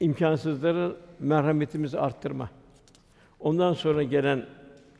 İmkansızları 0.00 0.96
merhametimizi 1.20 1.98
arttırma. 1.98 2.50
Ondan 3.40 3.72
sonra 3.72 4.02
gelen 4.02 4.46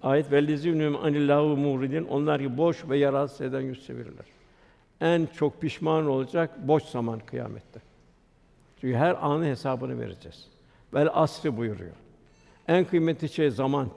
ayet 0.03 0.33
vellezînûm 0.33 0.97
anillâhu 0.97 1.57
muridin 1.57 2.05
onlar 2.05 2.41
ki 2.41 2.57
boş 2.57 2.89
ve 2.89 2.99
yararsız 2.99 3.41
eden 3.41 3.61
yüz 3.61 3.87
çevirirler. 3.87 4.27
En 5.01 5.27
çok 5.27 5.61
pişman 5.61 6.07
olacak 6.07 6.69
boş 6.69 6.83
zaman 6.83 7.19
kıyamette. 7.19 7.81
Çünkü 8.81 8.97
her 8.97 9.27
anın 9.27 9.45
hesabını 9.45 10.01
vereceğiz. 10.01 10.49
Vel 10.95 11.09
asri 11.13 11.57
buyuruyor. 11.57 11.95
En 12.69 12.85
kıymetli 12.85 13.29
şey 13.29 13.51
zaman. 13.51 13.89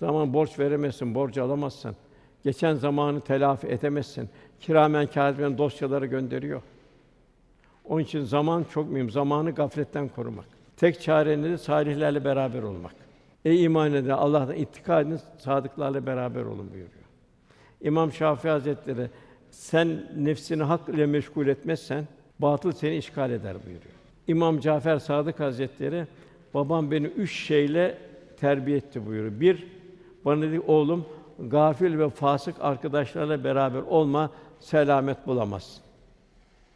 Zaman 0.00 0.32
borç 0.34 0.58
veremezsin, 0.58 1.14
borcu 1.14 1.44
alamazsın. 1.44 1.96
Geçen 2.44 2.74
zamanı 2.74 3.20
telafi 3.20 3.66
edemezsin. 3.66 4.28
Kiramen 4.60 5.06
kâziben 5.06 5.58
dosyaları 5.58 6.06
gönderiyor. 6.06 6.62
Onun 7.84 8.02
için 8.02 8.22
zaman 8.22 8.64
çok 8.74 8.90
mühim. 8.90 9.10
Zamanı 9.10 9.50
gafletten 9.50 10.08
korumak. 10.08 10.44
Tek 10.76 11.00
çare 11.00 11.42
de 11.42 11.58
salihlerle 11.58 12.24
beraber 12.24 12.62
olmak. 12.62 12.94
Ey 13.44 13.64
iman 13.64 13.94
eden 13.94 14.10
Allah'tan 14.10 14.56
ittika 14.56 15.04
sadıklarla 15.38 16.06
beraber 16.06 16.42
olun 16.42 16.70
buyuruyor. 16.70 17.06
İmam 17.80 18.12
Şafii 18.12 18.48
Hazretleri 18.48 19.10
sen 19.50 19.88
nefsini 20.16 20.62
hak 20.62 20.88
ile 20.88 21.06
meşgul 21.06 21.46
etmezsen 21.46 22.04
batıl 22.38 22.72
seni 22.72 22.96
işgal 22.96 23.30
eder 23.30 23.54
buyuruyor. 23.54 23.94
İmam 24.28 24.60
Cafer 24.60 24.98
Sadık 24.98 25.40
Hazretleri 25.40 26.06
babam 26.54 26.90
beni 26.90 27.06
üç 27.06 27.32
şeyle 27.32 27.98
terbiye 28.40 28.76
etti 28.76 29.06
buyuruyor. 29.06 29.40
Bir, 29.40 29.66
bana 30.24 30.42
dedi 30.42 30.60
oğlum 30.60 31.06
gafil 31.38 31.98
ve 31.98 32.10
fasık 32.10 32.54
arkadaşlarla 32.60 33.44
beraber 33.44 33.82
olma, 33.82 34.30
selamet 34.60 35.26
bulamazsın. 35.26 35.82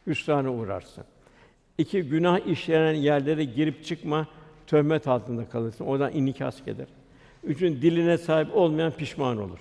Hüsrana 0.06 0.52
uğrarsın. 0.52 1.04
İki, 1.78 2.02
günah 2.02 2.46
işlenen 2.46 2.94
yerlere 2.94 3.44
girip 3.44 3.84
çıkma, 3.84 4.26
töhmet 4.66 5.08
altında 5.08 5.48
kalırsın. 5.48 5.84
Oradan 5.84 6.12
inikas 6.12 6.64
gelir. 6.64 6.86
Üçün, 7.44 7.82
diline 7.82 8.18
sahip 8.18 8.56
olmayan 8.56 8.92
pişman 8.92 9.38
olur. 9.38 9.58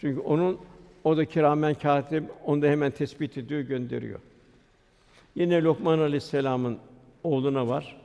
Çünkü 0.00 0.20
onun 0.20 0.58
o 1.04 1.16
da 1.16 1.24
kiramen 1.24 1.74
katip 1.74 2.24
onu 2.44 2.62
da 2.62 2.66
hemen 2.66 2.90
tespit 2.90 3.38
ediyor, 3.38 3.60
gönderiyor. 3.60 4.20
Yine 5.34 5.62
Lokman 5.62 5.98
Aleyhisselam'ın 5.98 6.78
oğluna 7.24 7.68
var. 7.68 7.96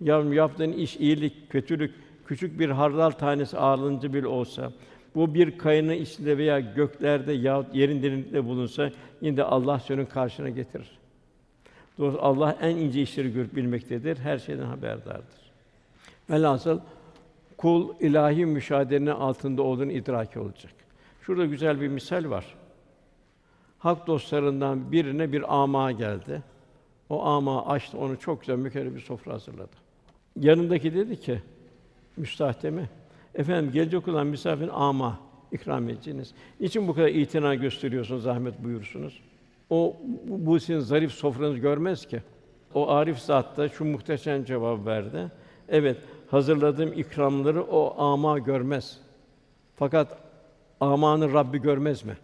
Yavrum 0.00 0.32
yaptığın 0.32 0.72
iş 0.72 0.96
iyilik, 0.96 1.50
kötülük, 1.50 1.94
küçük 2.26 2.58
bir 2.58 2.68
hardal 2.68 3.10
tanesi 3.10 3.58
ağırlığınca 3.58 4.14
bile 4.14 4.26
olsa, 4.26 4.72
bu 5.14 5.34
bir 5.34 5.58
kayının 5.58 5.92
içinde 5.92 6.38
veya 6.38 6.60
göklerde 6.60 7.32
yahut 7.32 7.74
yerin 7.74 8.02
derinlikte 8.02 8.44
bulunsa 8.44 8.90
yine 9.20 9.36
de 9.36 9.44
Allah 9.44 9.78
senin 9.78 10.06
karşına 10.06 10.48
getirir. 10.48 10.98
Doğrusu 11.98 12.18
Allah 12.22 12.56
en 12.60 12.76
ince 12.76 13.02
işleri 13.02 13.32
görüp 13.32 13.56
bilmektedir, 13.56 14.18
her 14.18 14.38
şeyden 14.38 14.66
haberdardır. 14.66 15.52
Velhasıl 16.30 16.80
kul 17.56 17.94
ilahi 18.00 18.46
müşahedenin 18.46 19.06
altında 19.06 19.62
olduğunu 19.62 19.92
idrak 19.92 20.36
olacak. 20.36 20.72
Şurada 21.22 21.46
güzel 21.46 21.80
bir 21.80 21.88
misal 21.88 22.30
var. 22.30 22.54
Hak 23.78 24.06
dostlarından 24.06 24.92
birine 24.92 25.32
bir 25.32 25.62
ama 25.62 25.92
geldi. 25.92 26.42
O 27.08 27.24
ama 27.24 27.66
açtı, 27.66 27.98
onu 27.98 28.18
çok 28.18 28.40
güzel 28.40 28.56
mükerrem 28.56 28.94
bir 28.94 29.00
sofra 29.00 29.32
hazırladı. 29.32 29.76
Yanındaki 30.40 30.94
dedi 30.94 31.20
ki, 31.20 31.42
müstahdemi, 32.16 32.88
efendim 33.34 33.72
gelecek 33.72 34.08
olan 34.08 34.26
misafirin 34.26 34.70
ama 34.72 35.18
ikram 35.52 35.88
edeceğiniz. 35.88 36.34
Niçin 36.60 36.88
bu 36.88 36.94
kadar 36.94 37.08
itina 37.08 37.54
gösteriyorsunuz, 37.54 38.22
zahmet 38.22 38.64
buyursunuz? 38.64 39.20
O 39.70 39.96
bu, 40.26 40.60
sizin 40.60 40.80
zarif 40.80 41.12
sofranızı 41.12 41.58
görmez 41.58 42.06
ki. 42.06 42.22
O 42.74 42.90
arif 42.90 43.18
zat 43.18 43.56
da 43.56 43.68
şu 43.68 43.84
muhteşem 43.84 44.44
cevap 44.44 44.86
verdi. 44.86 45.30
Evet, 45.68 45.96
hazırladığım 46.30 46.92
ikramları 46.92 47.62
o 47.62 48.02
ama 48.02 48.38
görmez. 48.38 48.98
Fakat 49.76 50.18
amanın 50.80 51.34
Rabbi 51.34 51.62
görmez 51.62 52.04
mi? 52.04 52.16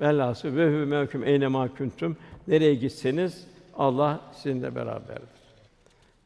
Velhâsıl 0.00 0.56
ve 0.56 0.66
hü 0.66 1.24
eynemâ 1.24 1.68
kuntum. 1.68 2.16
Nereye 2.48 2.74
gitseniz 2.74 3.46
Allah 3.76 4.20
sizinle 4.32 4.74
beraberdir. 4.74 5.38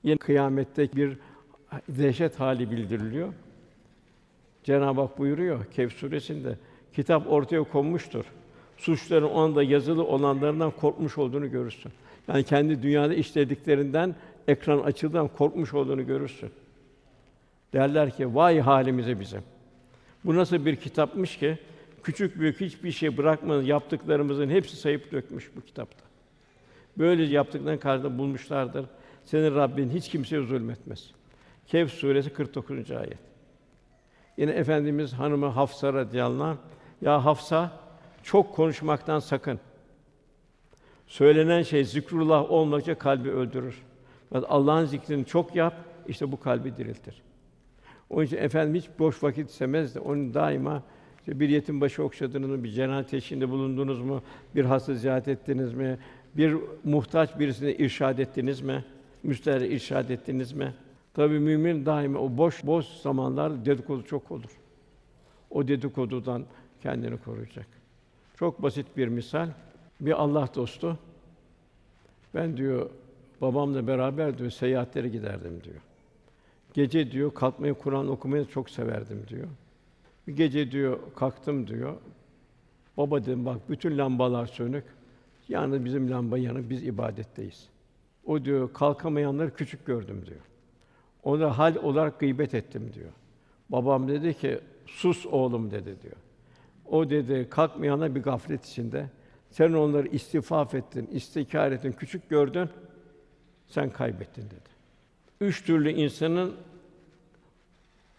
Yine 0.03 0.17
kıyamette 0.17 0.93
bir 0.93 1.19
dehşet 1.89 2.41
hali 2.41 2.71
bildiriliyor. 2.71 3.29
Cenab-ı 4.65 5.01
Hak 5.01 5.19
buyuruyor 5.19 5.65
Kehf 5.65 5.93
suresinde 5.93 6.59
kitap 6.93 7.33
ortaya 7.33 7.63
konmuştur. 7.63 8.25
Suçların 8.77 9.29
o 9.29 9.41
anda 9.41 9.63
yazılı 9.63 10.05
olanlarından 10.05 10.71
korkmuş 10.71 11.19
olduğunu 11.19 11.51
görürsün. 11.51 11.93
Yani 12.29 12.45
kendi 12.45 12.83
dünyada 12.83 13.15
işlediklerinden 13.15 14.15
ekran 14.49 14.79
açıldığından 14.79 15.29
korkmuş 15.29 15.75
olduğunu 15.75 16.07
görürsün. 16.07 16.51
Derler 17.73 18.17
ki 18.17 18.35
vay 18.35 18.61
halimize 18.61 19.21
bize. 19.21 19.41
Bu 20.25 20.37
nasıl 20.37 20.67
bir 20.67 20.77
kitapmış 20.77 21.37
ki 21.37 21.59
küçük 22.03 22.41
büyük 22.41 22.61
hiçbir 22.61 22.93
şey 22.93 23.17
bırakmadan 23.17 23.63
yaptıklarımızın 23.63 24.51
hepsi 24.51 24.77
sayıp 24.77 25.13
dökmüş 25.13 25.51
bu 25.57 25.61
kitapta. 25.61 26.05
Böyle 26.99 27.23
yaptıklarının 27.23 27.81
karşılığında 27.81 28.19
bulmuşlardır. 28.19 28.87
Senin 29.25 29.55
Rabbin 29.55 29.91
hiç 29.91 30.09
kimseye 30.09 30.43
zulmetmez. 30.43 31.11
Kehf 31.67 31.93
suresi 31.93 32.31
49. 32.31 32.91
ayet. 32.91 33.32
Yine 34.37 34.51
efendimiz 34.51 35.13
hanımı 35.13 35.47
Hafsa 35.47 35.93
radıyallahu 35.93 36.45
anh, 36.45 36.57
ya 37.01 37.25
Hafsa 37.25 37.71
çok 38.23 38.55
konuşmaktan 38.55 39.19
sakın. 39.19 39.61
Söylenen 41.07 41.63
şey 41.63 41.85
zikrullah 41.85 42.51
olmadıkça 42.51 42.99
kalbi 42.99 43.31
öldürür. 43.31 43.83
Allah'ın 44.35 44.85
zikrini 44.85 45.25
çok 45.25 45.57
yap, 45.57 45.75
işte 46.09 46.33
bu 46.33 46.41
kalbi 46.41 46.77
diriltir. 46.77 47.23
Onun 48.11 48.25
için 48.25 48.37
efendim 48.37 48.75
hiç 48.75 48.89
boş 48.99 49.23
vakit 49.23 49.51
istemez 49.51 49.95
de 49.95 50.01
onu 50.01 50.35
daima 50.35 50.83
işte 51.21 51.41
bir 51.41 51.49
yetim 51.49 51.81
başı 51.81 52.03
okşadınız 52.03 52.51
mı, 52.51 52.65
bir 52.65 52.71
cenaze 52.71 53.09
teşhinde 53.09 53.51
bulundunuz 53.51 54.01
mu, 54.01 54.23
bir 54.55 54.65
hasta 54.65 54.95
ziyaret 54.95 55.29
ettiniz 55.29 55.73
mi, 55.73 55.99
Bir 56.37 56.57
muhtaç 56.85 57.39
birisine 57.39 57.75
irşad 57.75 58.19
ettiniz 58.19 58.61
mi? 58.61 58.85
Müstahare 59.23 59.69
irşad 59.69 60.09
ettiniz 60.09 60.53
mi? 60.53 60.75
Tabii 61.15 61.39
mümin 61.39 61.87
daima 61.87 62.19
o 62.19 62.37
boş 62.37 62.67
boş 62.67 62.87
zamanlar 62.87 63.65
dedikodu 63.65 64.05
çok 64.05 64.31
olur. 64.31 64.59
O 65.51 65.69
dedikodudan 65.69 66.45
kendini 66.83 67.19
koruyacak. 67.19 67.67
Çok 68.37 68.63
basit 68.63 68.97
bir 68.97 69.09
misal. 69.09 69.49
Bir 70.01 70.23
Allah 70.23 70.49
dostu 70.55 70.99
ben 72.35 72.57
diyor 72.57 72.91
babamla 73.41 73.87
beraber 73.87 74.39
diyor 74.39 74.51
seyahatlere 74.51 75.09
giderdim 75.09 75.65
diyor. 75.65 75.81
Gece 76.75 77.13
diyor 77.13 77.35
kalkmayı 77.35 77.75
Kur'an 77.75 78.09
okumayı 78.09 78.45
çok 78.45 78.71
severdim 78.71 79.25
diyor. 79.29 79.49
Bir 80.27 80.37
gece 80.37 80.71
diyor 80.71 80.99
kalktım 81.17 81.67
diyor. 81.67 81.97
Baba 82.97 83.23
dedim 83.23 83.45
bak 83.47 83.71
bütün 83.71 83.99
lambalar 83.99 84.47
sönük. 84.47 84.85
Yani 85.49 85.85
bizim 85.85 86.11
lamba 86.11 86.39
yanık 86.39 86.71
biz 86.71 86.83
ibadetteyiz. 86.83 87.69
O 88.27 88.45
diyor 88.45 88.73
kalkamayanları 88.73 89.55
küçük 89.55 89.87
gördüm 89.87 90.25
diyor. 90.27 90.41
Ona 91.23 91.59
hal 91.59 91.77
olarak 91.77 92.21
gıybet 92.21 92.55
ettim 92.55 92.91
diyor. 92.95 93.11
Babam 93.69 94.09
dedi 94.09 94.35
ki 94.35 94.61
sus 94.87 95.27
oğlum 95.27 95.71
dedi 95.71 96.03
diyor. 96.03 96.17
O 96.87 97.11
dedi 97.11 97.47
kalkmayana 97.51 98.15
bir 98.15 98.23
gaflet 98.23 98.67
içinde. 98.67 99.07
Sen 99.51 99.73
onları 99.73 100.09
istifaf 100.09 100.75
ettin, 100.75 101.07
istikar 101.13 101.73
ettin, 101.73 101.93
küçük 101.93 102.31
gördün. 102.31 102.69
Sen 103.69 103.91
kaybettin 103.91 104.43
dedi. 104.43 104.71
Üç 105.41 105.65
türlü 105.65 105.91
insanın 105.91 106.55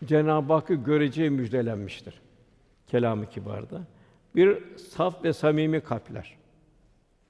Cenab-ı 0.06 0.54
Hakk'ı 0.54 0.74
göreceği 0.74 1.30
müjdelenmiştir. 1.30 2.22
Kelamı 2.88 3.30
kibarda. 3.30 3.82
Bir 4.36 4.78
saf 4.78 5.24
ve 5.24 5.34
samimi 5.34 5.82
kalpler. 5.82 6.38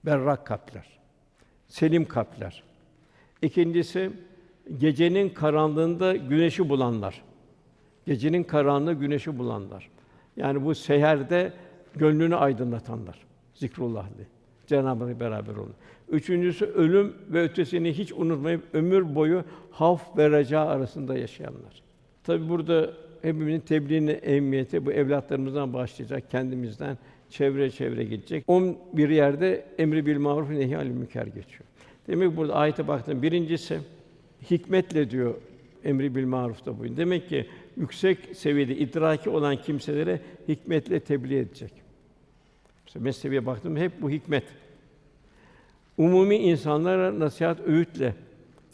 Berrak 0.06 0.48
kalpler. 0.48 1.00
Selim 1.68 2.06
kalpler. 2.06 2.64
İkincisi 3.42 4.12
gecenin 4.78 5.30
karanlığında 5.30 6.16
güneşi 6.16 6.70
bulanlar. 6.70 7.22
Gecenin 8.06 8.44
karanlığı 8.44 8.94
güneşi 8.94 9.40
bulanlar. 9.40 9.90
Yani 10.38 10.66
bu 10.66 10.76
seherde 10.76 11.54
gönlünü 11.96 12.36
aydınlatanlar. 12.36 13.20
Zikrullah'lı. 13.54 14.26
Cenab-ı 14.68 15.04
Hak 15.04 15.20
beraber 15.20 15.56
olun. 15.56 15.74
Üçüncüsü 16.10 16.66
ölüm 16.66 17.14
ve 17.30 17.42
ötesini 17.42 17.94
hiç 17.94 18.12
unutmayıp 18.12 18.64
ömür 18.74 19.16
boyu 19.16 19.44
havf 19.72 20.18
ve 20.18 20.30
reca 20.30 20.60
arasında 20.60 21.18
yaşayanlar. 21.18 21.84
Tabi 22.24 22.50
burada 22.50 22.94
hepimizin 23.22 23.60
tebliğine 23.60 24.12
emniyeti 24.12 24.86
bu 24.86 24.92
evlatlarımızdan 24.92 25.74
başlayacak, 25.74 26.32
kendimizden 26.32 26.98
çevre 27.30 27.72
çevre 27.72 28.04
gidecek. 28.04 28.44
On 28.48 28.78
bir 28.94 29.10
yerde 29.10 29.66
emri 29.78 30.06
bil 30.06 30.18
maruf 30.18 30.50
nehy 30.50 30.76
anil 30.76 30.92
münker 30.92 31.26
geçiyor. 31.26 31.64
Demek 32.08 32.32
ki 32.32 32.38
burada 32.38 32.56
ayete 32.56 32.88
baktım. 32.88 33.22
Birincisi 33.22 33.80
hikmetle 34.52 35.10
diyor 35.10 35.36
emri 35.84 36.16
bil 36.16 36.26
maruf 36.26 36.66
da 36.66 36.80
bu. 36.80 36.98
Demek 36.98 37.30
ki 37.30 37.48
yüksek 37.78 38.18
seviyede 38.36 38.78
idraki 38.78 39.30
olan 39.30 39.62
kimselere 39.62 40.22
hikmetle 40.48 41.00
tebliğ 41.00 41.38
edecek. 41.38 41.72
Mesela 42.86 43.04
mesneviye 43.04 43.46
baktım 43.46 43.78
hep 43.78 44.02
bu 44.02 44.10
hikmet. 44.10 44.44
Umumi 45.98 46.36
insanlara 46.36 47.20
nasihat 47.20 47.60
öğütle 47.60 48.16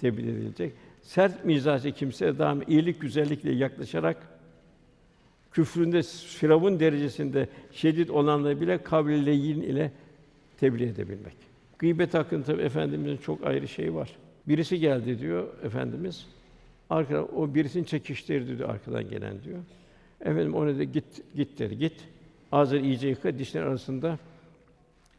tebliğ 0.01 0.31
edilecek. 0.31 0.73
Sert 1.01 1.45
mizacı 1.45 1.91
kimseye 1.91 2.37
daim 2.37 2.63
iyilik, 2.67 3.01
güzellikle 3.01 3.51
yaklaşarak 3.51 4.17
küfründe 5.51 6.01
firavun 6.37 6.79
derecesinde 6.79 7.47
şiddet 7.71 8.09
olanları 8.09 8.61
bile 8.61 8.83
kavliyle 8.83 9.35
ile 9.35 9.91
tebliğ 10.59 10.85
edebilmek. 10.85 11.35
Gıybet 11.79 12.13
hakkında 12.13 12.43
tabii 12.43 12.61
efendimizin 12.61 13.17
çok 13.17 13.47
ayrı 13.47 13.67
şeyi 13.67 13.95
var. 13.95 14.09
Birisi 14.47 14.79
geldi 14.79 15.19
diyor 15.19 15.47
efendimiz. 15.63 16.25
Arka 16.89 17.23
o 17.23 17.55
birisini 17.55 17.85
çekiştirdi 17.85 18.57
diyor 18.57 18.69
arkadan 18.69 19.09
gelen 19.09 19.43
diyor. 19.43 19.59
Efendim 20.21 20.55
ona 20.55 20.77
da 20.77 20.83
git 20.83 21.35
git 21.35 21.59
dedi. 21.59 21.77
Git. 21.77 21.93
Ağzını 22.51 22.79
iyice 22.79 23.07
yıka, 23.07 23.39
dişler 23.39 23.61
arasında 23.61 24.19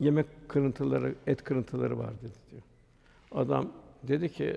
yemek 0.01 0.27
kırıntıları, 0.49 1.15
et 1.27 1.45
kırıntıları 1.45 1.99
var 1.99 2.11
dedi 2.23 2.33
diyor. 2.51 2.63
Adam 3.33 3.73
dedi 4.03 4.33
ki 4.33 4.57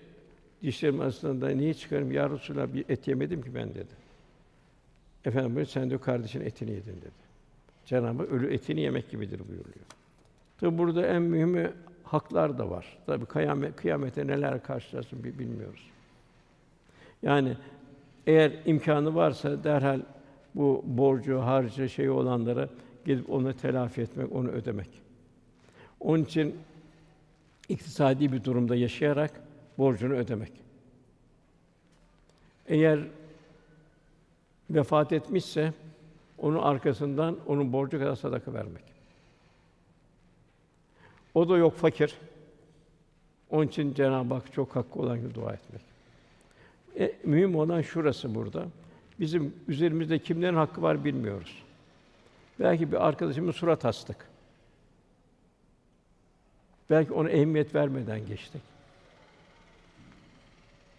dişlerim 0.63 1.01
arasında 1.01 1.49
niye 1.49 1.73
çıkarım 1.73 2.11
ya 2.11 2.29
Resulallah 2.29 2.73
bir 2.73 2.85
et 2.89 3.07
yemedim 3.07 3.41
ki 3.41 3.55
ben 3.55 3.69
dedi. 3.69 4.03
Efendim 5.25 5.55
böyle 5.55 5.65
sen 5.65 5.89
de 5.89 5.97
kardeşin 5.97 6.41
etini 6.41 6.71
yedin 6.71 6.95
dedi. 7.01 7.23
Cenab-ı 7.85 8.23
ölü 8.23 8.53
etini 8.53 8.81
yemek 8.81 9.11
gibidir 9.11 9.39
buyuruyor. 9.39 9.85
Tabi 10.59 10.77
burada 10.77 11.07
en 11.07 11.21
mühimi 11.21 11.71
haklar 12.13 12.57
da 12.57 12.69
var. 12.69 12.97
Tabi 13.05 13.25
kıyamet, 13.25 13.75
kıyamete 13.75 14.27
neler 14.27 14.63
karşılaşsın 14.63 15.23
bilmiyoruz. 15.23 15.89
Yani 17.21 17.57
eğer 18.27 18.51
imkanı 18.65 19.15
varsa 19.15 19.63
derhal 19.63 19.99
bu 20.55 20.83
borcu, 20.85 21.39
harcı, 21.39 21.89
şeyi 21.89 22.09
olanlara 22.09 22.69
gidip 23.05 23.29
onu 23.29 23.53
telafi 23.53 24.01
etmek, 24.01 24.31
onu 24.31 24.49
ödemek. 24.49 24.89
Onun 25.99 26.23
için 26.23 26.55
iktisadi 27.69 28.31
bir 28.31 28.43
durumda 28.43 28.75
yaşayarak 28.75 29.31
borcunu 29.77 30.13
ödemek. 30.13 30.51
Eğer 32.67 32.99
vefat 34.69 35.11
etmişse 35.11 35.73
onun 36.37 36.57
arkasından 36.57 37.37
onun 37.47 37.73
borcu 37.73 37.99
kadar 37.99 38.15
sadaka 38.15 38.53
vermek. 38.53 38.92
O 41.33 41.49
da 41.49 41.57
yok 41.57 41.75
fakir. 41.75 42.17
Onun 43.49 43.67
için 43.67 43.93
Cenab-ı 43.93 44.33
Hak 44.33 44.53
çok 44.53 44.75
hakkı 44.75 44.99
olan 44.99 45.19
gibi 45.21 45.35
dua 45.35 45.53
etmek. 45.53 45.81
E, 46.99 47.15
mühim 47.23 47.55
olan 47.55 47.81
şurası 47.81 48.35
burada. 48.35 48.65
Bizim 49.19 49.53
üzerimizde 49.67 50.19
kimlerin 50.19 50.55
hakkı 50.55 50.81
var 50.81 51.05
bilmiyoruz. 51.05 51.63
Belki 52.59 52.91
bir 52.91 53.07
arkadaşımız 53.07 53.55
surat 53.55 53.85
astık. 53.85 54.27
Belki 56.89 57.13
ona 57.13 57.29
ehemmiyet 57.29 57.75
vermeden 57.75 58.25
geçtik. 58.25 58.61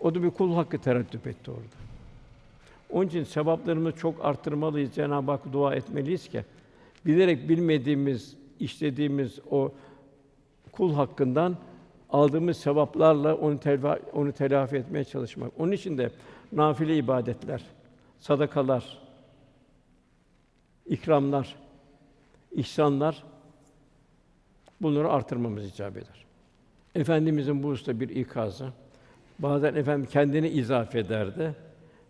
O 0.00 0.14
da 0.14 0.22
bir 0.22 0.30
kul 0.30 0.54
hakkı 0.54 0.78
tereddüt 0.78 1.26
etti 1.26 1.50
orada. 1.50 1.84
Onun 2.90 3.06
için 3.06 3.24
sevaplarımızı 3.24 3.96
çok 3.96 4.24
arttırmalıyız. 4.24 4.94
Cenab-ı 4.94 5.30
Hak 5.30 5.52
dua 5.52 5.74
etmeliyiz 5.74 6.28
ki 6.28 6.44
bilerek 7.06 7.48
bilmediğimiz, 7.48 8.36
işlediğimiz 8.60 9.38
o 9.50 9.72
kul 10.76 10.94
hakkından 10.94 11.56
aldığımız 12.10 12.56
sevaplarla 12.56 13.34
onu 13.34 13.60
telafi, 13.60 14.02
onu 14.12 14.32
telafi 14.32 14.76
etmeye 14.76 15.04
çalışmak. 15.04 15.52
Onun 15.58 15.72
için 15.72 15.98
de 15.98 16.10
nafile 16.52 16.96
ibadetler, 16.96 17.62
sadakalar, 18.18 18.98
ikramlar, 20.86 21.56
ihsanlar 22.52 23.24
bunları 24.82 25.10
artırmamız 25.10 25.66
icap 25.66 25.96
eder. 25.96 26.24
Efendimizin 26.94 27.62
bu 27.62 27.68
usta 27.68 28.00
bir 28.00 28.08
ikazı. 28.08 28.68
Bazen 29.38 29.74
efendim 29.74 30.08
kendini 30.12 30.48
izafe 30.48 30.98
ederdi. 30.98 31.54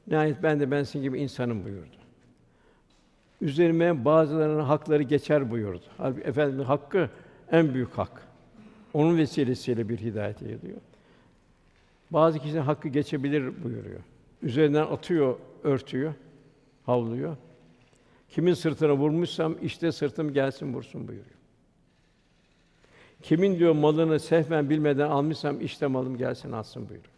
Nihayet 0.07 0.43
ben 0.43 0.61
de 0.61 0.71
ben 0.71 0.83
sizin 0.83 1.03
gibi 1.03 1.21
insanım 1.21 1.65
buyurdu. 1.65 1.97
Üzerime 3.41 4.05
bazılarının 4.05 4.65
hakları 4.65 5.03
geçer 5.03 5.51
buyurdu. 5.51 5.85
Halbuki 5.99 6.29
efendimin 6.29 6.65
hakkı 6.65 7.11
en 7.53 7.75
büyük 7.75 7.99
hak. 7.99 8.24
Onun 8.95 9.16
vesilesiyle 9.16 9.88
bir 9.88 9.99
hidayete 9.99 10.45
geliyor. 10.45 10.78
Bazı 12.11 12.38
kişinin 12.38 12.61
hakkı 12.61 12.88
geçebilir 12.88 13.64
buyuruyor. 13.64 14.01
Üzerinden 14.42 14.86
atıyor 14.86 15.38
örtüyor, 15.64 16.14
havluyor. 16.86 17.36
Kimin 18.28 18.55
sırtına 18.55 18.97
vurmuşsam 18.97 19.57
işte 19.62 19.92
sırtım 19.92 20.32
gelsin 20.32 20.74
vursun 20.74 21.09
buyuruyor. 21.09 21.36
Kimin 23.22 23.59
diyor 23.59 23.72
malını 23.72 24.20
sehven 24.20 24.70
bilmeden 24.70 25.11
almışsam 25.11 25.61
işte 25.61 25.86
malım 25.86 26.18
gelsin 26.18 26.53
alsın 26.53 26.88
buyuruyor. 26.88 27.14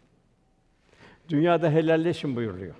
Dünyada 1.29 1.71
helalleşin 1.71 2.35
buyuruyor. 2.35 2.75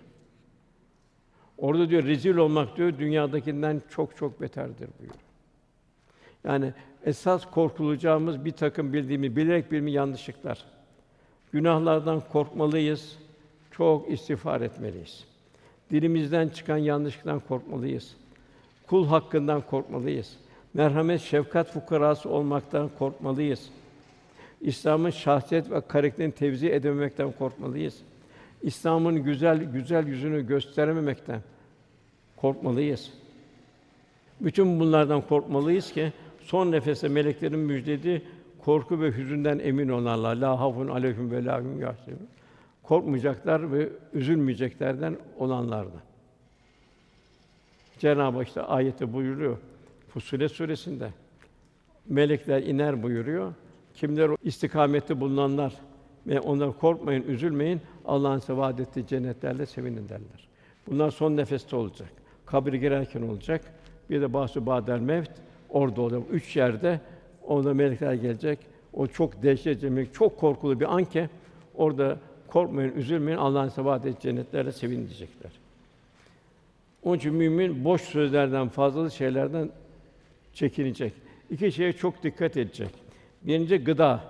Orada 1.57 1.89
diyor 1.89 2.03
rezil 2.03 2.37
olmak 2.37 2.77
diyor 2.77 2.97
dünyadakinden 2.99 3.81
çok 3.89 4.17
çok 4.17 4.41
beterdir 4.41 4.87
buyuruyor. 4.99 5.21
Yani 6.43 6.73
esas 7.07 7.45
korkulacağımız 7.45 8.45
bir 8.45 8.51
takım 8.51 8.93
bildiğimiz 8.93 9.35
bilerek 9.35 9.71
bilmi 9.71 9.91
yanlışlıklar. 9.91 10.65
Günahlardan 11.51 12.23
korkmalıyız. 12.31 13.17
Çok 13.71 14.11
istiğfar 14.11 14.61
etmeliyiz. 14.61 15.25
Dilimizden 15.91 16.49
çıkan 16.49 16.77
yanlışlıktan 16.77 17.39
korkmalıyız. 17.39 18.15
Kul 18.87 19.07
hakkından 19.07 19.61
korkmalıyız. 19.61 20.37
Merhamet, 20.73 21.21
şefkat 21.21 21.71
fukarası 21.71 22.29
olmaktan 22.29 22.89
korkmalıyız. 22.99 23.69
İslam'ın 24.61 25.09
şahsiyet 25.09 25.71
ve 25.71 25.81
karakterini 25.81 26.31
tevzi 26.31 26.69
edememekten 26.69 27.31
korkmalıyız. 27.31 28.01
İslam'ın 28.61 29.23
güzel 29.23 29.63
güzel 29.63 30.07
yüzünü 30.07 30.47
gösterememekten 30.47 31.41
korkmalıyız. 32.37 33.13
Bütün 34.41 34.79
bunlardan 34.79 35.21
korkmalıyız 35.21 35.91
ki 35.91 36.13
son 36.47 36.71
nefeste 36.71 37.07
meleklerin 37.07 37.59
müjdeli 37.59 38.21
korku 38.59 39.01
ve 39.01 39.11
hüzünden 39.11 39.59
emin 39.59 39.89
olanlar. 39.89 40.35
La 40.35 40.59
hafun 40.59 40.87
aleyhim 40.87 41.31
ve 41.31 41.45
la. 41.45 41.61
Korkmayacaklar 42.83 43.71
ve 43.71 43.89
üzülmeyeceklerden 44.13 45.17
olanlardan. 45.37 46.01
Cenab-ı 47.99 48.37
Hak 48.37 48.47
işte 48.47 48.61
ayette 48.61 49.13
buyuruyor. 49.13 49.57
Fussilet 50.09 50.51
suresinde 50.51 51.09
melekler 52.09 52.63
iner 52.63 53.03
buyuruyor. 53.03 53.53
Kimler 53.93 54.31
istikamette 54.43 55.19
bulunanlar 55.19 55.73
ve 56.27 56.39
onlar 56.39 56.77
korkmayın, 56.77 57.23
üzülmeyin. 57.23 57.81
Allah'ın 58.05 58.39
size 58.39 58.57
vaad 58.57 58.79
ettiği 58.79 59.07
cennetlerle 59.07 59.65
sevinin 59.65 60.09
derler. 60.09 60.47
Bunlar 60.87 61.11
son 61.11 61.37
nefeste 61.37 61.75
olacak. 61.75 62.09
Kabire 62.45 62.77
girerken 62.77 63.21
olacak. 63.21 63.61
Bir 64.09 64.21
de 64.21 64.33
bahsu 64.33 64.65
badel 64.65 64.99
mevt 64.99 65.46
orada 65.69 66.01
olacak. 66.01 66.21
Üç 66.31 66.55
yerde 66.55 67.01
orada 67.43 67.73
melekler 67.73 68.13
gelecek. 68.13 68.59
O 68.93 69.07
çok 69.07 69.43
dehşetli, 69.43 70.07
çok 70.13 70.37
korkulu 70.37 70.79
bir 70.79 70.95
anke. 70.95 71.29
Orada 71.75 72.17
korkmayın, 72.47 72.91
üzülmeyin. 72.95 73.37
Allah'ın 73.37 73.69
size 73.69 73.85
vaad 73.85 74.03
ettiği 74.03 74.21
cennetlerle 74.21 74.71
sevin 74.71 75.07
diyecekler. 75.07 75.51
Onun 77.03 77.17
için 77.17 77.33
mümin 77.33 77.85
boş 77.85 78.01
sözlerden, 78.01 78.69
fazlalı 78.69 79.11
şeylerden 79.11 79.69
çekinecek. 80.53 81.13
İki 81.49 81.71
şeye 81.71 81.93
çok 81.93 82.23
dikkat 82.23 82.57
edecek. 82.57 82.89
Birinci 83.41 83.77
gıda. 83.77 84.23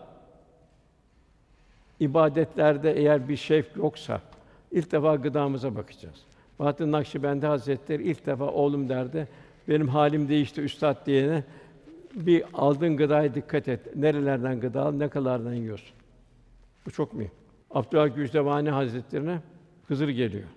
İbadetlerde 2.00 2.94
eğer 2.94 3.30
bir 3.30 3.36
şevk 3.36 3.76
yoksa 3.76 4.22
ilk 4.72 4.92
defa 4.92 5.16
gıdamıza 5.16 5.76
bakacağız. 5.76 6.16
Bahattin 6.60 6.92
Nakşibendi 6.92 7.46
Hazretleri 7.46 8.04
ilk 8.04 8.26
defa 8.26 8.46
oğlum 8.46 8.90
derdi. 8.90 9.28
Benim 9.68 9.88
halim 9.88 10.30
değişti 10.30 10.62
üstad 10.62 11.06
diyene 11.06 11.44
bir 12.16 12.44
aldığın 12.54 12.98
gıdaya 12.98 13.36
dikkat 13.36 13.68
et. 13.68 13.96
Nerelerden 13.96 14.60
gıda 14.60 14.82
al, 14.82 14.92
ne 14.92 15.10
kadardan 15.10 15.54
yiyorsun. 15.54 15.96
Bu 16.86 16.92
çok 16.92 17.14
mühim. 17.14 17.32
Abdülhak 17.72 18.16
Güzdevani 18.16 18.70
Hazretlerine 18.70 19.42
Hızır 19.88 20.10
geliyor. 20.10 20.48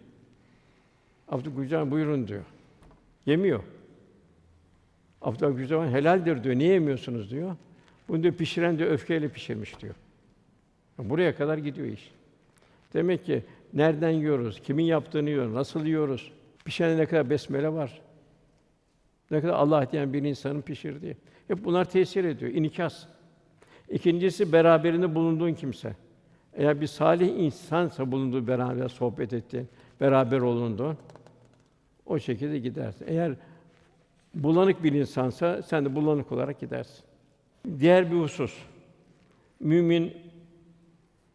Abdülgücan 1.28 1.90
buyurun 1.90 2.28
diyor. 2.28 2.44
Yemiyor. 3.26 3.60
Abdülhak 5.22 5.56
Güzdevani 5.56 5.90
helaldir 5.90 6.44
diyor. 6.44 6.54
Niye 6.54 6.72
yemiyorsunuz 6.72 7.30
diyor. 7.30 7.56
Bunu 8.08 8.22
diyor 8.22 8.34
pişiren 8.34 8.78
de 8.78 8.86
öfkeyle 8.86 9.28
pişirmiş 9.28 9.80
diyor. 9.80 9.94
Buraya 10.98 11.36
kadar 11.36 11.58
gidiyor 11.58 11.86
iş. 11.86 12.10
Demek 12.94 13.24
ki 13.24 13.42
nereden 13.74 14.10
yiyoruz, 14.10 14.60
kimin 14.60 14.84
yaptığını 14.84 15.28
yiyoruz, 15.28 15.54
nasıl 15.54 15.86
yiyoruz? 15.86 16.32
Pişene 16.64 16.98
ne 16.98 17.06
kadar 17.06 17.30
besmele 17.30 17.72
var. 17.72 18.00
Ne 19.30 19.40
kadar 19.40 19.54
Allah 19.54 19.92
diyen 19.92 20.12
bir 20.12 20.22
insanın 20.22 20.60
pişirdiği. 20.60 21.16
Hep 21.48 21.64
bunlar 21.64 21.84
tesir 21.84 22.24
ediyor. 22.24 22.52
İnikas. 22.52 23.06
İkincisi 23.88 24.52
beraberinde 24.52 25.14
bulunduğun 25.14 25.54
kimse. 25.54 25.96
Eğer 26.54 26.80
bir 26.80 26.86
salih 26.86 27.38
insansa 27.38 28.12
bulunduğu 28.12 28.46
beraber 28.46 28.88
sohbet 28.88 29.32
ettiğin, 29.32 29.68
beraber 30.00 30.38
olunduğun 30.38 30.96
o 32.06 32.18
şekilde 32.18 32.58
gidersin. 32.58 33.06
Eğer 33.08 33.34
bulanık 34.34 34.84
bir 34.84 34.92
insansa 34.92 35.62
sen 35.62 35.84
de 35.84 35.94
bulanık 35.94 36.32
olarak 36.32 36.60
gidersin. 36.60 37.04
Diğer 37.78 38.12
bir 38.12 38.16
husus. 38.16 38.58
Mümin 39.60 40.12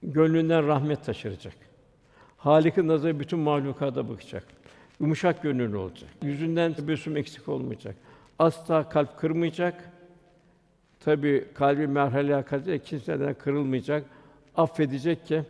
gönlünden 0.03 0.67
rahmet 0.67 1.05
taşıracak. 1.05 1.53
Halik'in 2.37 2.87
nazarı 2.87 3.19
bütün 3.19 3.39
mahlukata 3.39 4.09
bakacak. 4.09 4.47
Yumuşak 4.99 5.43
gönüllü 5.43 5.77
olacak. 5.77 6.09
Yüzünden 6.23 6.73
tebessüm 6.73 7.17
eksik 7.17 7.49
olmayacak. 7.49 7.95
Asla 8.39 8.89
kalp 8.89 9.17
kırmayacak. 9.17 9.91
Tabi 10.99 11.47
kalbi 11.53 11.87
merhale 11.87 12.35
akacak, 12.35 12.85
kimseden 12.85 13.33
kırılmayacak. 13.33 14.05
Affedecek 14.55 15.25
ki 15.25 15.43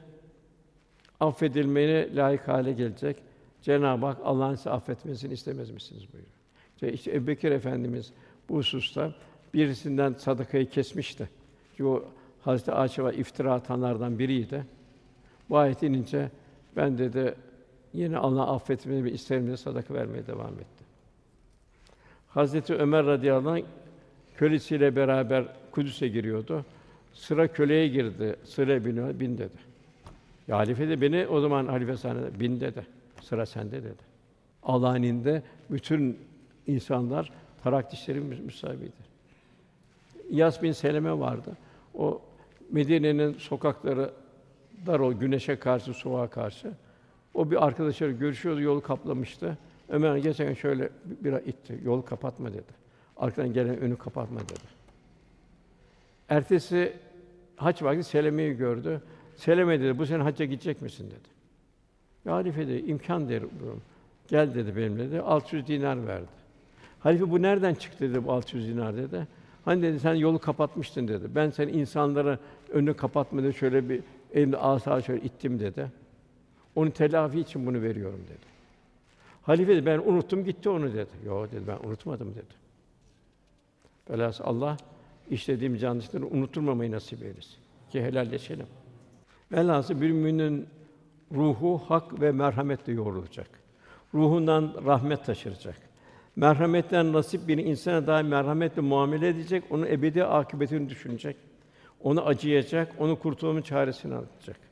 affedilmeye 1.19 2.15
layık 2.15 2.47
hale 2.47 2.73
gelecek. 2.73 3.17
Cenab-ı 3.61 4.05
Hak 4.05 4.17
Allah'ın 4.23 4.55
size 4.55 4.69
affetmesini 4.69 5.33
istemez 5.33 5.71
misiniz 5.71 6.03
buyuruyor. 6.13 6.33
İşte, 6.75 6.93
işte 6.93 7.11
Ebubekir 7.15 7.51
Efendimiz 7.51 8.11
bu 8.49 8.57
hususta 8.57 9.13
birisinden 9.53 10.13
sadakayı 10.13 10.69
kesmişti. 10.69 11.29
Çünkü 11.71 11.83
o 11.83 12.05
Hazreti 12.41 12.71
Ayşe 12.71 13.03
iftira 13.17 13.53
atanlardan 13.53 14.19
biriydi. 14.19 14.65
Bu 15.49 15.57
ayet 15.57 15.83
inince 15.83 16.29
ben 16.75 16.97
dedi 16.97 17.35
yine 17.95 18.17
Allah 18.17 18.47
affetmeyi 18.47 19.09
isterim 19.09 19.45
diye 19.45 19.57
sadaka 19.57 19.93
vermeye 19.93 20.27
devam 20.27 20.53
etti. 20.53 20.85
Hazreti 22.29 22.75
Ömer 22.75 23.05
radıyallahu 23.05 23.49
anh 23.49 23.63
kölesiyle 24.37 24.95
beraber 24.95 25.45
Kudüs'e 25.71 26.07
giriyordu. 26.07 26.65
Sıra 27.13 27.47
köleye 27.47 27.87
girdi. 27.87 28.35
Sıra 28.43 28.85
bin, 28.85 29.19
bin 29.19 29.37
dedi. 29.37 29.57
Ya 30.47 30.57
halife 30.57 30.89
de 30.89 31.01
beni 31.01 31.27
o 31.27 31.41
zaman 31.41 31.65
halife 31.65 31.97
sahnede 31.97 32.39
bin 32.39 32.59
dedi. 32.59 32.85
Sıra 33.21 33.45
sende 33.45 33.83
dedi. 33.83 34.03
Allah'ın 34.63 35.03
inde 35.03 35.43
bütün 35.69 36.19
insanlar 36.67 37.31
tarak 37.63 37.91
dişleri 37.91 38.19
müsavidir. 38.19 38.93
İyas 40.29 40.63
bin 40.63 40.71
Seleme 40.71 41.19
vardı. 41.19 41.57
O 41.93 42.21
Medine'nin 42.71 43.33
sokakları 43.33 44.11
dar 44.85 44.99
o 44.99 45.19
güneşe 45.19 45.59
karşı, 45.59 45.93
soğuğa 45.93 46.27
karşı. 46.27 46.71
O 47.35 47.51
bir 47.51 47.65
arkadaşları 47.65 48.11
görüşüyordu, 48.11 48.61
yolu 48.61 48.81
kaplamıştı. 48.81 49.57
Ömer 49.89 50.17
geçen 50.17 50.53
şöyle 50.53 50.89
bir 51.05 51.33
itti. 51.33 51.79
Yolu 51.83 52.05
kapatma 52.05 52.53
dedi. 52.53 52.85
Arkadan 53.17 53.53
gelen 53.53 53.77
önü 53.77 53.97
kapatma 53.97 54.39
dedi. 54.39 54.59
Ertesi 56.29 56.93
haç 57.55 57.83
vakti 57.83 58.03
Seleme'yi 58.03 58.57
gördü. 58.57 59.01
Seleme 59.35 59.79
dedi, 59.79 59.97
bu 59.97 60.05
sene 60.05 60.23
hacca 60.23 60.45
gidecek 60.45 60.81
misin 60.81 61.07
dedi. 61.07 61.29
Ya 62.25 62.33
halife 62.33 62.67
dedi, 62.67 62.89
imkan 62.89 63.29
der. 63.29 63.43
Gel 64.27 64.55
dedi 64.55 64.75
benimle 64.75 65.11
dedi. 65.11 65.21
600 65.21 65.67
dinar 65.67 66.07
verdi. 66.07 66.27
Halife 66.99 67.31
bu 67.31 67.41
nereden 67.41 67.73
çıktı 67.73 68.09
dedi 68.09 68.25
bu 68.25 68.31
600 68.31 68.67
dinar 68.67 68.97
dedi. 68.97 69.27
Hani 69.65 69.81
dedi 69.81 69.99
sen 69.99 70.13
yolu 70.13 70.39
kapatmıştın 70.39 71.07
dedi. 71.07 71.35
Ben 71.35 71.49
sen 71.49 71.67
insanlara 71.67 72.39
önünü 72.69 72.93
kapatma 72.93 73.43
dedi. 73.43 73.53
Şöyle 73.53 73.89
bir 73.89 74.01
elimde 74.33 74.57
asa 74.57 75.01
şöyle 75.01 75.21
ittim 75.21 75.59
dedi. 75.59 75.91
Onu 76.75 76.91
telafi 76.91 77.39
için 77.39 77.65
bunu 77.65 77.81
veriyorum 77.81 78.19
dedi. 78.27 78.45
Halife 79.41 79.75
dedi 79.75 79.85
ben 79.85 79.99
unuttum 79.99 80.43
gitti 80.43 80.69
onu 80.69 80.93
dedi. 80.93 81.09
Yo 81.25 81.51
dedi 81.51 81.61
ben 81.67 81.87
unutmadım 81.87 82.35
dedi. 82.35 82.53
Velhâsıl 84.09 84.43
Allah 84.43 84.77
işlediğim 85.29 85.75
yanlışları 85.75 86.25
unutturmamayı 86.25 86.91
nasip 86.91 87.23
eylesin. 87.23 87.55
Ki 87.91 88.03
helalleşelim. 88.03 88.67
Velhâsıl 89.51 90.01
bir 90.01 90.11
müminin 90.11 90.67
ruhu 91.31 91.81
hak 91.87 92.21
ve 92.21 92.31
merhametle 92.31 92.93
yoğrulacak. 92.93 93.49
Ruhundan 94.13 94.73
rahmet 94.85 95.25
taşıracak. 95.25 95.75
Merhametten 96.35 97.13
nasip 97.13 97.47
bir 97.47 97.57
insana 97.57 98.07
dahi 98.07 98.23
merhametle 98.23 98.81
muamele 98.81 99.27
edecek, 99.27 99.63
onun 99.69 99.85
ebedi 99.85 100.23
akıbetini 100.23 100.89
düşünecek. 100.89 101.37
Onu 102.03 102.25
acıyacak, 102.25 102.95
onu 102.99 103.19
kurtulmanın 103.19 103.61
çaresini 103.61 104.13
arayacak. 104.13 104.64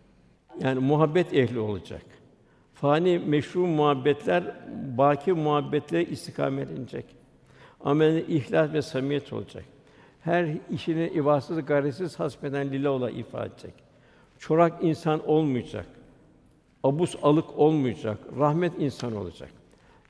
Yani 0.60 0.80
muhabbet 0.80 1.34
ehli 1.34 1.60
olacak. 1.60 2.02
Fani 2.74 3.20
meşru 3.20 3.68
muhabbetler 3.68 4.44
baki 4.98 5.34
muhabbetle 5.34 6.06
istikamet 6.06 6.72
edecek. 6.72 7.06
Amelinde 7.84 8.28
ihlas 8.28 8.74
ve 8.74 8.82
samimiyet 8.82 9.34
olacak. 9.34 9.64
Her 10.22 10.48
işini 10.72 11.08
ibadsız, 11.08 11.66
gayretsiz 11.66 12.20
hasbeden 12.20 12.72
lillah 12.72 12.92
ola 12.92 13.10
ifade 13.10 13.46
edecek. 13.46 13.74
Çorak 14.40 14.84
insan 14.84 15.28
olmayacak. 15.28 15.86
Abus 16.84 17.16
alık 17.24 17.58
olmayacak. 17.58 18.18
Rahmet 18.40 18.74
insan 18.80 19.16
olacak. 19.16 19.50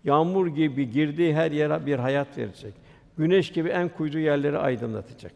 Yağmur 0.03 0.47
gibi 0.47 0.91
girdiği 0.91 1.35
her 1.35 1.51
yere 1.51 1.85
bir 1.85 1.99
hayat 1.99 2.37
verecek. 2.37 2.73
Güneş 3.17 3.51
gibi 3.51 3.69
en 3.69 3.89
kuyduğu 3.89 4.19
yerleri 4.19 4.57
aydınlatacak. 4.57 5.33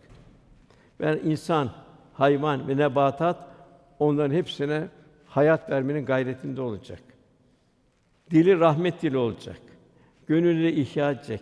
Ve 1.00 1.22
insan, 1.22 1.72
hayvan 2.14 2.68
ve 2.68 2.78
nebatat 2.78 3.38
onların 4.00 4.36
hepsine 4.36 4.88
hayat 5.38 5.70
vermenin 5.70 6.06
gayretinde 6.06 6.62
olacak. 6.62 7.00
Dili 8.32 8.60
rahmet 8.60 9.02
dili 9.02 9.18
olacak. 9.18 9.60
Gönüllü 10.28 10.68
ihya 10.68 11.12
edecek. 11.12 11.42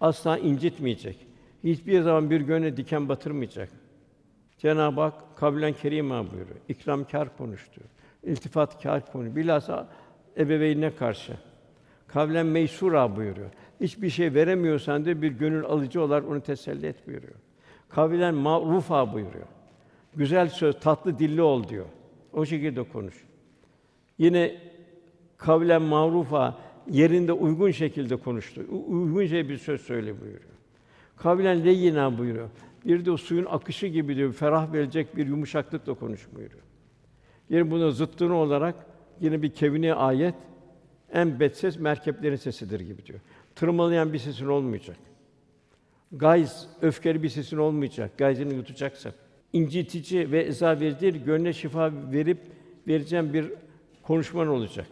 Asla 0.00 0.38
incitmeyecek. 0.38 1.26
Hiçbir 1.64 2.02
zaman 2.02 2.30
bir 2.30 2.40
gönle 2.40 2.76
diken 2.76 3.08
batırmayacak. 3.08 3.68
Cenab-ı 4.58 5.00
Hak 5.00 5.36
kavlen 5.36 5.72
kerîmâ 5.72 6.32
buyuruyor. 6.32 6.60
İkramkâr 6.68 7.36
konuştu. 7.36 7.80
İltifatkâr 8.22 9.12
konu. 9.12 9.36
Bilhassa 9.36 9.88
ebeveynine 10.36 10.94
karşı. 10.94 11.32
Kavlen 12.06 12.46
meysura 12.46 13.16
buyuruyor. 13.16 13.50
Hiçbir 13.80 14.10
şey 14.10 14.34
veremiyorsan 14.34 15.04
da 15.04 15.22
bir 15.22 15.32
gönül 15.32 15.64
alıcı 15.64 16.02
olarak 16.02 16.28
onu 16.28 16.40
teselli 16.40 16.86
et 16.86 17.06
buyuruyor. 17.06 17.38
Kavlen 17.88 18.34
ma'rufa 18.34 19.12
buyuruyor. 19.12 19.46
Güzel 20.16 20.48
söz, 20.48 20.80
tatlı 20.80 21.18
dilli 21.18 21.42
ol 21.42 21.68
diyor. 21.68 21.86
O 22.32 22.44
şekilde 22.44 22.82
konuş. 22.82 23.29
Yine 24.20 24.56
kavlen 25.36 25.82
ma'rufa 25.82 26.58
yerinde 26.90 27.32
uygun 27.32 27.70
şekilde 27.70 28.16
konuştu. 28.16 28.60
Uygun 28.88 29.26
şey 29.26 29.48
bir 29.48 29.56
söz 29.56 29.80
söyle 29.80 30.20
buyuruyor. 30.20 30.50
Kavlen 31.16 31.64
leyyina 31.64 32.18
buyuruyor. 32.18 32.48
Bir 32.86 33.04
de 33.04 33.10
o 33.10 33.16
suyun 33.16 33.46
akışı 33.50 33.86
gibi 33.86 34.16
diyor, 34.16 34.32
ferah 34.32 34.72
verecek 34.72 35.16
bir 35.16 35.26
yumuşaklıkla 35.26 35.94
konuş 35.94 36.28
buyuruyor. 36.34 36.62
Yine 37.48 37.70
bunun 37.70 37.90
zıttını 37.90 38.34
olarak 38.34 38.74
yine 39.20 39.42
bir 39.42 39.50
kevni 39.50 39.94
ayet 39.94 40.34
en 41.12 41.40
bet 41.40 41.56
ses 41.56 41.78
merkeplerin 41.78 42.36
sesidir 42.36 42.80
gibi 42.80 43.06
diyor. 43.06 43.20
Tırmalayan 43.54 44.12
bir 44.12 44.18
sesin 44.18 44.46
olmayacak. 44.46 44.96
Gayz, 46.12 46.68
öfkeli 46.82 47.22
bir 47.22 47.28
sesin 47.28 47.56
olmayacak. 47.56 48.18
Gayzını 48.18 48.54
yutacaksın. 48.54 49.12
İncitici 49.52 50.32
ve 50.32 50.42
eza 50.42 50.80
verici 50.80 51.00
değil, 51.00 51.24
gönle 51.24 51.52
şifa 51.52 51.92
verip 52.12 52.38
vereceğim 52.88 53.32
bir 53.32 53.52
konuşman 54.10 54.48
olacak. 54.48 54.86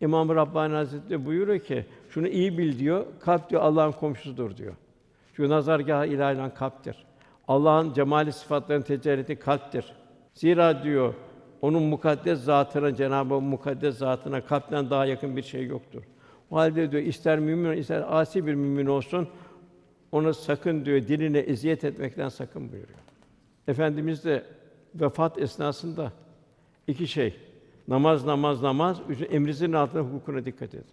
İmam 0.00 0.28
Rabbani 0.28 0.74
Hazretleri 0.74 1.26
buyuruyor 1.26 1.58
ki, 1.58 1.86
şunu 2.10 2.28
iyi 2.28 2.58
bil 2.58 2.78
diyor, 2.78 3.06
kalp 3.20 3.50
diyor 3.50 3.62
Allah'ın 3.62 3.92
komşusudur 3.92 4.56
diyor. 4.56 4.74
Çünkü 5.34 5.50
nazargâh 5.50 6.06
ilahilen 6.06 6.54
kalptir. 6.54 7.06
Allah'ın 7.48 7.92
cemali 7.92 8.32
sıfatlarının 8.32 8.84
tecellisi 8.84 9.36
kalptir. 9.36 9.92
Zira 10.34 10.82
diyor, 10.82 11.14
onun 11.62 11.82
mukaddes 11.82 12.40
zatına, 12.40 12.94
Cenab-ı 12.94 13.40
mukaddes 13.40 13.98
zatına 13.98 14.44
kalpten 14.44 14.90
daha 14.90 15.06
yakın 15.06 15.36
bir 15.36 15.42
şey 15.42 15.66
yoktur. 15.66 16.02
O 16.50 16.56
halde 16.56 16.92
diyor 16.92 17.02
ister 17.02 17.38
mümin 17.38 17.76
ister 17.76 18.04
asi 18.08 18.46
bir 18.46 18.54
mümin 18.54 18.86
olsun 18.86 19.28
ona 20.12 20.34
sakın 20.34 20.84
diyor 20.84 21.08
diline 21.08 21.38
eziyet 21.38 21.84
etmekten 21.84 22.28
sakın 22.28 22.72
buyuruyor. 22.72 22.98
Efendimiz 23.68 24.24
de 24.24 24.44
vefat 24.94 25.38
esnasında 25.38 26.12
iki 26.86 27.08
şey 27.08 27.47
namaz 27.88 28.24
namaz 28.24 28.62
namaz 28.62 29.00
emrinizin 29.30 29.72
altında 29.72 30.02
hukukuna 30.02 30.44
dikkat 30.44 30.74
edin. 30.74 30.86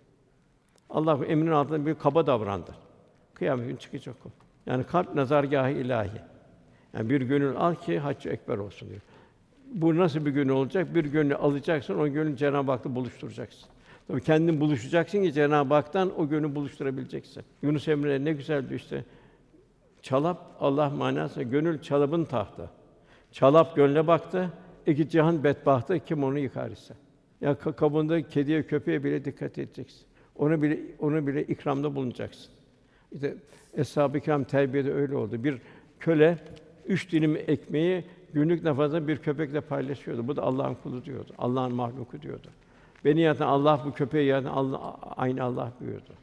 Allah 0.89 1.19
bu 1.19 1.25
emrin 1.25 1.51
altında 1.51 1.85
bir 1.85 1.95
kaba 1.95 2.27
davrandı. 2.27 2.75
Kıyamet 3.33 3.67
gün 3.67 3.75
çıkacak 3.75 4.15
o. 4.25 4.29
Yani 4.65 4.83
kalp 4.83 5.15
nazargâhı 5.15 5.71
ilahi. 5.71 6.21
Yani 6.93 7.09
bir 7.09 7.21
gönül 7.21 7.55
al 7.55 7.75
ki 7.75 7.99
haccı 7.99 8.29
ekber 8.29 8.57
olsun 8.57 8.89
diyor. 8.89 9.01
Bu 9.73 9.97
nasıl 9.97 10.25
bir 10.25 10.31
gönül 10.31 10.49
olacak? 10.49 10.95
Bir 10.95 11.05
gönlü 11.05 11.35
alacaksın, 11.35 11.99
o 11.99 12.07
gönlü 12.07 12.37
Cenab-ı 12.37 12.71
Hak'la 12.71 12.95
buluşturacaksın. 12.95 13.69
Tabii 14.07 14.21
kendin 14.21 14.61
buluşacaksın 14.61 15.23
ki 15.23 15.33
Cenab-ı 15.33 15.73
Hak'tan 15.73 16.19
o 16.19 16.29
gönlü 16.29 16.55
buluşturabileceksin. 16.55 17.43
Yunus 17.61 17.87
Emre 17.87 18.25
ne 18.25 18.33
güzel 18.33 18.69
diyor 18.69 18.79
işte. 18.79 19.05
Çalap 20.01 20.55
Allah 20.59 20.89
manası 20.89 21.43
gönül 21.43 21.81
çalabın 21.81 22.25
tahtı. 22.25 22.69
Çalap 23.31 23.75
gönle 23.75 24.07
baktı. 24.07 24.49
İki 24.87 25.09
cihan 25.09 25.43
bedbahtı 25.43 25.99
kim 25.99 26.23
onu 26.23 26.39
yıkar 26.39 26.71
ise. 26.71 26.93
Ya 27.41 27.55
kabında 27.55 28.27
kediye 28.27 28.63
köpeğe 28.63 29.03
bile 29.03 29.25
dikkat 29.25 29.57
edeceksin. 29.57 30.05
Onu 30.35 30.61
bile 30.61 30.79
onu 30.99 31.27
bile 31.27 31.43
ikramda 31.43 31.95
bulunacaksın. 31.95 32.51
İşte 33.11 33.35
Eshab-ı 33.73 34.19
Kiram 34.19 34.43
terbiyede 34.43 34.93
öyle 34.93 35.15
oldu. 35.15 35.43
Bir 35.43 35.57
köle 35.99 36.37
üç 36.85 37.11
dilim 37.11 37.35
ekmeği 37.35 38.03
günlük 38.33 38.63
nafazda 38.63 39.07
bir 39.07 39.17
köpekle 39.17 39.61
paylaşıyordu. 39.61 40.27
Bu 40.27 40.35
da 40.35 40.43
Allah'ın 40.43 40.75
kulu 40.75 41.05
diyordu. 41.05 41.33
Allah'ın 41.37 41.73
mahluku 41.73 42.21
diyordu. 42.21 42.47
Beni 43.05 43.21
yaratan 43.21 43.47
Allah 43.47 43.81
bu 43.85 43.93
köpeği 43.93 44.27
yaratan 44.27 44.49
Allah 44.49 44.97
aynı 45.17 45.43
Allah 45.43 45.71
buyurdu. 45.81 46.13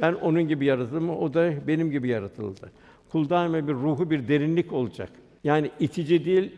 Ben 0.00 0.12
onun 0.12 0.48
gibi 0.48 0.64
yaratıldım, 0.64 1.10
o 1.10 1.34
da 1.34 1.66
benim 1.66 1.90
gibi 1.90 2.08
yaratıldı. 2.08 2.70
Kul 3.08 3.28
daima 3.28 3.68
bir 3.68 3.74
ruhu 3.74 4.10
bir 4.10 4.28
derinlik 4.28 4.72
olacak. 4.72 5.10
Yani 5.44 5.70
itici 5.80 6.24
değil, 6.24 6.52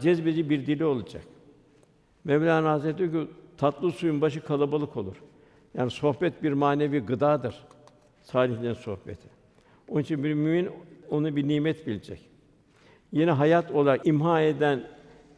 cezbeci 0.00 0.50
bir 0.50 0.66
dili 0.66 0.84
olacak. 0.84 1.22
Mevlana 2.24 2.70
Hazretleri 2.70 3.12
diyor 3.12 3.26
ki 3.26 3.32
tatlı 3.56 3.92
suyun 3.92 4.20
başı 4.20 4.40
kalabalık 4.40 4.96
olur. 4.96 5.16
Yani 5.74 5.90
sohbet 5.90 6.42
bir 6.42 6.52
manevi 6.52 6.98
gıdadır. 7.00 7.54
Salihlerin 8.22 8.74
sohbeti. 8.74 9.28
Onun 9.88 10.00
için 10.02 10.24
bir 10.24 10.34
mümin 10.34 10.70
onu 11.10 11.36
bir 11.36 11.48
nimet 11.48 11.86
bilecek. 11.86 12.20
Yine 13.12 13.30
hayat 13.30 13.70
olarak 13.70 14.06
imha 14.06 14.40
eden 14.40 14.82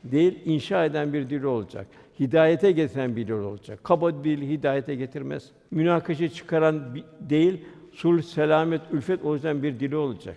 değil, 0.05 0.39
inşa 0.45 0.85
eden 0.85 1.13
bir 1.13 1.31
dil 1.31 1.43
olacak. 1.43 1.87
Hidayete 2.21 2.73
getiren 2.73 3.17
bir 3.17 3.27
dil 3.27 3.33
olacak. 3.33 3.85
Kaba 3.85 4.25
bir 4.25 4.39
hidayete 4.39 4.95
getirmez. 4.95 5.51
Münakaşa 5.71 6.29
çıkaran 6.29 6.99
değil, 7.21 7.65
sulh, 7.93 8.23
selamet, 8.23 8.81
ülfet 8.93 9.25
olacak 9.25 9.63
bir 9.63 9.81
dili 9.81 9.97
olacak. 9.97 10.37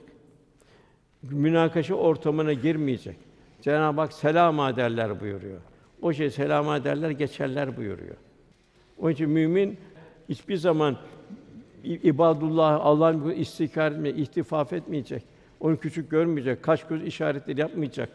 Münakaşa 1.32 1.96
ortamına 1.96 2.54
girmeyecek. 2.54 3.18
Cenab-ı 3.62 4.02
Hak 4.02 4.14
selam 4.14 4.60
ederler 4.60 5.20
buyuruyor. 5.20 5.62
O 6.02 6.14
şey 6.14 6.30
selam 6.30 6.76
ederler, 6.76 7.10
geçerler 7.10 7.78
buyuruyor. 7.78 8.16
Onun 8.98 9.12
için 9.12 9.30
mümin 9.30 9.78
hiçbir 10.30 10.58
zaman 10.58 10.98
ibadullah 11.84 12.86
Allah'ın 12.86 13.30
istikrar 13.30 13.92
etme, 13.92 14.10
ihtifaf 14.10 14.74
etmeyecek. 14.74 15.24
Onu 15.60 15.78
küçük 15.78 16.12
görmeyecek, 16.12 16.64
kaş 16.64 16.84
göz 16.84 17.04
işaretleri 17.04 17.60
yapmayacak. 17.60 18.10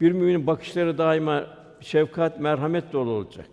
Bir 0.00 0.12
müminin 0.12 0.46
bakışları 0.46 0.98
daima 0.98 1.46
şefkat, 1.80 2.40
merhamet 2.40 2.92
dolu 2.92 3.10
olacak. 3.10 3.46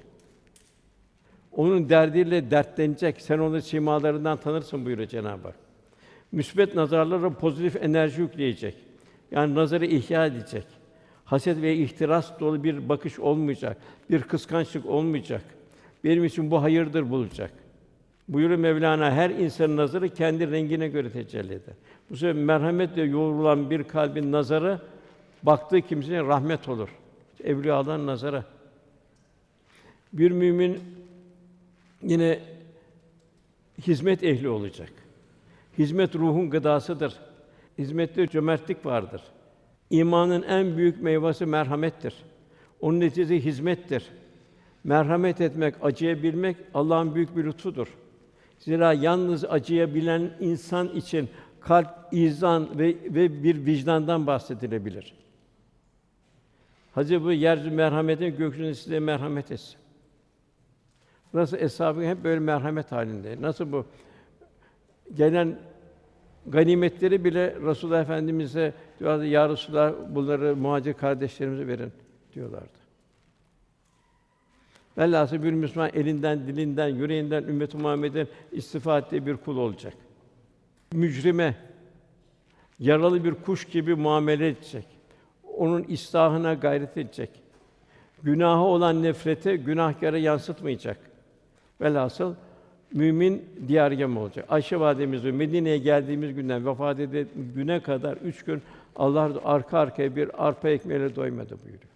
Onun 1.52 1.90
derdiyle 1.90 2.52
dertlenecek. 2.52 3.22
Sen 3.22 3.40
onun 3.40 3.60
simalarından 3.60 4.38
tanırsın 4.38 4.86
buyuruyor 4.86 5.10
Cenab-ı 5.10 5.48
Hak. 5.48 5.67
Müsbet 6.32 6.76
nazarlara 6.76 7.30
pozitif 7.30 7.76
enerji 7.76 8.22
yükleyecek. 8.22 8.76
Yani 9.32 9.56
nazarı 9.56 9.86
ihya 9.86 10.26
edecek. 10.26 10.66
Haset 11.26 11.62
ve 11.62 11.76
ihtiras 11.76 12.40
dolu 12.40 12.64
bir 12.64 12.90
bakış 12.90 13.20
olmayacak. 13.20 13.78
Bir 14.10 14.22
kıskançlık 14.22 14.86
olmayacak. 14.86 15.42
Benim 16.04 16.26
için 16.26 16.52
bu 16.52 16.62
hayırdır 16.62 17.10
bulacak. 17.10 17.52
Buyuruyor 18.28 18.60
Mevlana 18.60 19.12
her 19.12 19.30
insanın 19.30 19.78
nazarı 19.78 20.10
kendi 20.10 20.52
rengine 20.52 20.88
göre 20.88 21.12
tecelli 21.12 21.54
eder. 21.54 21.76
Bu 22.10 22.18
sefer 22.18 22.34
merhametle 22.34 23.02
yoğrulan 23.02 23.70
bir 23.70 23.84
kalbin 23.84 24.32
nazarı 24.32 24.80
baktığı 25.44 25.82
kimseye 25.82 26.24
rahmet 26.24 26.70
olur. 26.70 26.90
Evliyaların 27.44 28.08
nazarı. 28.08 28.44
Bir 30.14 30.32
mümin 30.32 30.80
yine 32.04 32.40
hizmet 33.88 34.24
ehli 34.24 34.50
olacak. 34.50 34.92
Hizmet 35.78 36.16
ruhun 36.16 36.50
gıdasıdır. 36.50 37.14
Hizmette 37.78 38.28
cömertlik 38.28 38.86
vardır. 38.86 39.22
İmanın 39.90 40.44
en 40.44 40.78
büyük 40.78 41.02
meyvesi 41.02 41.46
merhamettir. 41.46 42.14
Onun 42.82 43.00
neticesi 43.00 43.46
hizmettir. 43.46 44.10
Merhamet 44.84 45.42
etmek, 45.42 45.76
acıyabilmek 45.82 46.58
Allah'ın 46.74 47.16
büyük 47.16 47.38
bir 47.38 47.44
lütfudur. 47.44 47.88
Zira 48.60 48.94
yalnız 48.94 49.46
acıyabilen 49.46 50.32
insan 50.40 50.90
için 50.90 51.30
kalp, 51.60 51.90
izan 52.12 52.80
ve, 52.80 52.96
ve 53.06 53.44
bir 53.44 53.66
vicdandan 53.66 54.28
bahsedilebilir. 54.28 55.14
Hazreti 56.96 57.24
bu 57.24 57.32
yeryüzü 57.32 57.72
merhametin 57.72 58.38
gökyüzüne 58.38 58.74
size 58.74 59.00
merhamet 59.00 59.52
etsin. 59.52 59.76
Nasıl 61.34 61.58
eshab 61.58 62.02
hep 62.02 62.24
böyle 62.24 62.40
merhamet 62.40 62.92
halinde. 62.92 63.42
Nasıl 63.42 63.72
bu 63.72 63.86
gelen 65.16 65.60
ganimetleri 66.48 67.24
bile 67.24 67.56
Resulullah 67.66 68.02
Efendimize 68.02 68.74
diyorlardı 69.00 69.26
ya 69.26 69.50
Resulullah 69.50 69.94
bunları 70.10 70.56
muhacir 70.56 70.94
kardeşlerimize 70.94 71.68
verin 71.68 71.92
diyorlardı. 72.34 72.78
Velhâsıl 74.98 75.44
bir 75.44 75.52
Müslüman 75.52 75.90
elinden, 75.94 76.48
dilinden, 76.48 76.88
yüreğinden 76.88 77.44
ümmet-i 77.44 77.78
Muhammed'in 77.78 78.28
istifade 78.52 79.06
ettiği 79.06 79.26
bir 79.26 79.38
kul 79.38 79.58
olacak. 79.58 79.94
Mücrime, 80.94 81.56
yaralı 82.80 83.24
bir 83.24 83.34
kuş 83.34 83.66
gibi 83.66 83.96
muamele 83.96 84.48
edecek. 84.48 84.86
Onun 85.58 85.84
islahına 85.84 86.54
gayret 86.54 86.98
edecek. 86.98 87.30
Günahı 88.24 88.62
olan 88.62 89.04
nefrete 89.04 89.56
günahkara 89.56 90.18
yansıtmayacak. 90.18 90.98
Velhasıl 91.82 92.36
mümin 92.94 93.46
diyargem 93.68 94.18
olacak. 94.18 94.46
Ayşe 94.50 94.80
validemiz 94.80 95.24
Medine'ye 95.24 95.78
geldiğimiz 95.78 96.36
günden 96.36 96.66
vefat 96.66 97.00
edip 97.00 97.28
güne 97.56 97.80
kadar 97.80 98.18
üç 98.18 98.44
gün 98.44 98.62
Allah 98.96 99.32
arka 99.46 99.80
arkaya 99.80 100.16
bir 100.16 100.48
arpa 100.48 100.70
ekmeğiyle 100.70 101.16
doymadı 101.16 101.58
buyuruyor. 101.64 101.88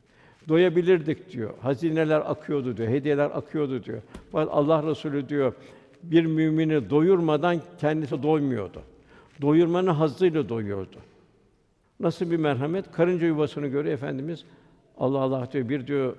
Doyabilirdik 0.48 1.32
diyor. 1.32 1.54
Hazineler 1.62 2.32
akıyordu 2.32 2.78
diyor. 2.78 2.90
Hediyeler 2.90 3.30
akıyordu 3.34 3.84
diyor. 3.84 4.02
Fakat 4.32 4.54
Allah 4.54 4.84
Resulü 4.84 5.30
diyor 5.30 5.54
bir 6.04 6.26
mümini 6.26 6.90
doyurmadan 6.90 7.62
kendisi 7.80 8.24
doymuyordu. 8.24 8.82
Doyurmanın 9.42 9.88
hazzıyla 9.88 10.50
doyuyordu. 10.50 10.98
Nasıl 12.00 12.32
bir 12.32 12.38
merhamet? 12.38 12.92
Karınca 12.92 13.28
yuvasını 13.28 13.68
görüyor 13.68 13.94
efendimiz. 13.94 14.44
Allah 14.98 15.20
Allah 15.20 15.52
diyor. 15.52 15.70
Bir 15.70 15.88
diyor 15.88 16.16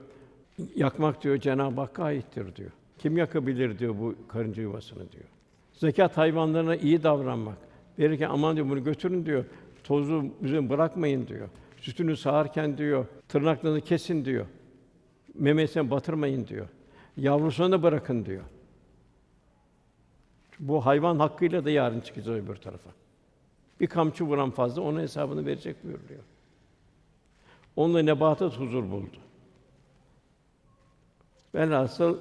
yakmak 0.77 1.23
diyor 1.23 1.37
Cenab-ı 1.37 1.81
Hakk'a 1.81 2.05
aittir 2.05 2.57
diyor. 2.57 2.70
Kim 3.03 3.16
yakabilir 3.16 3.78
diyor 3.78 3.94
bu 3.98 4.14
karınca 4.28 4.62
yuvasını 4.62 5.12
diyor. 5.12 5.24
Zekat 5.72 6.16
hayvanlarına 6.16 6.76
iyi 6.76 7.03
davranmak. 7.03 7.59
Verirken 7.98 8.30
aman 8.30 8.57
diyor 8.57 8.68
bunu 8.70 8.84
götürün 8.84 9.26
diyor. 9.26 9.44
Tozu 9.84 10.24
bize 10.40 10.70
bırakmayın 10.70 11.26
diyor. 11.26 11.48
Sütünü 11.80 12.16
sağarken 12.16 12.78
diyor, 12.78 13.07
tırnaklarını 13.28 13.80
kesin 13.80 14.24
diyor. 14.24 14.46
Memesine 15.34 15.90
batırmayın 15.90 16.46
diyor. 16.46 16.68
Yavrusuna 17.16 17.72
da 17.72 17.82
bırakın 17.82 18.24
diyor. 18.24 18.42
Bu 20.61 20.86
hayvan 20.86 21.18
hakkıyla 21.18 21.64
da 21.64 21.70
yarın 21.70 22.00
çıkacağız 22.00 22.44
öbür 22.44 22.57
tarafa. 22.57 22.90
Bir 23.80 23.86
kamçı 23.86 24.24
vuran 24.24 24.50
fazla 24.50 24.82
onun 24.82 25.00
hesabını 25.00 25.46
verecek 25.46 25.84
buyuruyor. 25.84 26.22
Onunla 27.76 28.03
nebatat 28.03 28.61
huzur 28.61 28.90
buldu. 28.90 29.16
Velhasıl 31.55 32.18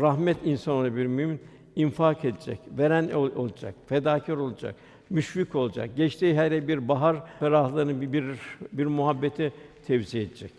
rahmet 0.00 0.46
insanı 0.46 0.96
bir 0.96 1.06
mümin 1.06 1.40
infak 1.76 2.24
edecek, 2.24 2.58
veren 2.78 3.10
ol- 3.10 3.36
olacak, 3.36 3.74
fedakar 3.86 4.36
olacak, 4.36 4.74
müşfik 5.10 5.54
olacak. 5.54 5.90
Geçtiği 5.96 6.34
her 6.34 6.68
bir 6.68 6.88
bahar 6.88 7.26
ferahlığını 7.38 8.00
bir, 8.00 8.12
bir 8.12 8.24
bir 8.72 8.86
muhabbeti 8.86 9.52
tevzi 9.86 10.18
edecek. 10.18 10.52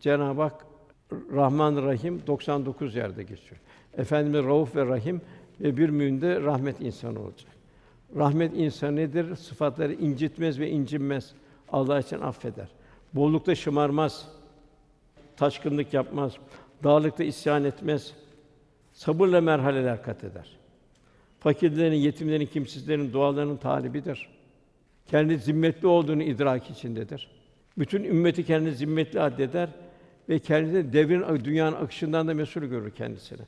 Cenab-ı 0.00 0.42
Hak 0.42 0.66
Rahman 1.32 1.76
Rahim 1.76 2.22
99 2.26 2.96
yerde 2.96 3.22
geçiyor. 3.22 3.60
Efendimiz 3.98 4.44
Rauf 4.46 4.76
ve 4.76 4.86
Rahim 4.86 5.20
ve 5.60 5.76
bir 5.76 5.88
mümin 5.88 6.20
de 6.20 6.40
rahmet 6.40 6.80
insanı 6.80 7.20
olacak. 7.20 7.52
Rahmet 8.16 8.54
insanı 8.56 8.96
nedir? 8.96 9.36
Sıfatları 9.36 9.94
incitmez 9.94 10.60
ve 10.60 10.70
incinmez. 10.70 11.34
Allah 11.72 12.00
için 12.00 12.20
affeder. 12.20 12.68
Bollukta 13.12 13.54
şımarmaz. 13.54 14.28
Taşkınlık 15.36 15.94
yapmaz. 15.94 16.32
Dağlıkta 16.84 17.24
isyan 17.24 17.64
etmez. 17.64 18.14
Sabırla 18.94 19.40
merhaleler 19.40 20.02
kat 20.02 20.24
eder. 20.24 20.56
Fakirlerin, 21.40 21.96
yetimlerin, 21.96 22.46
kimsizlerin 22.46 23.12
dualarının 23.12 23.56
talibidir. 23.56 24.28
Kendi 25.06 25.38
zimmetli 25.38 25.88
olduğunu 25.88 26.22
idrak 26.22 26.70
içindedir. 26.70 27.30
Bütün 27.78 28.04
ümmeti 28.04 28.44
kendi 28.44 28.72
zimmetli 28.72 29.20
addeder 29.20 29.68
ve 30.28 30.38
kendini 30.38 30.92
devrin, 30.92 31.44
dünyanın 31.44 31.76
akışından 31.76 32.28
da 32.28 32.34
mesul 32.34 32.62
görür 32.62 32.90
kendisini. 32.90 33.40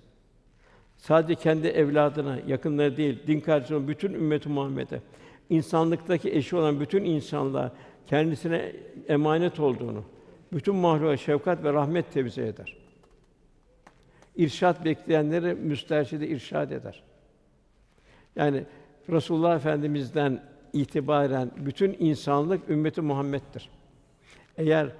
Sadece 0.96 1.34
kendi 1.34 1.66
evladına, 1.66 2.38
yakınları 2.46 2.96
değil, 2.96 3.18
din 3.26 3.40
kardeşlerine, 3.40 3.88
bütün 3.88 4.12
ümmeti 4.12 4.48
Muhammed'e, 4.48 5.00
insanlıktaki 5.50 6.32
eşi 6.32 6.56
olan 6.56 6.80
bütün 6.80 7.04
insanlığa 7.04 7.72
kendisine 8.06 8.72
emanet 9.08 9.60
olduğunu, 9.60 10.04
bütün 10.52 10.74
mahluka 10.74 11.16
şefkat 11.16 11.64
ve 11.64 11.72
rahmet 11.72 12.12
tevzi 12.12 12.42
eder. 12.42 12.85
İrşad 14.36 14.84
bekleyenleri 14.84 15.54
müsterşide 15.54 16.28
irşad 16.28 16.70
eder. 16.70 17.02
Yani 18.36 18.64
Resulullah 19.10 19.56
Efendimiz'den 19.56 20.42
itibaren 20.72 21.50
bütün 21.56 21.96
insanlık 21.98 22.70
ümmeti 22.70 23.00
Muhammed'dir. 23.00 23.68
Eğer 24.56 24.92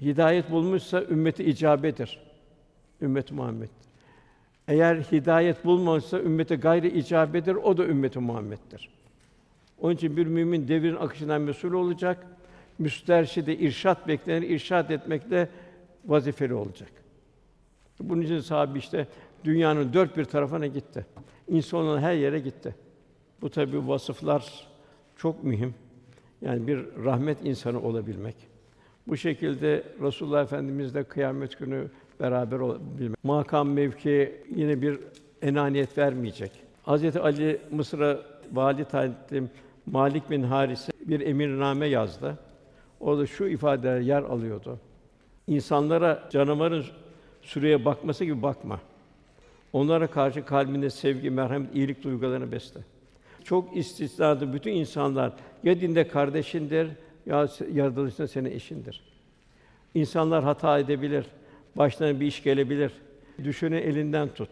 hidayet 0.00 0.50
bulmuşsa 0.50 1.02
ümmeti 1.02 1.44
icabedir. 1.44 2.18
Ümmet 3.02 3.32
Muhammed. 3.32 3.68
Eğer 4.68 4.96
hidayet 4.96 5.64
bulmamışsa 5.64 6.20
ümmeti 6.20 6.54
gayri 6.54 6.98
icabedir, 6.98 7.54
o 7.54 7.76
da 7.76 7.86
ümmeti 7.86 8.18
Muhammed'dir. 8.18 8.90
Onun 9.80 9.94
için 9.94 10.16
bir 10.16 10.26
mümin 10.26 10.68
devrin 10.68 10.96
akışından 10.96 11.40
mesul 11.40 11.72
olacak. 11.72 12.26
Müsterşide 12.78 13.56
irşat 13.56 14.08
beklenir, 14.08 14.50
irşat 14.50 14.90
etmekle 14.90 15.48
vazifeli 16.04 16.54
olacak. 16.54 17.01
Bunun 18.08 18.22
için 18.22 18.40
sahabe 18.40 18.78
işte 18.78 19.06
dünyanın 19.44 19.92
dört 19.92 20.16
bir 20.16 20.24
tarafına 20.24 20.66
gitti. 20.66 21.06
İnsanların 21.48 22.00
her 22.00 22.14
yere 22.14 22.38
gitti. 22.38 22.74
Bu 23.40 23.50
tabi 23.50 23.88
vasıflar 23.88 24.68
çok 25.16 25.44
mühim. 25.44 25.74
Yani 26.40 26.66
bir 26.66 26.86
rahmet 27.04 27.38
insanı 27.44 27.82
olabilmek. 27.82 28.36
Bu 29.08 29.16
şekilde 29.16 29.84
Resulullah 30.02 30.42
Efendimizle 30.42 31.04
kıyamet 31.04 31.58
günü 31.58 31.90
beraber 32.20 32.58
olabilmek. 32.58 33.24
Makam 33.24 33.70
mevki 33.70 34.42
yine 34.56 34.82
bir 34.82 34.98
enaniyet 35.42 35.98
vermeyecek. 35.98 36.52
Hazreti 36.82 37.20
Ali 37.20 37.60
Mısır'a 37.70 38.18
vali 38.52 38.84
tayin 38.84 39.12
ettiğim 39.12 39.50
Malik 39.86 40.30
bin 40.30 40.42
Haris'e 40.42 40.92
bir 41.06 41.20
emirname 41.20 41.86
yazdı. 41.86 42.38
Orada 43.00 43.26
şu 43.26 43.44
ifadeler 43.44 44.00
yer 44.00 44.22
alıyordu. 44.22 44.78
İnsanlara 45.46 46.28
canavarın 46.30 46.84
süreye 47.42 47.84
bakması 47.84 48.24
gibi 48.24 48.42
bakma. 48.42 48.80
Onlara 49.72 50.06
karşı 50.06 50.44
kalbinde 50.44 50.90
sevgi, 50.90 51.30
merhamet, 51.30 51.74
iyilik 51.74 52.04
duygularını 52.04 52.52
besle. 52.52 52.80
Çok 53.44 53.76
istisnadır. 53.76 54.52
Bütün 54.52 54.72
insanlar 54.72 55.32
ya 55.64 55.80
dinde 55.80 56.08
kardeşindir 56.08 56.88
ya 57.26 57.48
yaratılışta 57.72 58.28
senin 58.28 58.50
eşindir. 58.50 59.02
İnsanlar 59.94 60.44
hata 60.44 60.78
edebilir. 60.78 61.26
Başlarına 61.76 62.20
bir 62.20 62.26
iş 62.26 62.42
gelebilir. 62.42 62.92
Düşünü 63.44 63.76
elinden 63.76 64.28
tut. 64.28 64.50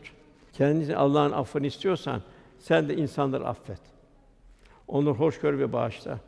Kendisi 0.52 0.96
Allah'ın 0.96 1.32
affını 1.32 1.66
istiyorsan 1.66 2.22
sen 2.58 2.88
de 2.88 2.96
insanları 2.96 3.46
affet. 3.46 3.80
Onları 4.88 5.14
hoş 5.14 5.40
gör 5.40 5.58
ve 5.58 5.72
bağışla. 5.72 6.18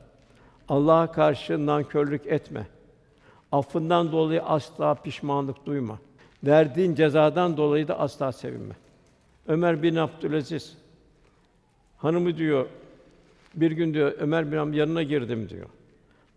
Allah'a 0.68 1.12
karşı 1.12 1.66
nankörlük 1.66 2.26
etme. 2.26 2.66
Affından 3.52 4.12
dolayı 4.12 4.42
asla 4.42 4.94
pişmanlık 4.94 5.66
duyma. 5.66 5.98
Verdiğin 6.44 6.94
cezadan 6.94 7.56
dolayı 7.56 7.88
da 7.88 7.98
asla 7.98 8.32
sevinme. 8.32 8.74
Ömer 9.46 9.82
bin 9.82 9.96
Abdülaziz 9.96 10.76
hanımı 11.96 12.36
diyor 12.36 12.66
bir 13.54 13.70
gün 13.70 13.94
diyor 13.94 14.12
Ömer 14.18 14.52
bin 14.52 14.56
Abdülaziz 14.56 14.78
yanına 14.78 15.02
girdim 15.02 15.48
diyor. 15.48 15.66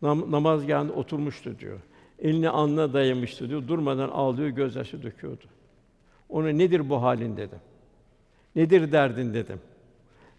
Nam- 0.01 0.31
namazgâhında 0.31 0.93
oturmuştu 0.93 1.59
diyor. 1.59 1.79
Elini 2.19 2.49
alnına 2.49 2.93
dayamıştı 2.93 3.49
diyor. 3.49 3.67
Durmadan 3.67 4.09
ağlıyor, 4.09 4.49
gözyaşı 4.49 5.03
döküyordu. 5.03 5.43
Ona 6.29 6.49
nedir 6.49 6.89
bu 6.89 7.01
halin 7.01 7.37
dedim. 7.37 7.59
Nedir 8.55 8.91
derdin 8.91 9.33
dedim. 9.33 9.59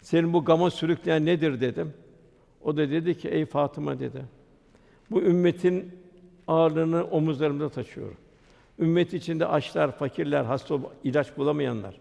Senin 0.00 0.32
bu 0.32 0.44
gama 0.44 0.70
sürükleyen 0.70 1.26
nedir 1.26 1.60
dedim. 1.60 1.94
O 2.64 2.76
da 2.76 2.90
dedi 2.90 3.18
ki 3.18 3.28
ey 3.28 3.46
Fatıma 3.46 4.00
dedi. 4.00 4.24
Bu 5.10 5.22
ümmetin 5.22 5.98
ağırlığını 6.46 7.04
omuzlarımda 7.04 7.68
taşıyorum. 7.68 8.16
Ümmet 8.78 9.14
içinde 9.14 9.46
açlar, 9.46 9.98
fakirler, 9.98 10.44
hasta 10.44 10.78
ilaç 11.04 11.36
bulamayanlar, 11.36 11.94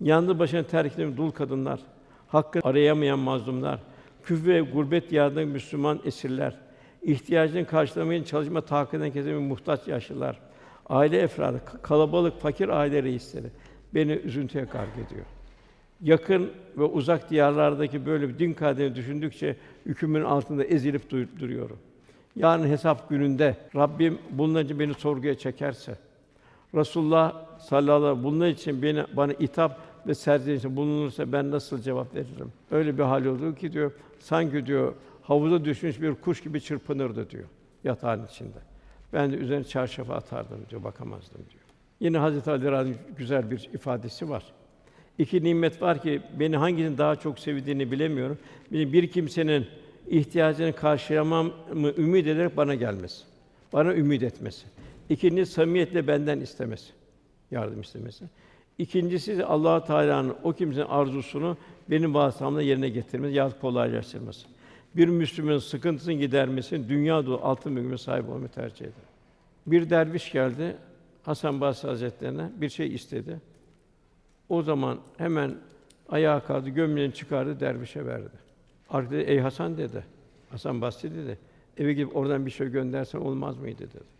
yalnız 0.00 0.38
başına 0.38 0.62
terk 0.62 0.94
edilen 0.94 1.16
dul 1.16 1.30
kadınlar, 1.30 1.80
hakkı 2.28 2.60
arayamayan 2.62 3.18
mazlumlar, 3.18 3.80
küfür 4.24 4.46
ve 4.46 4.60
gurbet 4.60 5.12
yağdığı 5.12 5.46
Müslüman 5.46 6.00
esirler, 6.04 6.56
ihtiyacını 7.02 7.66
karşılamaya 7.66 8.24
çalışma 8.24 8.60
takinden 8.60 9.10
kesemeyen 9.10 9.42
muhtaç 9.42 9.88
yaşlılar, 9.88 10.38
aile 10.88 11.18
efradı, 11.18 11.60
kalabalık 11.82 12.40
fakir 12.40 12.68
aile 12.68 13.02
reisleri 13.02 13.46
beni 13.94 14.12
üzüntüye 14.12 14.64
gark 14.64 14.92
ediyor. 15.06 15.26
Yakın 16.02 16.50
ve 16.76 16.84
uzak 16.84 17.30
diyarlardaki 17.30 18.06
böyle 18.06 18.28
bir 18.28 18.38
din 18.38 18.52
kaderini 18.52 18.94
düşündükçe 18.94 19.56
hükmün 19.86 20.24
altında 20.24 20.64
ezilip 20.64 21.10
dur- 21.10 21.38
duruyorum. 21.40 21.78
Yarın 22.36 22.66
hesap 22.66 23.08
gününde 23.08 23.56
Rabbim 23.76 24.18
bunun 24.30 24.78
beni 24.78 24.94
sorguya 24.94 25.38
çekerse, 25.38 25.96
Resulullah 26.74 27.58
sallallahu 27.58 27.94
aleyhi 27.94 28.12
ve 28.12 28.14
sellem 28.14 28.24
bunun 28.24 28.46
için 28.48 28.82
beni 28.82 29.04
bana 29.16 29.32
itap 29.32 29.80
ve 30.06 30.14
serzenişte 30.14 30.76
bulunursa 30.76 31.32
ben 31.32 31.50
nasıl 31.50 31.80
cevap 31.82 32.14
veririm? 32.14 32.52
Öyle 32.70 32.98
bir 32.98 33.02
hal 33.02 33.24
oldu 33.24 33.54
ki 33.54 33.72
diyor, 33.72 33.92
sanki 34.18 34.66
diyor 34.66 34.94
havuza 35.22 35.64
düşmüş 35.64 36.00
bir 36.00 36.14
kuş 36.14 36.42
gibi 36.42 36.60
çırpınırdı 36.60 37.30
diyor 37.30 37.44
yatağın 37.84 38.26
içinde. 38.26 38.58
Ben 39.12 39.32
de 39.32 39.36
üzerine 39.36 39.64
çarşafı 39.64 40.14
atardım 40.14 40.58
diyor, 40.70 40.84
bakamazdım 40.84 41.40
diyor. 41.50 41.62
Yine 42.00 42.18
Hazreti 42.18 42.50
Ali 42.50 42.70
Radhi 42.70 42.94
güzel 43.16 43.50
bir 43.50 43.70
ifadesi 43.74 44.30
var. 44.30 44.44
İki 45.18 45.44
nimet 45.44 45.82
var 45.82 46.02
ki 46.02 46.22
beni 46.38 46.56
hangisinin 46.56 46.98
daha 46.98 47.16
çok 47.16 47.38
sevdiğini 47.38 47.90
bilemiyorum. 47.90 48.38
Bir, 48.70 49.10
kimsenin 49.10 49.66
ihtiyacını 50.08 50.72
karşılayamam 50.72 51.52
mı 51.74 51.92
ümit 51.98 52.26
ederek 52.26 52.56
bana 52.56 52.74
gelmesi. 52.74 53.24
Bana 53.72 53.94
ümit 53.94 54.22
etmesi. 54.22 54.66
İkincisi 55.10 55.52
samimiyetle 55.52 56.06
benden 56.06 56.40
istemesi. 56.40 56.92
Yardım 57.50 57.80
istemesi. 57.80 58.24
İkincisi 58.78 59.44
Allah 59.44 59.84
Teala'nın 59.84 60.36
o 60.42 60.52
kimsenin 60.52 60.86
arzusunu 60.86 61.56
benim 61.90 62.14
vasıtamla 62.14 62.62
yerine 62.62 62.88
getirmesi 62.88 63.34
yahut 63.34 63.60
kolaylaştırması. 63.60 64.46
Bir 64.96 65.08
Müslümanın 65.08 65.58
sıkıntısını 65.58 66.14
gidermesini 66.14 66.88
dünya 66.88 67.26
dolu 67.26 67.40
altın 67.42 67.72
mülküne 67.72 67.98
sahip 67.98 68.28
olmayı 68.28 68.48
tercih 68.48 68.84
eder. 68.84 68.94
Bir 69.66 69.90
derviş 69.90 70.32
geldi 70.32 70.76
Hasan 71.22 71.60
Basri 71.60 71.88
Hazretlerine 71.88 72.50
bir 72.56 72.68
şey 72.68 72.94
istedi. 72.94 73.40
O 74.48 74.62
zaman 74.62 74.98
hemen 75.18 75.54
ayağa 76.08 76.40
kalktı, 76.40 76.70
gömleğini 76.70 77.14
çıkardı, 77.14 77.60
dervişe 77.60 78.06
verdi. 78.06 78.36
Arkada 78.90 79.16
ey 79.16 79.38
Hasan 79.38 79.78
dedi. 79.78 80.04
Hasan 80.50 80.80
Basri 80.80 81.14
dedi. 81.14 81.38
Eve 81.76 81.92
gidip 81.92 82.16
oradan 82.16 82.46
bir 82.46 82.50
şey 82.50 82.68
göndersen 82.68 83.18
olmaz 83.18 83.58
mıydı 83.58 83.78
dedi. 83.78 84.19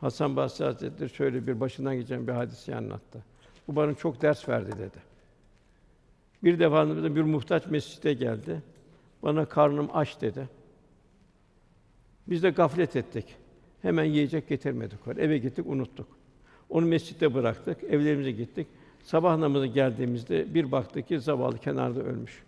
Hasan 0.00 0.36
Basri 0.36 0.64
Hazretleri 0.64 1.10
şöyle 1.10 1.46
bir 1.46 1.60
başından 1.60 1.96
geçen 1.96 2.26
bir 2.26 2.32
hadisi 2.32 2.74
anlattı. 2.74 3.24
Bu 3.68 3.76
bana 3.76 3.94
çok 3.94 4.22
ders 4.22 4.48
verdi 4.48 4.72
dedi. 4.78 4.98
Bir 6.44 6.58
defasında 6.58 7.16
bir 7.16 7.22
muhtaç 7.22 7.66
mescide 7.66 8.12
geldi. 8.12 8.62
Bana 9.22 9.44
karnım 9.44 9.88
aç 9.92 10.20
dedi. 10.20 10.48
Biz 12.28 12.42
de 12.42 12.50
gaflet 12.50 12.96
ettik. 12.96 13.36
Hemen 13.82 14.04
yiyecek 14.04 14.48
getirmedik. 14.48 14.98
Eve 15.18 15.38
gittik, 15.38 15.66
unuttuk. 15.66 16.06
Onu 16.70 16.86
mescitte 16.86 17.34
bıraktık, 17.34 17.84
evlerimize 17.84 18.30
gittik. 18.30 18.66
Sabah 19.02 19.36
namazı 19.36 19.66
geldiğimizde 19.66 20.54
bir 20.54 20.72
baktık 20.72 21.08
ki 21.08 21.20
zavallı 21.20 21.58
kenarda 21.58 22.00
ölmüş. 22.00 22.42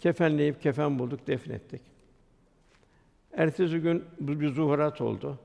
Kefenleyip 0.00 0.62
kefen 0.62 0.98
bulduk, 0.98 1.26
defnettik. 1.26 1.80
Ertesi 3.32 3.78
gün 3.78 4.04
bir 4.20 4.48
zuhurat 4.48 5.00
oldu. 5.00 5.38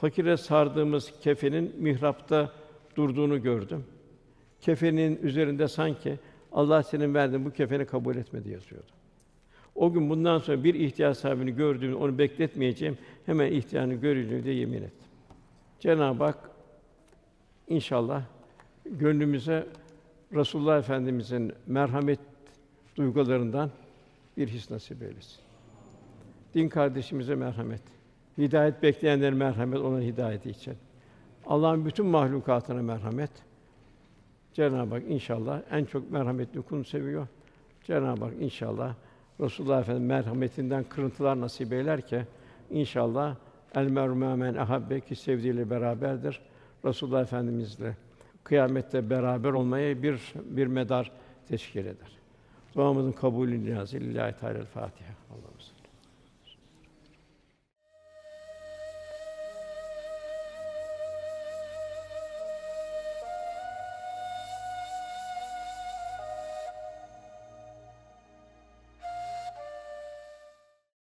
Fakire 0.00 0.36
sardığımız 0.36 1.12
kefenin 1.20 1.74
mihrapta 1.78 2.52
durduğunu 2.96 3.42
gördüm. 3.42 3.84
Kefenin 4.60 5.18
üzerinde 5.22 5.68
sanki 5.68 6.18
Allah 6.52 6.82
senin 6.82 7.14
verdiğin 7.14 7.44
bu 7.44 7.50
kefeni 7.50 7.86
kabul 7.86 8.16
etmedi 8.16 8.50
yazıyordu. 8.50 8.92
O 9.74 9.92
gün 9.92 10.10
bundan 10.10 10.38
sonra 10.38 10.64
bir 10.64 10.74
ihtiyaç 10.74 11.16
sahibini 11.16 11.54
gördüğümde 11.54 11.94
onu 11.94 12.18
bekletmeyeceğim. 12.18 12.98
Hemen 13.26 13.52
ihtiyacını 13.52 13.94
göreceğim 13.94 14.44
diye 14.44 14.54
yemin 14.54 14.82
ettim. 14.82 15.08
Cenab-ı 15.80 16.24
Hak 16.24 16.50
inşallah 17.68 18.22
gönlümüze 18.84 19.66
Resulullah 20.34 20.78
Efendimizin 20.78 21.52
merhamet 21.66 22.20
duygularından 22.96 23.70
bir 24.36 24.48
his 24.48 24.70
nasip 24.70 25.02
eylesin. 25.02 25.40
Din 26.54 26.68
kardeşimize 26.68 27.34
merhamet. 27.34 27.97
Hidayet 28.38 28.82
bekleyenlere 28.82 29.34
merhamet, 29.34 29.80
onun 29.80 30.00
hidayeti 30.00 30.50
için. 30.50 30.74
Allah'ın 31.46 31.84
bütün 31.84 32.06
mahlukatına 32.06 32.82
merhamet. 32.82 33.30
Cenab-ı 34.54 34.94
Hak 34.94 35.02
inşallah 35.08 35.60
en 35.70 35.84
çok 35.84 36.10
merhametli 36.10 36.62
kulunu 36.62 36.84
seviyor. 36.84 37.26
Cenab-ı 37.84 38.24
Hak 38.24 38.34
inşallah 38.40 38.94
Resulullah 39.40 39.80
Efendimiz 39.80 40.08
merhametinden 40.08 40.84
kırıntılar 40.84 41.40
nasip 41.40 41.72
eyler 41.72 42.06
ki 42.06 42.22
inşallah 42.70 43.36
el 43.74 43.86
meru 43.86 44.14
men 44.14 44.54
ahabbe 44.54 45.00
ki 45.00 45.16
sevdiğiyle 45.16 45.70
beraberdir. 45.70 46.40
Resulullah 46.84 47.22
Efendimizle 47.22 47.96
kıyamette 48.44 49.10
beraber 49.10 49.52
olmaya 49.52 50.02
bir 50.02 50.34
bir 50.44 50.66
medar 50.66 51.12
teşkil 51.48 51.86
eder. 51.86 52.18
Duamızın 52.74 53.12
kabulü 53.12 53.64
niyazı 53.64 53.96
lillahi 53.96 54.36
teala 54.40 54.64
Fatiha. 54.64 55.17